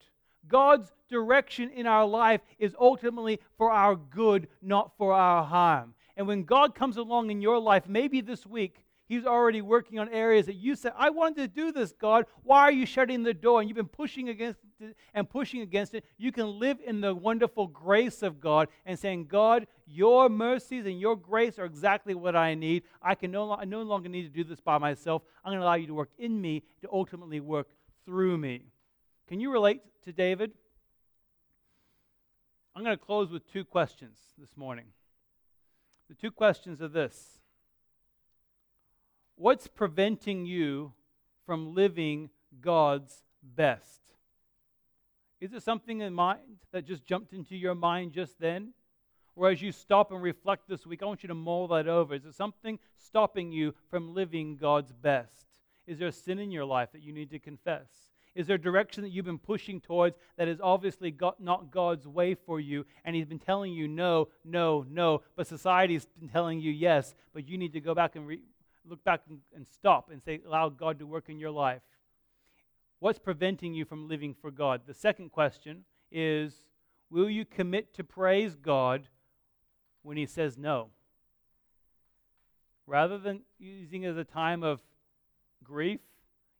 God's 0.47 0.93
direction 1.09 1.71
in 1.71 1.87
our 1.87 2.07
life 2.07 2.41
is 2.59 2.75
ultimately 2.79 3.41
for 3.57 3.71
our 3.71 3.97
good, 3.97 4.49
not 4.63 4.93
for 4.97 5.13
our 5.13 5.45
harm. 5.45 5.95
And 6.17 6.27
when 6.27 6.45
God 6.45 6.75
comes 6.75 6.97
along 6.97 7.31
in 7.31 7.41
your 7.41 7.59
life, 7.59 7.89
maybe 7.89 8.21
this 8.21 8.47
week, 8.47 8.84
He's 9.07 9.27
already 9.27 9.61
working 9.61 9.99
on 9.99 10.09
areas 10.09 10.47
that 10.47 10.55
you 10.55 10.75
said, 10.77 10.93
I 10.97 11.11
wanted 11.11 11.37
to 11.37 11.49
do 11.49 11.73
this, 11.73 11.93
God. 11.93 12.25
Why 12.43 12.63
are 12.63 12.73
you 12.73 12.87
shutting 12.87 13.23
the 13.23 13.35
door? 13.35 13.61
And 13.61 13.69
you've 13.69 13.77
been 13.77 13.87
pushing 13.87 14.31
against 14.31 14.61
it 14.81 14.97
and 15.13 15.29
pushing 15.29 15.61
against 15.61 15.93
it. 15.95 16.05
You 16.17 16.33
can 16.33 16.59
live 16.59 16.79
in 16.85 17.03
the 17.03 17.15
wonderful 17.15 17.67
grace 17.67 18.23
of 18.23 18.41
God 18.41 18.69
and 18.87 18.99
saying, 18.99 19.27
God, 19.27 19.67
your 19.87 20.31
mercies 20.31 20.87
and 20.87 20.99
your 20.99 21.17
grace 21.17 21.59
are 21.59 21.67
exactly 21.67 22.15
what 22.15 22.35
I 22.35 22.55
need. 22.55 22.85
I 23.03 23.15
can 23.15 23.31
no, 23.31 23.53
I 23.53 23.67
no 23.67 23.83
longer 23.83 24.09
need 24.09 24.23
to 24.23 24.29
do 24.29 24.43
this 24.43 24.61
by 24.61 24.79
myself. 24.79 25.23
I'm 25.45 25.51
going 25.51 25.61
to 25.61 25.65
allow 25.65 25.75
you 25.75 25.87
to 25.89 25.95
work 25.95 26.11
in 26.19 26.41
me 26.41 26.63
to 26.81 26.89
ultimately 26.91 27.41
work 27.41 27.69
through 28.07 28.39
me. 28.39 28.63
Can 29.29 29.39
you 29.39 29.53
relate 29.53 29.83
to 30.05 30.13
David? 30.13 30.53
I'm 32.75 32.83
going 32.83 32.97
to 32.97 33.05
close 33.05 33.31
with 33.31 33.51
two 33.53 33.65
questions 33.65 34.19
this 34.39 34.57
morning. 34.57 34.87
The 36.09 36.15
two 36.15 36.31
questions 36.31 36.81
are 36.81 36.89
this 36.89 37.39
What's 39.37 39.67
preventing 39.67 40.47
you 40.47 40.93
from 41.45 41.75
living 41.75 42.31
God's 42.61 43.23
best? 43.43 44.01
Is 45.41 45.53
it 45.53 45.63
something 45.63 46.01
in 46.01 46.15
mind 46.15 46.59
that 46.73 46.87
just 46.87 47.05
jumped 47.05 47.33
into 47.33 47.57
your 47.57 47.75
mind 47.75 48.13
just 48.13 48.39
then? 48.39 48.71
Or 49.37 49.51
as 49.51 49.61
you 49.61 49.73
stop 49.73 50.13
and 50.13 50.23
reflect 50.23 50.69
this 50.69 50.87
week, 50.87 51.03
I 51.03 51.07
want 51.07 51.25
you 51.25 51.29
to 51.29 51.35
mull 51.35 51.67
that 51.69 51.89
over. 51.89 52.15
Is 52.15 52.23
there 52.23 52.33
something 52.33 52.79
stopping 52.97 53.51
you 53.51 53.75
from 53.91 54.15
living 54.15 54.57
God's 54.57 54.93
best? 54.93 55.47
Is 55.87 55.99
there 55.99 56.09
a 56.09 56.13
sin 56.13 56.39
in 56.39 56.53
your 56.53 56.65
life 56.65 56.93
that 56.93 57.03
you 57.03 57.13
need 57.13 57.31
to 57.31 57.41
confess? 57.41 57.89
Is 58.35 58.47
there 58.47 58.57
a 58.57 58.61
direction 58.61 59.03
that 59.03 59.11
you've 59.11 59.25
been 59.25 59.39
pushing 59.39 59.81
towards 59.81 60.17
that 60.37 60.49
is 60.49 60.61
obviously 60.61 61.15
not 61.39 61.71
God's 61.71 62.07
way 62.07 62.35
for 62.35 62.59
you, 62.59 62.85
and 63.05 63.15
He's 63.15 63.27
been 63.27 63.39
telling 63.39 63.73
you 63.73 63.87
no, 63.87 64.29
no, 64.45 64.85
no, 64.89 65.23
but 65.37 65.47
society's 65.47 66.07
been 66.19 66.29
telling 66.29 66.61
you 66.61 66.73
yes, 66.73 67.15
but 67.33 67.49
you 67.49 67.59
need 67.59 67.73
to 67.75 67.81
go 67.81 67.95
back 67.95 68.17
and 68.17 68.27
re- 68.27 68.43
look 68.89 69.03
back 69.05 69.23
and, 69.55 69.67
stop 69.67 70.11
and 70.11 70.23
say, 70.23 70.41
allow 70.47 70.69
God 70.69 70.99
to 70.99 71.07
work 71.07 71.29
in 71.29 71.39
your 71.39 71.51
life. 71.51 71.83
What's 72.99 73.19
preventing 73.19 73.75
you 73.75 73.85
from 73.85 74.09
living 74.09 74.35
for 74.35 74.51
God? 74.51 74.83
The 74.87 74.95
second 74.95 75.33
question 75.33 75.85
is 76.11 76.65
Will 77.11 77.29
you 77.29 77.45
commit 77.45 77.95
to 77.95 78.05
praise 78.05 78.55
God 78.57 79.09
when 80.03 80.17
He 80.17 80.27
says 80.27 80.57
no? 80.57 80.89
Rather 82.87 83.19
than 83.19 83.43
using 83.59 84.03
it 84.03 84.09
as 84.09 84.17
a 84.17 84.25
time 84.25 84.63
of 84.63 84.81
grief, 85.63 86.01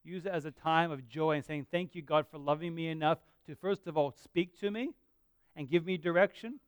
use 0.03 0.27
it 0.27 0.33
as 0.33 0.45
a 0.45 0.51
time 0.51 0.91
of 0.91 1.09
joy 1.09 1.37
and 1.37 1.45
saying, 1.45 1.67
Thank 1.71 1.95
you, 1.95 2.03
God, 2.03 2.27
for 2.31 2.39
loving 2.39 2.75
me 2.75 2.89
enough 2.89 3.19
to, 3.47 3.55
first 3.55 3.87
of 3.87 3.97
all, 3.97 4.13
speak 4.13 4.59
to 4.61 4.71
me 4.71 4.91
and 5.57 5.69
give 5.69 5.85
me 5.85 5.97
direction. 5.97 6.61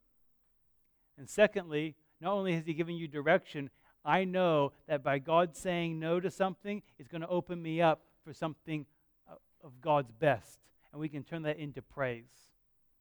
And 1.18 1.28
secondly, 1.28 1.96
not 2.20 2.32
only 2.32 2.54
has 2.54 2.66
He 2.66 2.74
given 2.74 2.96
you 2.96 3.08
direction, 3.08 3.70
I 4.06 4.24
know 4.24 4.72
that 4.86 5.02
by 5.02 5.18
God 5.18 5.56
saying 5.56 5.98
no 5.98 6.20
to 6.20 6.30
something, 6.30 6.82
it's 6.98 7.08
going 7.08 7.22
to 7.22 7.28
open 7.28 7.60
me 7.60 7.82
up 7.82 8.02
for 8.24 8.32
something 8.32 8.86
uh, 9.28 9.34
of 9.64 9.80
God's 9.80 10.12
best. 10.12 10.60
And 10.92 11.00
we 11.00 11.08
can 11.08 11.24
turn 11.24 11.42
that 11.42 11.58
into 11.58 11.82
praise. 11.82 12.45